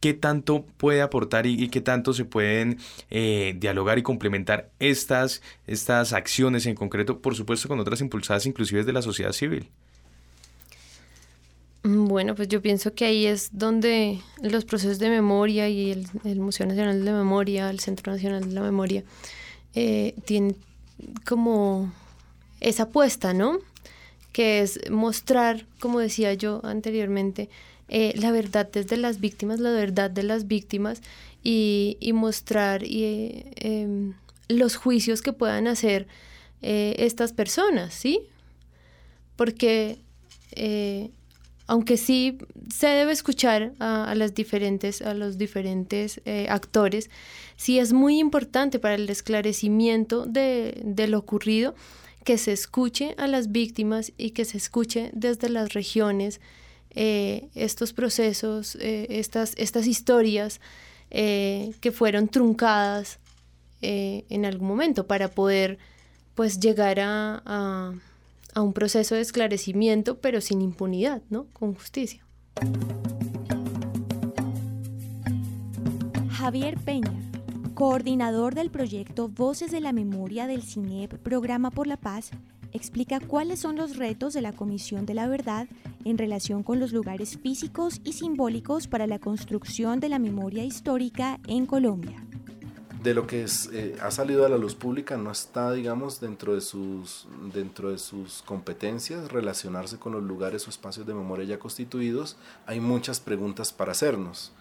qué 0.00 0.14
tanto 0.14 0.64
puede 0.76 1.02
aportar 1.02 1.46
y, 1.46 1.68
qué 1.68 1.80
tanto 1.80 2.12
se 2.12 2.24
pueden 2.24 2.78
eh, 3.10 3.54
dialogar 3.58 3.98
y 3.98 4.02
complementar 4.02 4.70
estas, 4.78 5.42
estas 5.66 6.12
acciones, 6.12 6.66
en 6.66 6.74
concreto, 6.74 7.20
por 7.20 7.34
supuesto, 7.34 7.68
con 7.68 7.80
otras 7.80 8.00
impulsadas 8.00 8.46
inclusive 8.46 8.84
de 8.84 8.92
la 8.92 9.02
sociedad 9.02 9.32
civil. 9.32 9.68
Mm, 11.84 12.06
bueno, 12.06 12.34
pues 12.34 12.48
yo 12.48 12.60
pienso 12.62 12.94
que 12.94 13.04
ahí 13.04 13.26
es 13.26 13.50
donde 13.52 14.18
los 14.42 14.64
procesos 14.64 14.98
de 14.98 15.10
memoria 15.10 15.68
y 15.68 15.92
el, 16.24 16.40
Museo 16.40 16.66
Nacional 16.66 17.04
de 17.04 17.12
Memoria, 17.12 17.70
el 17.70 17.78
Centro 17.78 18.12
Nacional 18.12 18.48
de 18.48 18.54
la 18.54 18.62
Memoria, 18.62 19.04
eh, 19.74 20.14
tienen 20.24 20.56
como 21.26 21.92
esa 22.60 22.84
apuesta, 22.84 23.34
¿no? 23.34 23.58
Que 24.32 24.60
es 24.60 24.80
mostrar, 24.90 25.66
como 25.78 26.00
decía 26.00 26.32
yo 26.34 26.60
anteriormente, 26.64 27.50
eh, 27.88 28.12
la 28.16 28.30
verdad 28.30 28.68
desde 28.72 28.96
las 28.96 29.20
víctimas, 29.20 29.60
la 29.60 29.70
verdad 29.70 30.10
de 30.10 30.22
las 30.22 30.46
víctimas 30.46 31.02
y, 31.42 31.98
mostrar 32.14 32.84
y, 32.84 33.44
em, 33.56 34.14
los 34.48 34.76
juicios 34.76 35.22
que 35.22 35.32
puedan 35.32 35.66
hacer 35.66 36.06
eh, 36.62 36.94
estas 36.98 37.32
personas, 37.32 37.94
¿sí? 37.94 38.20
Porque 39.36 39.98
aunque 41.66 41.96
sí 41.96 42.38
se 42.72 42.88
debe 42.88 43.12
escuchar 43.12 43.72
a, 43.78 44.14
las 44.14 44.34
diferentes, 44.34 45.00
a 45.00 45.14
los 45.14 45.38
diferentes 45.38 46.20
eh, 46.24 46.46
actores, 46.50 47.10
sí 47.56 47.78
es 47.78 47.92
muy 47.92 48.18
importante 48.18 48.78
para 48.78 48.96
el 48.96 49.08
esclarecimiento 49.08 50.26
de, 50.26 51.06
lo 51.08 51.18
ocurrido 51.18 51.74
que 52.24 52.38
se 52.38 52.52
escuche 52.52 53.14
a 53.18 53.26
las 53.26 53.50
víctimas 53.52 54.12
y 54.18 54.30
que 54.30 54.44
se 54.44 54.58
escuche 54.58 55.10
desde 55.14 55.48
las 55.48 55.72
regiones 55.72 56.40
eh, 56.94 57.48
estos 57.54 57.92
procesos, 57.92 58.76
eh, 58.76 59.06
estas, 59.10 59.54
estas 59.56 59.86
historias 59.86 60.60
que 61.10 61.92
fueron 61.92 62.26
truncadas 62.26 63.20
en 63.80 64.44
algún 64.46 64.66
momento 64.66 65.06
para 65.06 65.28
poder 65.28 65.78
pues 66.34 66.58
llegar 66.58 66.98
a 66.98 67.92
a 68.54 68.62
un 68.62 68.72
proceso 68.72 69.14
de 69.14 69.20
esclarecimiento, 69.20 70.18
pero 70.20 70.40
sin 70.40 70.62
impunidad, 70.62 71.22
¿no? 71.28 71.46
Con 71.52 71.74
justicia. 71.74 72.24
Javier 76.30 76.78
Peña, 76.78 77.12
coordinador 77.74 78.54
del 78.54 78.70
proyecto 78.70 79.28
Voces 79.28 79.72
de 79.72 79.80
la 79.80 79.92
Memoria 79.92 80.46
del 80.46 80.62
CINEP 80.62 81.14
Programa 81.18 81.70
por 81.70 81.86
la 81.86 81.96
Paz, 81.96 82.30
explica 82.74 83.20
cuáles 83.20 83.60
son 83.60 83.76
los 83.76 83.96
retos 83.96 84.34
de 84.34 84.42
la 84.42 84.52
Comisión 84.52 85.06
de 85.06 85.14
la 85.14 85.26
Verdad 85.26 85.66
en 86.04 86.18
relación 86.18 86.62
con 86.62 86.78
los 86.78 86.92
lugares 86.92 87.38
físicos 87.38 88.00
y 88.04 88.12
simbólicos 88.12 88.86
para 88.86 89.06
la 89.06 89.18
construcción 89.18 90.00
de 90.00 90.10
la 90.10 90.18
memoria 90.18 90.64
histórica 90.64 91.40
en 91.46 91.64
Colombia 91.64 92.22
de 93.04 93.12
lo 93.12 93.26
que 93.26 93.44
eh, 93.72 93.96
ha 94.00 94.10
salido 94.10 94.46
a 94.46 94.48
la 94.48 94.56
luz 94.56 94.74
pública 94.74 95.18
no 95.18 95.30
está, 95.30 95.70
digamos, 95.72 96.20
dentro 96.20 96.54
de, 96.54 96.62
sus, 96.62 97.28
dentro 97.52 97.90
de 97.90 97.98
sus 97.98 98.40
competencias 98.42 99.30
relacionarse 99.30 99.98
con 99.98 100.12
los 100.12 100.22
lugares 100.22 100.66
o 100.66 100.70
espacios 100.70 101.06
de 101.06 101.12
memoria 101.12 101.44
ya 101.44 101.58
constituidos. 101.58 102.38
Hay 102.64 102.80
muchas 102.80 103.20
preguntas 103.20 103.74
para 103.74 103.92
hacernos. 103.92 104.52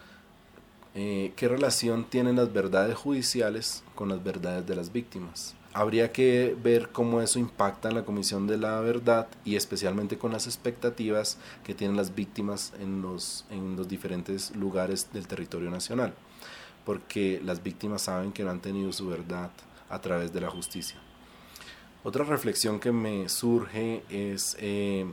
Eh, 0.93 1.31
¿Qué 1.37 1.47
relación 1.47 2.03
tienen 2.03 2.35
las 2.35 2.51
verdades 2.51 2.97
judiciales 2.97 3.81
con 3.95 4.09
las 4.09 4.21
verdades 4.21 4.67
de 4.67 4.75
las 4.75 4.91
víctimas? 4.91 5.55
Habría 5.73 6.11
que 6.11 6.55
ver 6.61 6.89
cómo 6.89 7.21
eso 7.21 7.39
impacta 7.39 7.89
en 7.89 7.95
la 7.95 8.05
Comisión 8.05 8.45
de 8.45 8.57
la 8.57 8.79
Verdad 8.79 9.27
y 9.43 9.55
especialmente 9.55 10.17
con 10.17 10.31
las 10.31 10.45
expectativas 10.45 11.37
que 11.63 11.73
tienen 11.73 11.97
las 11.97 12.13
víctimas 12.13 12.73
en 12.79 13.01
los, 13.01 13.45
en 13.49 13.75
los 13.75 13.87
diferentes 13.87 14.55
lugares 14.55 15.11
del 15.13 15.27
territorio 15.27 15.71
nacional 15.71 16.13
porque 16.85 17.41
las 17.43 17.63
víctimas 17.63 18.03
saben 18.03 18.31
que 18.31 18.43
no 18.43 18.51
han 18.51 18.59
tenido 18.59 18.91
su 18.91 19.07
verdad 19.07 19.51
a 19.89 19.99
través 19.99 20.33
de 20.33 20.41
la 20.41 20.49
justicia. 20.49 20.97
Otra 22.03 22.25
reflexión 22.25 22.79
que 22.79 22.91
me 22.91 23.29
surge 23.29 24.03
es 24.09 24.57
eh, 24.59 25.05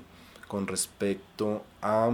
con 0.48 0.66
respecto 0.66 1.62
a, 1.80 2.11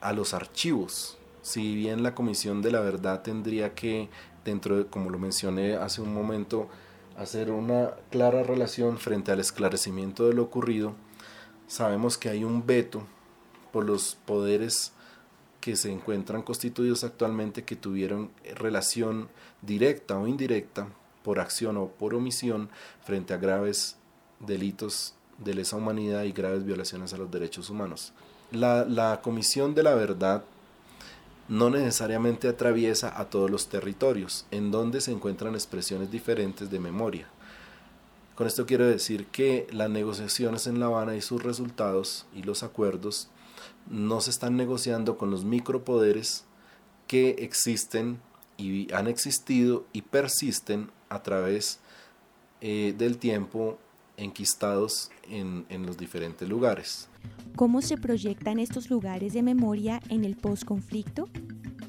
a 0.00 0.12
los 0.12 0.32
archivos. 0.32 1.18
Si 1.42 1.74
bien 1.74 2.02
la 2.02 2.14
Comisión 2.14 2.62
de 2.62 2.70
la 2.70 2.80
Verdad 2.80 3.22
tendría 3.22 3.74
que, 3.74 4.08
dentro 4.44 4.78
de, 4.78 4.86
como 4.86 5.10
lo 5.10 5.18
mencioné 5.18 5.74
hace 5.74 6.00
un 6.00 6.14
momento, 6.14 6.68
hacer 7.16 7.50
una 7.50 7.92
clara 8.10 8.42
relación 8.42 8.98
frente 8.98 9.32
al 9.32 9.40
esclarecimiento 9.40 10.26
de 10.26 10.34
lo 10.34 10.42
ocurrido, 10.42 10.94
sabemos 11.66 12.18
que 12.18 12.28
hay 12.28 12.44
un 12.44 12.66
veto 12.66 13.06
por 13.72 13.84
los 13.84 14.16
poderes 14.26 14.92
que 15.60 15.76
se 15.76 15.90
encuentran 15.90 16.42
constituidos 16.42 17.04
actualmente 17.04 17.64
que 17.64 17.76
tuvieron 17.76 18.30
relación 18.54 19.28
directa 19.62 20.18
o 20.18 20.26
indirecta 20.26 20.88
por 21.22 21.40
acción 21.40 21.78
o 21.78 21.88
por 21.88 22.14
omisión 22.14 22.68
frente 23.02 23.32
a 23.32 23.38
graves 23.38 23.96
delitos 24.40 25.14
de 25.38 25.54
lesa 25.54 25.76
humanidad 25.76 26.24
y 26.24 26.32
graves 26.32 26.64
violaciones 26.64 27.12
a 27.14 27.16
los 27.16 27.30
derechos 27.30 27.70
humanos. 27.70 28.12
La, 28.52 28.84
la 28.84 29.20
Comisión 29.22 29.74
de 29.74 29.82
la 29.82 29.94
Verdad 29.94 30.44
no 31.48 31.70
necesariamente 31.70 32.48
atraviesa 32.48 33.20
a 33.20 33.30
todos 33.30 33.50
los 33.50 33.68
territorios 33.68 34.46
en 34.50 34.70
donde 34.70 35.00
se 35.00 35.12
encuentran 35.12 35.54
expresiones 35.54 36.10
diferentes 36.10 36.70
de 36.70 36.80
memoria. 36.80 37.28
Con 38.34 38.46
esto 38.46 38.66
quiero 38.66 38.86
decir 38.86 39.26
que 39.26 39.66
las 39.70 39.90
negociaciones 39.90 40.66
en 40.66 40.80
La 40.80 40.86
Habana 40.86 41.14
y 41.14 41.20
sus 41.20 41.42
resultados 41.42 42.26
y 42.34 42.42
los 42.42 42.62
acuerdos 42.62 43.28
no 43.88 44.20
se 44.20 44.30
están 44.30 44.56
negociando 44.56 45.18
con 45.18 45.30
los 45.30 45.44
micropoderes 45.44 46.44
que 47.06 47.30
existen 47.38 48.20
y 48.56 48.92
han 48.92 49.06
existido 49.06 49.84
y 49.92 50.02
persisten 50.02 50.90
a 51.08 51.22
través 51.22 51.78
eh, 52.60 52.94
del 52.96 53.18
tiempo 53.18 53.78
enquistados 54.16 55.10
en, 55.28 55.66
los 55.86 55.96
diferentes 55.96 56.48
lugares. 56.48 57.08
¿Cómo 57.56 57.82
se 57.82 57.96
proyectan 57.96 58.58
estos 58.58 58.90
lugares 58.90 59.32
de 59.32 59.42
memoria 59.42 60.00
en 60.08 60.24
el 60.24 60.36
posconflicto? 60.36 61.28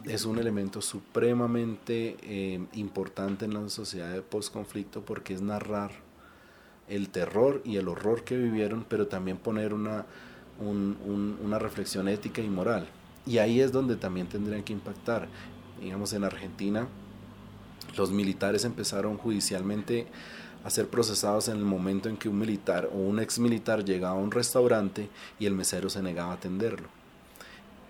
Es 0.05 0.25
un 0.25 0.37
elemento 0.37 0.81
supremamente 0.81 2.17
eh, 2.21 2.63
importante 2.73 3.45
en 3.45 3.55
la 3.55 3.67
sociedad 3.69 4.13
de 4.13 4.21
posconflicto 4.21 5.03
porque 5.03 5.33
es 5.33 5.41
narrar 5.41 5.91
el 6.87 7.09
terror 7.09 7.61
y 7.65 7.77
el 7.77 7.87
horror 7.87 8.23
que 8.23 8.37
vivieron, 8.37 8.85
pero 8.87 9.07
también 9.07 9.37
poner 9.37 9.73
una, 9.73 10.05
una 10.59 11.59
reflexión 11.59 12.07
ética 12.07 12.41
y 12.41 12.49
moral. 12.49 12.87
Y 13.25 13.39
ahí 13.39 13.59
es 13.59 13.71
donde 13.71 13.95
también 13.95 14.27
tendrían 14.27 14.63
que 14.63 14.73
impactar. 14.73 15.27
Digamos, 15.81 16.13
en 16.13 16.23
Argentina, 16.23 16.87
los 17.97 18.11
militares 18.11 18.65
empezaron 18.65 19.17
judicialmente 19.17 20.07
a 20.65 20.69
ser 20.71 20.87
procesados 20.87 21.47
en 21.47 21.57
el 21.57 21.63
momento 21.63 22.09
en 22.09 22.17
que 22.17 22.27
un 22.27 22.39
militar 22.39 22.89
o 22.91 22.97
un 22.97 23.19
ex 23.19 23.37
militar 23.37 23.85
llegaba 23.85 24.19
a 24.19 24.21
un 24.21 24.31
restaurante 24.31 25.09
y 25.39 25.45
el 25.45 25.53
mesero 25.53 25.91
se 25.91 26.01
negaba 26.01 26.31
a 26.31 26.35
atenderlo. 26.35 26.87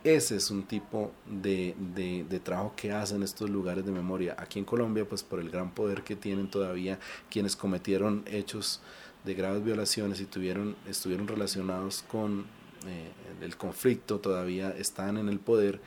Ese 0.03 0.35
es 0.35 0.51
un 0.51 0.63
tipo 0.63 1.13
de, 1.25 1.73
de, 1.95 2.39
trabajo 2.41 2.73
que 2.75 2.91
hacen 2.91 3.23
estos 3.23 3.49
lugares 3.49 3.85
de 3.85 3.91
memoria. 3.91 4.35
Aquí 4.37 4.59
en 4.59 4.65
Colombia, 4.65 5.07
pues 5.07 5.23
por 5.23 5.39
el 5.39 5.49
gran 5.49 5.71
poder 5.71 6.03
que 6.03 6.17
tienen 6.17 6.47
todavía 6.47 6.99
quienes 7.31 7.55
cometieron 7.55 8.23
hechos 8.27 8.81
de 9.23 9.33
graves 9.33 9.63
violaciones 9.63 10.19
y 10.19 10.25
tuvieron, 10.25 10.75
estuvieron 10.87 11.27
relacionados 11.27 12.03
con 12.11 12.45
eh, 12.87 13.11
el 13.41 13.55
conflicto, 13.55 14.19
todavía 14.19 14.69
están 14.77 15.17
en 15.17 15.29
el 15.29 15.39
poder 15.39 15.79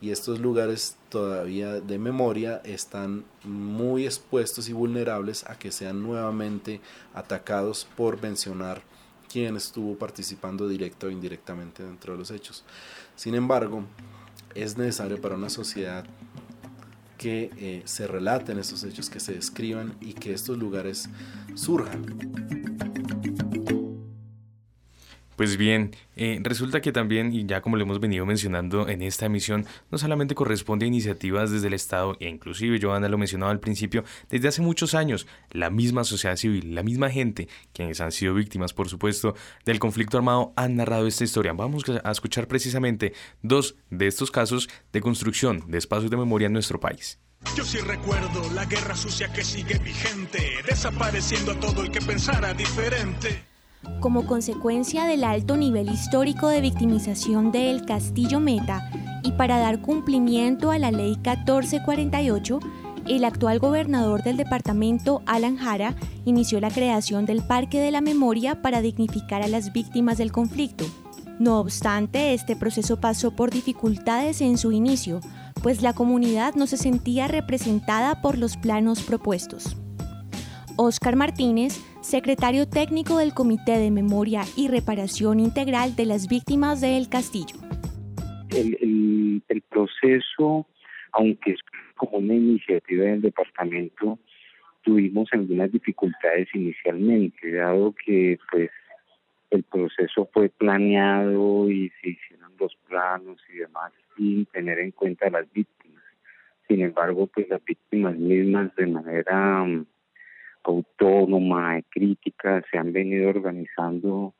y 0.00 0.10
estos 0.10 0.40
lugares 0.40 0.96
todavía 1.08 1.80
de 1.80 1.98
memoria 1.98 2.60
están 2.64 3.24
muy 3.44 4.04
expuestos 4.04 4.68
y 4.68 4.72
vulnerables 4.72 5.44
a 5.48 5.58
que 5.58 5.72
sean 5.72 6.02
nuevamente 6.02 6.80
atacados 7.14 7.86
por 7.96 8.20
mencionar 8.20 8.82
quién 9.30 9.56
estuvo 9.56 9.96
participando 9.96 10.68
directo 10.68 11.06
o 11.06 11.10
indirectamente 11.10 11.82
dentro 11.82 12.12
de 12.12 12.18
los 12.18 12.30
hechos. 12.30 12.64
Sin 13.16 13.34
embargo, 13.34 13.84
es 14.54 14.76
necesario 14.76 15.20
para 15.20 15.36
una 15.36 15.50
sociedad 15.50 16.04
que 17.18 17.50
eh, 17.56 17.82
se 17.86 18.06
relaten 18.06 18.58
estos 18.58 18.84
hechos, 18.84 19.08
que 19.08 19.20
se 19.20 19.32
describan 19.32 19.96
y 20.00 20.12
que 20.12 20.32
estos 20.34 20.58
lugares 20.58 21.08
surjan. 21.54 22.85
Pues 25.36 25.58
bien, 25.58 25.94
eh, 26.16 26.40
resulta 26.42 26.80
que 26.80 26.92
también, 26.92 27.32
y 27.34 27.44
ya 27.44 27.60
como 27.60 27.76
lo 27.76 27.82
hemos 27.82 28.00
venido 28.00 28.24
mencionando 28.24 28.88
en 28.88 29.02
esta 29.02 29.26
emisión, 29.26 29.66
no 29.90 29.98
solamente 29.98 30.34
corresponde 30.34 30.86
a 30.86 30.88
iniciativas 30.88 31.50
desde 31.50 31.66
el 31.66 31.74
Estado, 31.74 32.16
e 32.20 32.28
inclusive 32.28 32.78
Joana 32.80 33.10
lo 33.10 33.18
mencionaba 33.18 33.52
al 33.52 33.60
principio, 33.60 34.02
desde 34.30 34.48
hace 34.48 34.62
muchos 34.62 34.94
años, 34.94 35.26
la 35.50 35.68
misma 35.68 36.04
sociedad 36.04 36.36
civil, 36.36 36.74
la 36.74 36.82
misma 36.82 37.10
gente, 37.10 37.48
quienes 37.74 38.00
han 38.00 38.12
sido 38.12 38.32
víctimas, 38.32 38.72
por 38.72 38.88
supuesto, 38.88 39.34
del 39.66 39.78
conflicto 39.78 40.16
armado, 40.16 40.54
han 40.56 40.76
narrado 40.76 41.06
esta 41.06 41.24
historia. 41.24 41.52
Vamos 41.52 41.84
a 42.02 42.10
escuchar 42.10 42.48
precisamente 42.48 43.12
dos 43.42 43.76
de 43.90 44.06
estos 44.06 44.30
casos 44.30 44.70
de 44.90 45.02
construcción 45.02 45.64
de 45.68 45.76
espacios 45.76 46.10
de 46.10 46.16
memoria 46.16 46.46
en 46.46 46.54
nuestro 46.54 46.80
país. 46.80 47.20
Yo 47.54 47.64
sí 47.64 47.78
recuerdo 47.78 48.50
la 48.54 48.64
guerra 48.64 48.96
sucia 48.96 49.30
que 49.30 49.44
sigue 49.44 49.78
vigente, 49.78 50.62
desapareciendo 50.66 51.52
a 51.52 51.60
todo 51.60 51.82
el 51.82 51.90
que 51.90 52.00
pensara 52.00 52.54
diferente. 52.54 53.55
Como 54.00 54.26
consecuencia 54.26 55.04
del 55.04 55.24
alto 55.24 55.56
nivel 55.56 55.88
histórico 55.88 56.48
de 56.48 56.60
victimización 56.60 57.52
de 57.52 57.70
El 57.70 57.84
Castillo 57.84 58.40
Meta 58.40 58.90
y 59.22 59.32
para 59.32 59.58
dar 59.58 59.80
cumplimiento 59.80 60.70
a 60.70 60.78
la 60.78 60.90
Ley 60.90 61.16
1448, 61.16 62.60
el 63.08 63.24
actual 63.24 63.58
gobernador 63.58 64.22
del 64.22 64.36
departamento, 64.36 65.22
Alan 65.26 65.56
Jara, 65.56 65.94
inició 66.24 66.60
la 66.60 66.70
creación 66.70 67.24
del 67.24 67.42
Parque 67.42 67.80
de 67.80 67.90
la 67.90 68.00
Memoria 68.00 68.62
para 68.62 68.80
dignificar 68.82 69.42
a 69.42 69.48
las 69.48 69.72
víctimas 69.72 70.18
del 70.18 70.32
conflicto. 70.32 70.84
No 71.38 71.60
obstante, 71.60 72.34
este 72.34 72.56
proceso 72.56 72.98
pasó 72.98 73.30
por 73.30 73.50
dificultades 73.50 74.40
en 74.40 74.58
su 74.58 74.72
inicio, 74.72 75.20
pues 75.62 75.82
la 75.82 75.92
comunidad 75.92 76.54
no 76.54 76.66
se 76.66 76.76
sentía 76.76 77.28
representada 77.28 78.22
por 78.22 78.38
los 78.38 78.56
planos 78.56 79.02
propuestos. 79.02 79.76
Óscar 80.76 81.16
Martínez, 81.16 81.78
secretario 82.06 82.68
técnico 82.68 83.18
del 83.18 83.34
Comité 83.34 83.78
de 83.78 83.90
Memoria 83.90 84.42
y 84.56 84.68
Reparación 84.68 85.40
Integral 85.40 85.96
de 85.96 86.06
las 86.06 86.28
Víctimas 86.28 86.80
del 86.80 87.08
Castillo. 87.08 87.56
El, 88.50 89.42
proceso, 89.68 90.66
aunque 91.12 91.50
es 91.52 91.60
como 91.96 92.18
una 92.18 92.34
iniciativa 92.34 93.06
del 93.06 93.22
departamento, 93.22 94.20
tuvimos 94.82 95.28
algunas 95.32 95.70
dificultades 95.72 96.48
inicialmente, 96.54 97.50
dado 97.52 97.92
que 97.92 98.38
pues 98.50 98.70
el 99.50 99.64
proceso 99.64 100.30
fue 100.32 100.48
planeado 100.48 101.68
y 101.68 101.90
se 102.00 102.10
hicieron 102.10 102.52
los 102.58 102.74
planos 102.88 103.38
y 103.52 103.58
demás 103.58 103.92
sin 104.16 104.46
tener 104.46 104.78
en 104.78 104.92
cuenta 104.92 105.26
a 105.26 105.30
las 105.30 105.52
víctimas. 105.52 106.04
Sin 106.68 106.82
embargo, 106.82 107.26
pues 107.26 107.48
las 107.48 107.62
víctimas 107.64 108.16
mismas 108.16 108.74
de 108.76 108.86
manera 108.86 109.66
autónoma, 110.70 111.80
crítica, 111.90 112.62
se 112.70 112.78
han 112.78 112.92
venido 112.92 113.28
organizando 113.28 114.34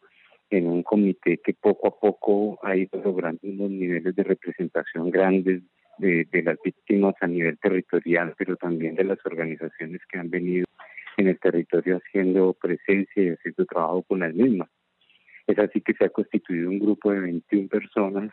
en 0.51 0.67
un 0.67 0.83
comité 0.83 1.39
que 1.39 1.55
poco 1.55 1.89
a 1.89 1.99
poco 1.99 2.59
ha 2.63 2.77
ido 2.77 3.01
logrando 3.03 3.41
unos 3.43 3.71
niveles 3.71 4.15
de 4.15 4.23
representación 4.23 5.11
grandes 5.11 5.63
de, 5.99 6.27
las 6.45 6.59
víctimas 6.63 7.15
a 7.21 7.27
nivel 7.27 7.59
territorial, 7.59 8.35
pero 8.37 8.57
también 8.57 8.95
de 8.95 9.05
las 9.05 9.19
organizaciones 9.25 10.01
que 10.11 10.19
han 10.19 10.31
venido 10.31 10.67
en 11.17 11.29
el 11.29 11.39
territorio 11.39 11.97
haciendo 11.97 12.53
presencia 12.53 13.23
y 13.23 13.29
haciendo 13.31 13.65
trabajo 13.65 14.03
con 14.03 14.21
las 14.21 14.35
mismas. 14.35 14.69
Es 15.47 15.59
así 15.59 15.81
que 15.81 15.95
se 15.95 16.05
ha 16.05 16.11
constituido 16.11 16.69
un 16.69 16.79
grupo 16.79 17.13
de 17.13 17.21
21 17.21 17.69
personas 17.69 18.31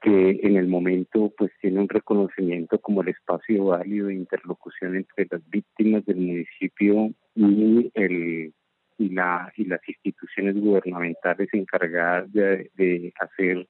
que 0.00 0.40
en 0.42 0.56
el 0.56 0.68
momento 0.68 1.32
pues 1.36 1.50
tiene 1.60 1.80
un 1.80 1.88
reconocimiento 1.88 2.78
como 2.80 3.02
el 3.02 3.08
espacio 3.08 3.66
válido 3.66 4.08
de 4.08 4.14
interlocución 4.14 4.96
entre 4.96 5.26
las 5.30 5.48
víctimas 5.50 6.04
del 6.06 6.16
municipio 6.16 7.10
y 7.34 7.90
el 7.94 8.52
y 8.98 9.08
la 9.10 9.52
y 9.56 9.64
las 9.64 9.80
instituciones 9.88 10.56
gubernamentales 10.56 11.48
encargadas 11.52 12.32
de, 12.32 13.12
hacer 13.20 13.66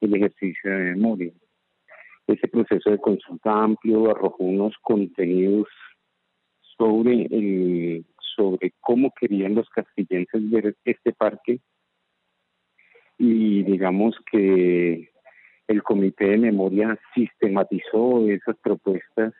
el 0.00 0.14
ejercicio 0.14 0.70
de 0.70 0.94
memoria. 0.94 1.32
Ese 2.26 2.48
proceso 2.48 2.90
de 2.90 2.98
consulta 2.98 3.52
amplio 3.52 4.10
arrojó 4.10 4.44
unos 4.44 4.74
contenidos 4.82 5.68
sobre 6.76 7.26
el 7.30 8.04
sobre 8.36 8.72
cómo 8.80 9.12
querían 9.18 9.54
los 9.54 9.68
castillenses 9.70 10.50
ver 10.50 10.76
este 10.84 11.12
parque 11.12 11.60
y 13.18 13.62
digamos 13.64 14.16
que 14.30 15.10
el 15.70 15.84
Comité 15.84 16.30
de 16.30 16.38
Memoria 16.38 16.98
sistematizó 17.14 18.28
esas 18.28 18.56
propuestas 18.56 19.32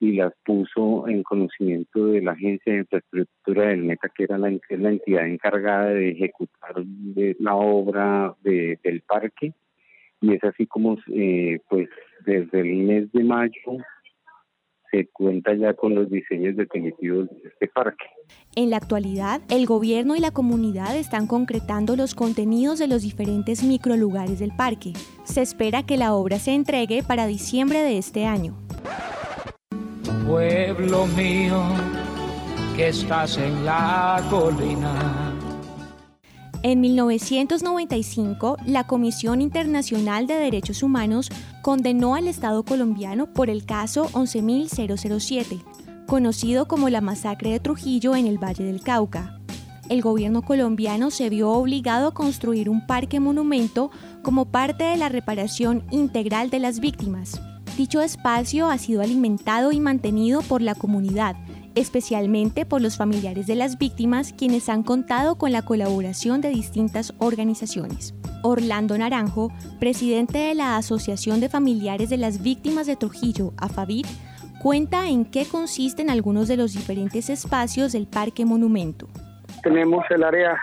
y 0.00 0.12
las 0.12 0.32
puso 0.42 1.06
en 1.08 1.22
conocimiento 1.22 2.06
de 2.06 2.22
la 2.22 2.32
Agencia 2.32 2.72
de 2.72 2.78
Infraestructura 2.80 3.66
del 3.68 3.82
Meta, 3.82 4.08
que 4.08 4.24
era 4.24 4.38
la, 4.38 4.48
la 4.48 4.88
entidad 4.88 5.26
encargada 5.26 5.90
de 5.90 6.10
ejecutar 6.12 6.74
la 7.38 7.54
obra 7.54 8.34
del 8.42 9.02
parque. 9.06 9.52
Y 10.22 10.32
es 10.32 10.42
así 10.42 10.66
como, 10.66 10.96
eh, 11.12 11.60
pues, 11.68 11.90
desde 12.24 12.60
el 12.60 12.74
mes 12.76 13.12
de 13.12 13.24
mayo 13.24 13.52
se 14.90 15.08
cuenta 15.08 15.54
ya 15.54 15.74
con 15.74 15.94
los 15.94 16.10
diseños 16.10 16.56
definitivos 16.56 17.28
de 17.30 17.48
este 17.48 17.68
parque. 17.68 18.04
En 18.54 18.70
la 18.70 18.76
actualidad, 18.76 19.40
el 19.48 19.66
gobierno 19.66 20.16
y 20.16 20.20
la 20.20 20.30
comunidad 20.30 20.96
están 20.96 21.26
concretando 21.26 21.96
los 21.96 22.14
contenidos 22.14 22.78
de 22.78 22.88
los 22.88 23.02
diferentes 23.02 23.62
microlugares 23.62 24.38
del 24.38 24.52
parque. 24.56 24.92
Se 25.24 25.42
espera 25.42 25.84
que 25.84 25.96
la 25.96 26.14
obra 26.14 26.38
se 26.38 26.54
entregue 26.54 27.02
para 27.02 27.26
diciembre 27.26 27.80
de 27.80 27.98
este 27.98 28.26
año. 28.26 28.54
Pueblo 30.26 31.06
mío, 31.06 31.62
que 32.76 32.88
estás 32.88 33.38
en 33.38 33.64
la 33.64 34.22
colina 34.30 35.37
en 36.62 36.80
1995, 36.80 38.56
la 38.66 38.84
Comisión 38.84 39.40
Internacional 39.40 40.26
de 40.26 40.34
Derechos 40.34 40.82
Humanos 40.82 41.30
condenó 41.62 42.16
al 42.16 42.26
Estado 42.26 42.64
colombiano 42.64 43.32
por 43.32 43.48
el 43.48 43.64
caso 43.64 44.08
11.007, 44.10 45.62
conocido 46.06 46.66
como 46.66 46.88
la 46.88 47.00
masacre 47.00 47.50
de 47.50 47.60
Trujillo 47.60 48.16
en 48.16 48.26
el 48.26 48.42
Valle 48.42 48.64
del 48.64 48.80
Cauca. 48.80 49.38
El 49.88 50.02
gobierno 50.02 50.42
colombiano 50.42 51.10
se 51.10 51.30
vio 51.30 51.50
obligado 51.50 52.08
a 52.08 52.14
construir 52.14 52.68
un 52.68 52.86
parque 52.86 53.20
monumento 53.20 53.90
como 54.22 54.46
parte 54.46 54.84
de 54.84 54.96
la 54.96 55.08
reparación 55.08 55.84
integral 55.90 56.50
de 56.50 56.58
las 56.58 56.80
víctimas. 56.80 57.40
Dicho 57.76 58.02
espacio 58.02 58.68
ha 58.68 58.78
sido 58.78 59.00
alimentado 59.00 59.70
y 59.70 59.78
mantenido 59.78 60.42
por 60.42 60.60
la 60.60 60.74
comunidad, 60.74 61.36
especialmente 61.74 62.66
por 62.66 62.80
los 62.80 62.96
familiares 62.96 63.46
de 63.46 63.54
las 63.54 63.78
víctimas 63.78 64.32
quienes 64.32 64.68
han 64.68 64.82
contado 64.82 65.36
con 65.36 65.52
la 65.52 65.62
colaboración 65.62 66.40
de 66.40 66.50
distintas 66.50 67.14
organizaciones. 67.18 68.14
Orlando 68.42 68.96
Naranjo, 68.96 69.50
presidente 69.80 70.38
de 70.38 70.54
la 70.54 70.76
Asociación 70.76 71.40
de 71.40 71.48
Familiares 71.48 72.10
de 72.10 72.16
las 72.16 72.42
Víctimas 72.42 72.86
de 72.86 72.96
Trujillo, 72.96 73.52
AFAVIT, 73.58 74.06
cuenta 74.62 75.08
en 75.08 75.24
qué 75.30 75.44
consisten 75.50 76.10
algunos 76.10 76.48
de 76.48 76.56
los 76.56 76.72
diferentes 76.72 77.30
espacios 77.30 77.92
del 77.92 78.06
Parque 78.06 78.44
Monumento. 78.44 79.08
Tenemos 79.62 80.04
el 80.10 80.22
área 80.22 80.60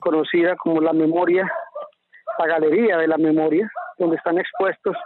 conocida 0.00 0.56
como 0.56 0.80
la 0.80 0.92
memoria, 0.92 1.50
la 2.38 2.46
galería 2.46 2.98
de 2.98 3.08
la 3.08 3.18
memoria, 3.18 3.70
donde 3.98 4.16
están 4.16 4.38
expuestos 4.38 4.96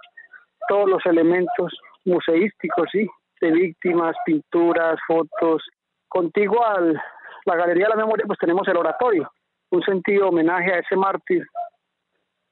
todos 0.68 0.88
los 0.88 1.05
elementos 1.07 1.72
museísticos, 2.05 2.88
¿sí? 2.93 3.07
De 3.43 3.51
víctimas, 3.51 4.16
pinturas, 4.24 4.99
fotos. 5.07 5.62
Contigo 6.09 6.64
a 6.64 6.80
la 6.80 7.57
Galería 7.57 7.86
de 7.86 7.90
la 7.90 8.05
Memoria, 8.05 8.24
pues 8.26 8.38
tenemos 8.38 8.66
el 8.68 8.76
oratorio, 8.76 9.30
un 9.70 9.82
sentido 9.82 10.28
homenaje 10.28 10.72
a 10.72 10.78
ese 10.78 10.97
mártir 10.97 11.45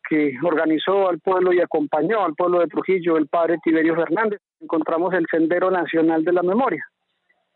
que 0.08 0.34
organizó 0.42 1.08
al 1.08 1.20
pueblo 1.20 1.52
y 1.52 1.60
acompañó 1.60 2.24
al 2.24 2.34
pueblo 2.34 2.58
de 2.58 2.66
Trujillo, 2.66 3.16
el 3.16 3.28
padre 3.28 3.58
Tiberio 3.62 3.94
Fernández. 3.94 4.40
Encontramos 4.60 5.14
el 5.14 5.24
Sendero 5.30 5.70
Nacional 5.70 6.24
de 6.24 6.32
la 6.32 6.42
Memoria, 6.42 6.84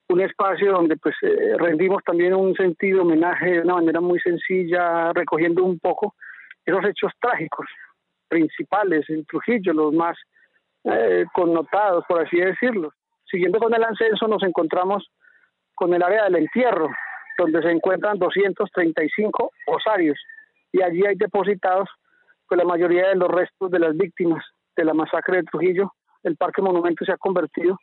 un 0.08 0.20
espacio 0.20 0.70
donde 0.70 0.96
pues 0.96 1.16
eh, 1.22 1.56
rendimos 1.58 2.04
también 2.04 2.34
un 2.34 2.54
sentido 2.54 3.02
homenaje 3.02 3.50
de 3.50 3.60
una 3.62 3.74
manera 3.74 4.00
muy 4.00 4.20
sencilla, 4.20 5.12
recogiendo 5.12 5.64
un 5.64 5.80
poco 5.80 6.14
esos 6.64 6.84
hechos 6.84 7.10
trágicos 7.20 7.66
principales 8.28 9.10
en 9.10 9.24
Trujillo, 9.26 9.72
los 9.72 9.92
más 9.92 10.16
eh, 10.84 11.24
connotados, 11.34 12.04
por 12.06 12.24
así 12.24 12.36
decirlo. 12.36 12.92
Siguiendo 13.34 13.58
con 13.58 13.74
el 13.74 13.82
ascenso 13.82 14.28
nos 14.28 14.44
encontramos 14.44 15.10
con 15.74 15.92
el 15.92 16.04
área 16.04 16.22
del 16.22 16.36
entierro, 16.36 16.88
donde 17.36 17.60
se 17.62 17.70
encuentran 17.72 18.16
235 18.16 19.50
osarios 19.66 20.16
y 20.70 20.80
allí 20.80 21.04
hay 21.04 21.16
depositados 21.16 21.88
pues, 22.46 22.58
la 22.58 22.64
mayoría 22.64 23.08
de 23.08 23.16
los 23.16 23.28
restos 23.28 23.72
de 23.72 23.80
las 23.80 23.96
víctimas 23.96 24.44
de 24.76 24.84
la 24.84 24.94
masacre 24.94 25.38
de 25.38 25.42
Trujillo. 25.42 25.90
El 26.22 26.36
Parque 26.36 26.62
Monumento 26.62 27.04
se 27.04 27.10
ha 27.10 27.16
convertido 27.16 27.76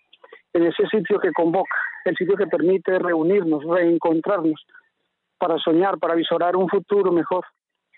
en 0.53 0.67
ese 0.67 0.87
sitio 0.87 1.19
que 1.19 1.33
convoca, 1.33 1.75
el 2.05 2.15
sitio 2.15 2.37
que 2.37 2.47
permite 2.47 2.97
reunirnos, 2.97 3.61
reencontrarnos, 3.65 4.65
para 5.37 5.57
soñar, 5.57 5.99
para 5.99 6.15
visorar 6.15 6.55
un 6.55 6.69
futuro 6.69 7.11
mejor. 7.11 7.43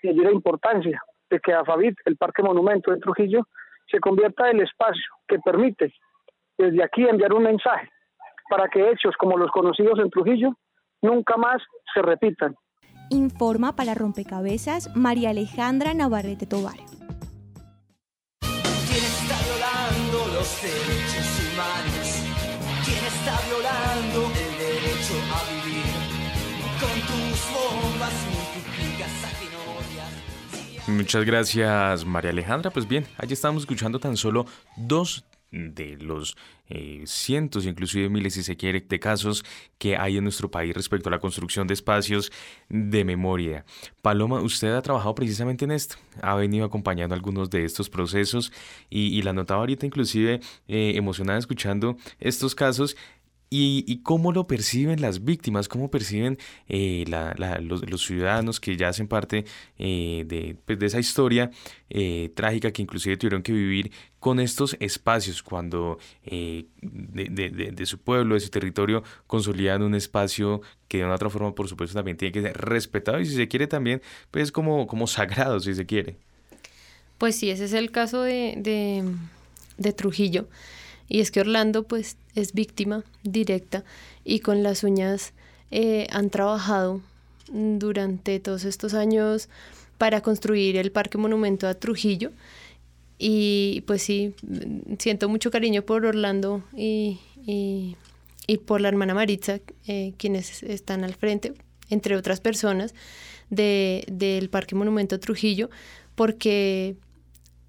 Y 0.02 0.08
allí 0.08 0.24
la 0.24 0.32
importancia 0.32 1.00
de 1.30 1.38
que 1.38 1.52
AFAVIT, 1.52 1.98
el 2.06 2.16
Parque 2.16 2.42
Monumento 2.42 2.90
de 2.90 2.98
Trujillo, 2.98 3.46
se 3.88 4.00
convierta 4.00 4.50
en 4.50 4.56
el 4.56 4.64
espacio 4.64 5.04
que 5.28 5.38
permite 5.38 5.94
desde 6.58 6.82
aquí 6.82 7.02
enviar 7.08 7.32
un 7.32 7.42
mensaje 7.42 7.88
para 8.48 8.68
que 8.68 8.90
hechos 8.90 9.14
como 9.18 9.36
los 9.36 9.50
conocidos 9.50 9.98
en 9.98 10.10
Trujillo 10.10 10.56
nunca 11.02 11.36
más 11.36 11.62
se 11.92 12.02
repitan. 12.02 12.54
Informa 13.10 13.76
para 13.76 13.94
Rompecabezas 13.94 14.94
María 14.96 15.30
Alejandra 15.30 15.94
Navarrete 15.94 16.46
Tobar. 16.46 16.76
¿Quién 18.40 19.04
está 19.04 19.36
violando 19.44 20.18
los 20.34 20.62
derechos 20.62 21.28
humanos? 21.52 22.06
¿Quién 22.84 23.04
está 23.04 23.34
violando 23.48 24.20
el 24.32 24.52
derecho 24.58 25.14
a 25.34 25.40
vivir? 25.50 25.92
Con 26.80 26.96
tus 27.08 27.38
bombas 27.52 28.14
multiplicas 28.32 29.14
a 29.24 29.34
Muchas 30.86 31.24
gracias 31.24 32.04
María 32.04 32.30
Alejandra. 32.30 32.70
Pues 32.70 32.86
bien, 32.86 33.06
allí 33.16 33.32
estamos 33.32 33.62
escuchando 33.62 33.98
tan 33.98 34.16
solo 34.18 34.44
dos 34.76 35.24
de 35.54 35.96
los 35.96 36.36
eh, 36.68 37.02
cientos, 37.06 37.66
inclusive 37.66 38.08
miles, 38.08 38.34
si 38.34 38.42
se 38.42 38.56
quiere, 38.56 38.80
de 38.80 38.98
casos 38.98 39.44
que 39.78 39.96
hay 39.96 40.16
en 40.16 40.24
nuestro 40.24 40.50
país 40.50 40.74
respecto 40.74 41.08
a 41.08 41.12
la 41.12 41.20
construcción 41.20 41.66
de 41.66 41.74
espacios 41.74 42.32
de 42.68 43.04
memoria. 43.04 43.64
Paloma, 44.02 44.40
usted 44.40 44.72
ha 44.72 44.82
trabajado 44.82 45.14
precisamente 45.14 45.64
en 45.64 45.70
esto, 45.70 45.96
ha 46.20 46.34
venido 46.34 46.64
acompañando 46.64 47.14
algunos 47.14 47.50
de 47.50 47.64
estos 47.64 47.88
procesos 47.88 48.52
y, 48.90 49.22
la 49.24 49.32
notaba 49.32 49.60
ahorita 49.60 49.86
inclusive 49.86 50.40
eh, 50.68 50.92
emocionada 50.96 51.38
escuchando 51.38 51.96
estos 52.18 52.54
casos 52.54 52.96
y, 53.56 54.00
cómo 54.02 54.32
lo 54.32 54.46
perciben 54.46 55.00
las 55.00 55.24
víctimas, 55.24 55.68
cómo 55.68 55.90
perciben 55.90 56.38
eh, 56.68 57.04
los, 57.60 58.04
ciudadanos 58.04 58.60
que 58.60 58.76
ya 58.76 58.88
hacen 58.88 59.06
parte 59.06 59.44
eh, 59.78 60.56
pues, 60.64 60.78
de, 60.78 60.86
esa 60.86 60.98
historia 60.98 61.50
eh, 61.88 62.32
trágica 62.34 62.72
que 62.72 62.82
inclusive 62.82 63.16
tuvieron 63.16 63.42
que 63.42 63.52
vivir 63.52 63.92
con 64.24 64.40
estos 64.40 64.74
espacios 64.80 65.42
cuando 65.42 65.98
de, 66.24 66.64
de, 66.80 67.84
su 67.84 67.98
pueblo, 67.98 68.36
de 68.36 68.40
su 68.40 68.48
territorio, 68.48 69.04
consolidan 69.26 69.82
un 69.82 69.94
espacio 69.94 70.62
que 70.88 70.96
de 70.96 71.04
una 71.04 71.16
otra 71.16 71.28
forma, 71.28 71.54
por 71.54 71.68
supuesto, 71.68 71.94
también 71.94 72.16
tiene 72.16 72.32
que 72.32 72.40
ser 72.40 72.56
respetado 72.56 73.20
y 73.20 73.26
si 73.26 73.34
se 73.34 73.48
quiere 73.48 73.66
también, 73.66 74.00
pues 74.30 74.50
como, 74.50 74.86
como 74.86 75.06
sagrado, 75.06 75.60
si 75.60 75.74
se 75.74 75.84
quiere. 75.84 76.16
Pues 77.18 77.36
sí, 77.36 77.50
ese 77.50 77.66
es 77.66 77.74
el 77.74 77.90
caso 77.90 78.22
de, 78.22 79.04
de 79.76 79.92
Trujillo. 79.92 80.48
Y 81.06 81.20
es 81.20 81.30
que 81.30 81.40
Orlando 81.40 81.82
pues 81.82 82.16
es 82.34 82.54
víctima 82.54 83.04
directa 83.24 83.84
y 84.24 84.40
con 84.40 84.62
las 84.62 84.84
uñas 84.84 85.34
eh, 85.70 86.06
han 86.10 86.30
trabajado 86.30 87.02
durante 87.52 88.40
todos 88.40 88.64
estos 88.64 88.94
años 88.94 89.50
para 89.98 90.22
construir 90.22 90.78
el 90.78 90.92
Parque 90.92 91.18
Monumento 91.18 91.68
a 91.68 91.74
Trujillo. 91.74 92.30
Y 93.18 93.82
pues 93.86 94.02
sí, 94.02 94.34
siento 94.98 95.28
mucho 95.28 95.50
cariño 95.50 95.82
por 95.82 96.04
Orlando 96.04 96.64
y, 96.76 97.20
y, 97.46 97.96
por 98.66 98.80
la 98.80 98.88
hermana 98.88 99.14
Maritza, 99.14 99.60
eh, 99.86 100.14
quienes 100.16 100.62
están 100.62 101.04
al 101.04 101.14
frente, 101.14 101.54
entre 101.90 102.16
otras 102.16 102.40
personas, 102.40 102.94
de, 103.50 104.04
del 104.10 104.50
Parque 104.50 104.74
Monumento 104.74 105.20
Trujillo, 105.20 105.70
porque 106.14 106.96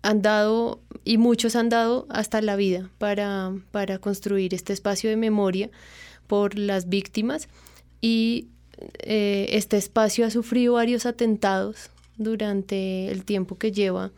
han 0.01 0.21
dado, 0.21 0.81
y 1.03 1.17
muchos 1.17 1.55
han 1.55 1.69
dado 1.69 2.05
hasta 2.09 2.41
la 2.41 2.55
vida 2.55 2.89
para, 2.97 3.53
para 3.71 3.99
construir 3.99 4.53
este 4.53 4.73
espacio 4.73 5.09
de 5.09 5.17
memoria 5.17 5.69
por 6.27 6.57
las 6.57 6.89
víctimas. 6.89 7.49
Y 8.01 8.49
eh, 8.99 9.47
este 9.51 9.77
espacio 9.77 10.25
ha 10.25 10.29
sufrido 10.29 10.73
varios 10.73 11.05
atentados 11.05 11.89
durante 12.17 13.09
el 13.09 13.25
tiempo 13.25 13.57
que 13.57 13.71
lleva 13.71 14.11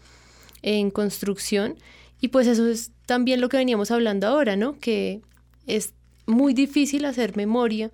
en 0.68 0.92
construcción 0.92 1.76
y 2.20 2.30
pues 2.30 2.48
eso 2.48 2.68
es 2.68 2.92
también 3.06 3.42
lo 3.42 3.50
que 3.50 3.58
veníamos 3.58 3.92
hablando 3.92 4.28
ahora, 4.28 4.56
¿no? 4.56 4.78
Que 4.80 5.22
es 5.66 5.94
muy 6.26 6.54
difícil 6.54 7.06
hacer 7.06 7.38
memoria 7.38 7.92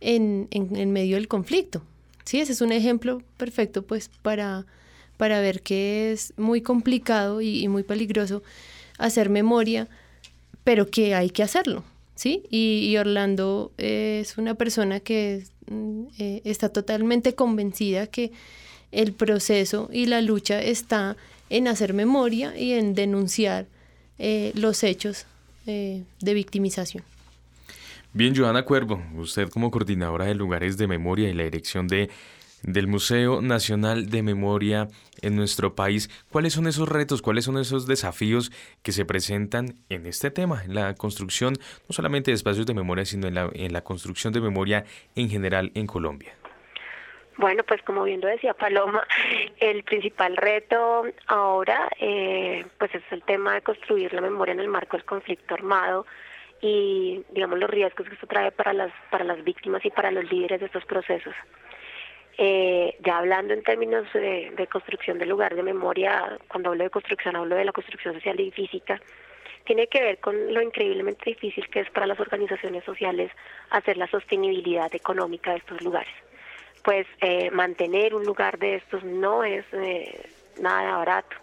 en, 0.00 0.48
en, 0.50 0.76
en 0.76 0.92
medio 0.92 1.16
del 1.16 1.28
conflicto. 1.28 1.82
Sí, 2.24 2.40
ese 2.40 2.52
es 2.52 2.60
un 2.60 2.72
ejemplo 2.72 3.22
perfecto 3.36 3.82
pues 3.82 4.08
para 4.22 4.66
para 5.22 5.40
ver 5.40 5.62
que 5.62 6.10
es 6.10 6.32
muy 6.36 6.62
complicado 6.62 7.40
y, 7.40 7.68
muy 7.68 7.84
peligroso 7.84 8.42
hacer 8.98 9.28
memoria, 9.28 9.86
pero 10.64 10.90
que 10.90 11.14
hay 11.14 11.30
que 11.30 11.44
hacerlo, 11.44 11.84
¿sí? 12.16 12.42
Y, 12.50 12.96
Orlando 12.96 13.70
es 13.78 14.36
una 14.38 14.54
persona 14.54 14.98
que 14.98 15.44
mm, 15.68 16.04
eh, 16.18 16.40
está 16.44 16.70
totalmente 16.70 17.36
convencida 17.36 18.08
que 18.08 18.32
el 18.90 19.12
proceso 19.12 19.88
y 19.92 20.06
la 20.06 20.20
lucha 20.22 20.60
está 20.60 21.16
en 21.52 21.68
hacer 21.68 21.92
memoria 21.92 22.56
y 22.58 22.72
en 22.72 22.94
denunciar 22.94 23.66
eh, 24.18 24.52
los 24.54 24.82
hechos 24.82 25.26
eh, 25.66 26.02
de 26.20 26.34
victimización. 26.34 27.04
Bien, 28.14 28.34
Joana 28.34 28.64
Cuervo, 28.64 29.02
usted 29.16 29.48
como 29.50 29.70
coordinadora 29.70 30.24
de 30.24 30.34
lugares 30.34 30.76
de 30.78 30.86
memoria 30.86 31.28
y 31.28 31.34
la 31.34 31.44
dirección 31.44 31.86
de 31.88 32.10
del 32.62 32.86
Museo 32.86 33.42
Nacional 33.42 34.08
de 34.08 34.22
Memoria 34.22 34.88
en 35.20 35.34
nuestro 35.34 35.74
país. 35.74 36.08
¿Cuáles 36.30 36.52
son 36.52 36.68
esos 36.68 36.88
retos, 36.88 37.20
cuáles 37.20 37.44
son 37.44 37.58
esos 37.58 37.88
desafíos 37.88 38.52
que 38.82 38.92
se 38.92 39.04
presentan 39.04 39.74
en 39.88 40.06
este 40.06 40.30
tema, 40.30 40.62
en 40.64 40.76
la 40.76 40.94
construcción 40.94 41.54
no 41.88 41.92
solamente 41.92 42.30
de 42.30 42.36
espacios 42.36 42.64
de 42.66 42.74
memoria, 42.74 43.04
sino 43.04 43.26
en 43.26 43.34
la, 43.34 43.50
en 43.52 43.72
la 43.72 43.82
construcción 43.82 44.32
de 44.32 44.40
memoria 44.40 44.84
en 45.16 45.28
general 45.28 45.72
en 45.74 45.88
Colombia? 45.88 46.36
Bueno, 47.38 47.62
pues 47.64 47.82
como 47.82 48.04
bien 48.04 48.20
lo 48.20 48.28
decía 48.28 48.54
Paloma, 48.54 49.06
el 49.58 49.82
principal 49.84 50.36
reto 50.36 51.04
ahora 51.26 51.88
eh, 51.98 52.64
pues 52.78 52.94
es 52.94 53.02
el 53.10 53.22
tema 53.22 53.54
de 53.54 53.62
construir 53.62 54.12
la 54.12 54.20
memoria 54.20 54.52
en 54.52 54.60
el 54.60 54.68
marco 54.68 54.96
del 54.96 55.06
conflicto 55.06 55.54
armado 55.54 56.06
y 56.60 57.24
digamos 57.30 57.58
los 57.58 57.70
riesgos 57.70 58.06
que 58.06 58.14
esto 58.14 58.26
trae 58.26 58.52
para 58.52 58.72
las 58.72 58.92
para 59.10 59.24
las 59.24 59.42
víctimas 59.42 59.84
y 59.84 59.90
para 59.90 60.10
los 60.10 60.30
líderes 60.30 60.60
de 60.60 60.66
estos 60.66 60.84
procesos. 60.84 61.34
Eh, 62.38 62.96
ya 63.00 63.18
hablando 63.18 63.52
en 63.52 63.62
términos 63.62 64.06
de, 64.12 64.66
construcción 64.70 65.18
del 65.18 65.28
lugar 65.28 65.54
de 65.54 65.62
memoria, 65.62 66.38
cuando 66.48 66.70
hablo 66.70 66.84
de 66.84 66.90
construcción 66.90 67.36
hablo 67.36 67.56
de 67.56 67.64
la 67.64 67.72
construcción 67.72 68.14
social 68.14 68.40
y 68.40 68.50
física, 68.50 69.00
tiene 69.64 69.86
que 69.86 70.02
ver 70.02 70.18
con 70.18 70.52
lo 70.52 70.62
increíblemente 70.62 71.30
difícil 71.30 71.68
que 71.68 71.80
es 71.80 71.90
para 71.90 72.06
las 72.06 72.18
organizaciones 72.20 72.84
sociales 72.84 73.30
hacer 73.70 73.96
la 73.96 74.06
sostenibilidad 74.06 74.94
económica 74.94 75.52
de 75.52 75.58
estos 75.58 75.82
lugares. 75.82 76.12
Pues 76.82 77.06
eh, 77.20 77.50
mantener 77.50 78.14
un 78.14 78.24
lugar 78.24 78.58
de 78.58 78.76
estos 78.76 79.04
no 79.04 79.44
es 79.44 79.64
eh, 79.72 80.28
nada 80.60 80.96
barato. 80.96 81.36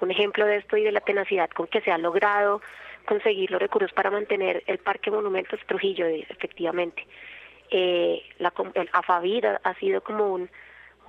Un 0.00 0.10
ejemplo 0.10 0.46
de 0.46 0.56
esto 0.56 0.76
y 0.76 0.82
de 0.82 0.92
la 0.92 1.00
tenacidad 1.00 1.50
con 1.50 1.66
que 1.66 1.80
se 1.82 1.92
ha 1.92 1.98
logrado 1.98 2.60
conseguir 3.04 3.50
los 3.50 3.60
recursos 3.60 3.92
para 3.92 4.10
mantener 4.10 4.62
el 4.66 4.78
Parque 4.78 5.10
Monumentos 5.10 5.60
Trujillo, 5.66 6.06
efectivamente 6.06 7.06
eh, 7.70 8.22
la, 8.38 8.52
el 8.74 8.88
AFAVID 8.92 9.44
ha, 9.62 9.74
sido 9.74 10.00
como 10.02 10.32
un, 10.32 10.50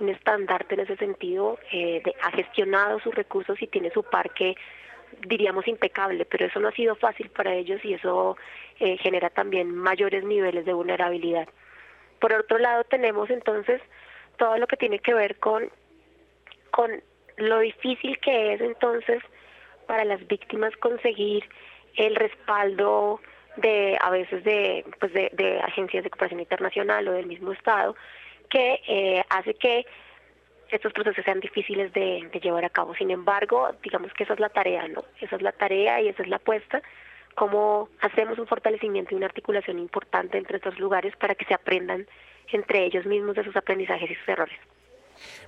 un 0.00 0.08
estandarte 0.08 0.74
en 0.74 0.80
ese 0.80 0.96
sentido, 0.96 1.58
eh, 1.72 2.02
ha 2.22 2.30
gestionado 2.30 3.00
sus 3.00 3.14
recursos 3.14 3.60
y 3.60 3.66
tiene 3.66 3.90
su 3.90 4.02
parque, 4.04 4.54
diríamos, 5.26 5.66
impecable, 5.66 6.24
pero 6.24 6.46
eso 6.46 6.60
no 6.60 6.68
ha 6.68 6.72
sido 6.72 6.94
fácil 6.94 7.30
para 7.30 7.54
ellos 7.54 7.84
y 7.84 7.94
eso 7.94 8.36
eh, 8.78 8.96
genera 8.98 9.30
también 9.30 9.74
mayores 9.74 10.24
niveles 10.24 10.64
de 10.64 10.72
vulnerabilidad. 10.72 11.48
Por 12.22 12.32
otro 12.32 12.58
lado, 12.58 12.84
tenemos 12.84 13.28
entonces 13.30 13.82
todo 14.36 14.56
lo 14.56 14.68
que 14.68 14.76
tiene 14.76 15.00
que 15.00 15.12
ver 15.12 15.40
con, 15.40 15.68
con 16.70 17.02
lo 17.36 17.58
difícil 17.58 18.16
que 18.20 18.52
es 18.52 18.60
entonces 18.60 19.20
para 19.88 20.04
las 20.04 20.24
víctimas 20.28 20.72
conseguir 20.76 21.44
el 21.96 22.14
respaldo 22.14 23.20
de 23.56 23.98
a 24.00 24.10
veces 24.10 24.44
de, 24.44 24.84
pues 25.00 25.12
de, 25.12 25.60
agencias 25.64 26.04
de 26.04 26.10
cooperación 26.10 26.38
internacional 26.38 27.08
o 27.08 27.12
del 27.12 27.26
mismo 27.26 27.50
Estado, 27.50 27.96
que 28.48 28.80
eh, 28.86 29.24
hace 29.28 29.54
que 29.54 29.84
estos 30.70 30.92
procesos 30.92 31.24
sean 31.24 31.40
difíciles 31.40 31.92
de, 31.92 32.30
llevar 32.40 32.64
a 32.64 32.70
cabo. 32.70 32.94
Sin 32.94 33.10
embargo, 33.10 33.68
digamos 33.82 34.14
que 34.14 34.22
esa 34.22 34.34
es 34.34 34.40
la 34.40 34.48
tarea, 34.48 34.86
¿no? 34.86 35.02
Esa 35.20 35.34
es 35.34 35.42
la 35.42 35.50
tarea 35.50 36.00
y 36.00 36.06
esa 36.06 36.22
es 36.22 36.28
la 36.28 36.36
apuesta, 36.36 36.82
cómo 37.34 37.88
hacemos 38.00 38.38
un 38.38 38.46
fortalecimiento 38.46 39.14
y 39.14 39.16
una 39.16 39.26
articulación 39.26 39.78
importante 39.78 40.38
entre 40.38 40.56
estos 40.56 40.78
lugares 40.78 41.14
para 41.16 41.34
que 41.34 41.44
se 41.44 41.54
aprendan 41.54 42.06
entre 42.52 42.84
ellos 42.84 43.06
mismos 43.06 43.36
de 43.36 43.44
sus 43.44 43.56
aprendizajes 43.56 44.10
y 44.10 44.14
sus 44.14 44.28
errores. 44.28 44.58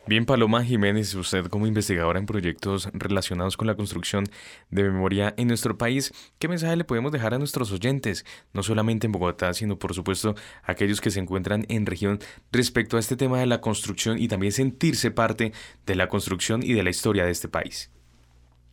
Bien, 0.06 0.26
Paloma 0.26 0.62
Jiménez, 0.62 1.14
usted 1.14 1.46
como 1.46 1.66
investigadora 1.66 2.18
en 2.18 2.26
proyectos 2.26 2.90
relacionados 2.92 3.56
con 3.56 3.66
la 3.66 3.74
construcción 3.74 4.24
de 4.70 4.82
memoria 4.84 5.32
en 5.36 5.48
nuestro 5.48 5.78
país, 5.78 6.12
¿qué 6.38 6.46
mensaje 6.46 6.76
le 6.76 6.84
podemos 6.84 7.10
dejar 7.10 7.34
a 7.34 7.38
nuestros 7.38 7.72
oyentes, 7.72 8.24
no 8.52 8.62
solamente 8.62 9.06
en 9.06 9.12
Bogotá, 9.12 9.54
sino 9.54 9.78
por 9.78 9.94
supuesto 9.94 10.34
a 10.62 10.72
aquellos 10.72 11.00
que 11.00 11.10
se 11.10 11.20
encuentran 11.20 11.64
en 11.68 11.86
región 11.86 12.18
respecto 12.52 12.96
a 12.96 13.00
este 13.00 13.16
tema 13.16 13.40
de 13.40 13.46
la 13.46 13.60
construcción 13.60 14.20
y 14.20 14.28
también 14.28 14.52
sentirse 14.52 15.10
parte 15.10 15.52
de 15.86 15.94
la 15.94 16.08
construcción 16.08 16.62
y 16.62 16.74
de 16.74 16.82
la 16.82 16.90
historia 16.90 17.24
de 17.24 17.32
este 17.32 17.48
país? 17.48 17.90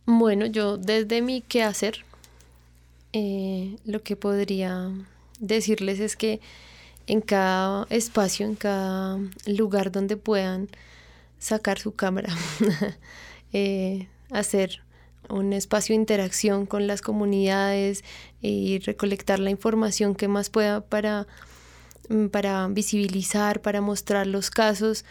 Bueno, 0.04 0.46
yo 0.46 0.76
desde 0.76 1.22
mi 1.22 1.40
quehacer, 1.40 2.04
eh, 3.12 3.76
lo 3.84 4.02
que 4.02 4.16
podría 4.16 4.90
decirles 5.38 6.00
es 6.00 6.16
que 6.16 6.40
en 7.06 7.20
cada 7.20 7.86
espacio, 7.90 8.46
en 8.46 8.54
cada 8.54 9.18
lugar 9.46 9.92
donde 9.92 10.16
puedan 10.16 10.68
sacar 11.38 11.78
su 11.78 11.94
cámara, 11.94 12.34
eh, 13.52 14.08
hacer 14.30 14.82
un 15.28 15.52
espacio 15.52 15.94
de 15.94 16.00
interacción 16.00 16.66
con 16.66 16.86
las 16.86 17.02
comunidades 17.02 18.04
y 18.40 18.78
recolectar 18.80 19.38
la 19.38 19.50
información 19.50 20.14
que 20.14 20.28
más 20.28 20.50
pueda 20.50 20.80
para, 20.80 21.26
mm, 22.08 22.26
para 22.26 22.68
visibilizar, 22.68 23.60
para 23.60 23.80
mostrar 23.80 24.26
los 24.26 24.50
casos 24.50 25.04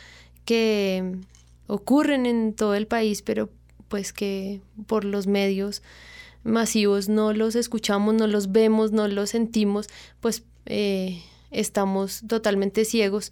que 0.45 1.17
ocurren 1.67 2.25
en 2.25 2.53
todo 2.53 2.75
el 2.75 2.87
país, 2.87 3.21
pero 3.21 3.49
pues 3.87 4.13
que 4.13 4.61
por 4.87 5.05
los 5.05 5.27
medios 5.27 5.81
masivos 6.43 7.09
no 7.09 7.33
los 7.33 7.55
escuchamos, 7.55 8.13
no 8.13 8.27
los 8.27 8.51
vemos, 8.51 8.91
no 8.91 9.07
los 9.07 9.31
sentimos, 9.31 9.87
pues 10.19 10.43
eh, 10.65 11.21
estamos 11.51 12.23
totalmente 12.27 12.85
ciegos, 12.85 13.31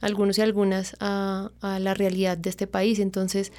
algunos 0.00 0.38
y 0.38 0.42
algunas, 0.42 0.96
a, 1.00 1.50
la 1.60 1.94
realidad 1.94 2.38
de 2.38 2.50
este 2.50 2.66
país. 2.66 2.98
Entonces, 2.98 3.52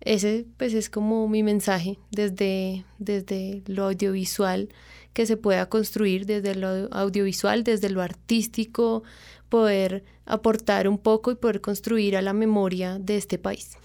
ese 0.00 0.44
pues 0.56 0.74
es 0.74 0.90
como 0.90 1.28
mi 1.28 1.42
mensaje 1.42 1.98
desde, 2.10 2.84
desde 2.98 3.62
lo 3.66 3.84
audiovisual 3.84 4.68
que 5.12 5.26
se 5.26 5.36
pueda 5.36 5.68
construir, 5.68 6.26
desde 6.26 6.54
lo 6.54 6.92
audiovisual, 6.92 7.64
desde 7.64 7.88
lo 7.88 8.02
artístico, 8.02 9.04
poder 9.48 10.04
aportar 10.26 10.88
un 10.88 10.98
poco 10.98 11.30
y 11.30 11.36
poder 11.36 11.60
construir 11.60 12.16
a 12.16 12.22
la 12.22 12.32
memoria 12.32 12.98
de 12.98 13.16
este 13.16 13.38
país. 13.38 13.78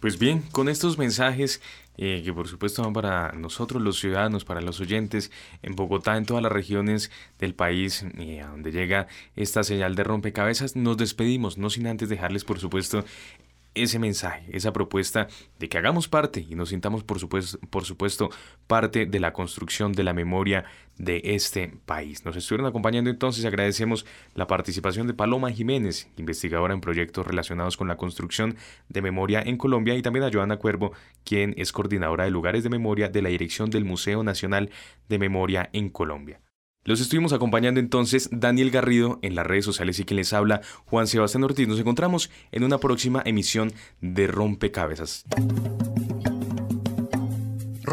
Pues 0.00 0.18
bien, 0.18 0.42
con 0.52 0.68
estos 0.68 0.98
mensajes 0.98 1.60
eh, 1.98 2.22
que 2.24 2.32
por 2.32 2.48
supuesto 2.48 2.82
van 2.82 2.92
para 2.92 3.32
nosotros 3.32 3.82
los 3.82 3.98
ciudadanos, 3.98 4.44
para 4.44 4.60
los 4.60 4.80
oyentes 4.80 5.30
en 5.62 5.74
Bogotá, 5.74 6.16
en 6.16 6.26
todas 6.26 6.42
las 6.42 6.52
regiones 6.52 7.10
del 7.38 7.54
país, 7.54 8.04
y 8.18 8.38
a 8.38 8.48
donde 8.48 8.72
llega 8.72 9.08
esta 9.34 9.62
señal 9.64 9.94
de 9.94 10.04
rompecabezas. 10.04 10.76
Nos 10.76 10.96
despedimos, 10.96 11.58
no 11.58 11.70
sin 11.70 11.86
antes 11.86 12.08
dejarles 12.08 12.44
por 12.44 12.58
supuesto 12.58 13.04
ese 13.76 13.98
mensaje, 13.98 14.44
esa 14.52 14.72
propuesta 14.72 15.28
de 15.58 15.68
que 15.68 15.78
hagamos 15.78 16.08
parte 16.08 16.44
y 16.48 16.54
nos 16.54 16.70
sintamos 16.70 17.04
por 17.04 17.20
supuesto, 17.20 17.58
por 17.70 17.84
supuesto 17.84 18.30
parte 18.66 19.06
de 19.06 19.20
la 19.20 19.32
construcción 19.32 19.92
de 19.92 20.02
la 20.02 20.12
memoria 20.12 20.64
de 20.98 21.20
este 21.24 21.72
país. 21.84 22.24
Nos 22.24 22.36
estuvieron 22.36 22.66
acompañando 22.66 23.10
entonces, 23.10 23.44
agradecemos 23.44 24.06
la 24.34 24.46
participación 24.46 25.06
de 25.06 25.14
Paloma 25.14 25.50
Jiménez, 25.50 26.08
investigadora 26.16 26.74
en 26.74 26.80
proyectos 26.80 27.26
relacionados 27.26 27.76
con 27.76 27.88
la 27.88 27.96
construcción 27.96 28.56
de 28.88 29.02
memoria 29.02 29.42
en 29.42 29.58
Colombia, 29.58 29.94
y 29.94 30.02
también 30.02 30.24
a 30.24 30.30
Joana 30.32 30.56
Cuervo, 30.56 30.92
quien 31.24 31.54
es 31.56 31.72
coordinadora 31.72 32.24
de 32.24 32.30
lugares 32.30 32.62
de 32.62 32.70
memoria 32.70 33.08
de 33.08 33.22
la 33.22 33.28
dirección 33.28 33.70
del 33.70 33.84
Museo 33.84 34.22
Nacional 34.22 34.70
de 35.08 35.18
Memoria 35.18 35.68
en 35.72 35.90
Colombia. 35.90 36.40
Los 36.86 37.00
estuvimos 37.00 37.32
acompañando 37.32 37.80
entonces 37.80 38.28
Daniel 38.30 38.70
Garrido 38.70 39.18
en 39.22 39.34
las 39.34 39.44
redes 39.44 39.64
sociales 39.64 39.98
y 39.98 40.04
quien 40.04 40.18
les 40.18 40.32
habla 40.32 40.60
Juan 40.84 41.08
Sebastián 41.08 41.42
Ortiz. 41.42 41.66
Nos 41.66 41.80
encontramos 41.80 42.30
en 42.52 42.62
una 42.62 42.78
próxima 42.78 43.22
emisión 43.26 43.72
de 44.00 44.28
Rompecabezas. 44.28 45.24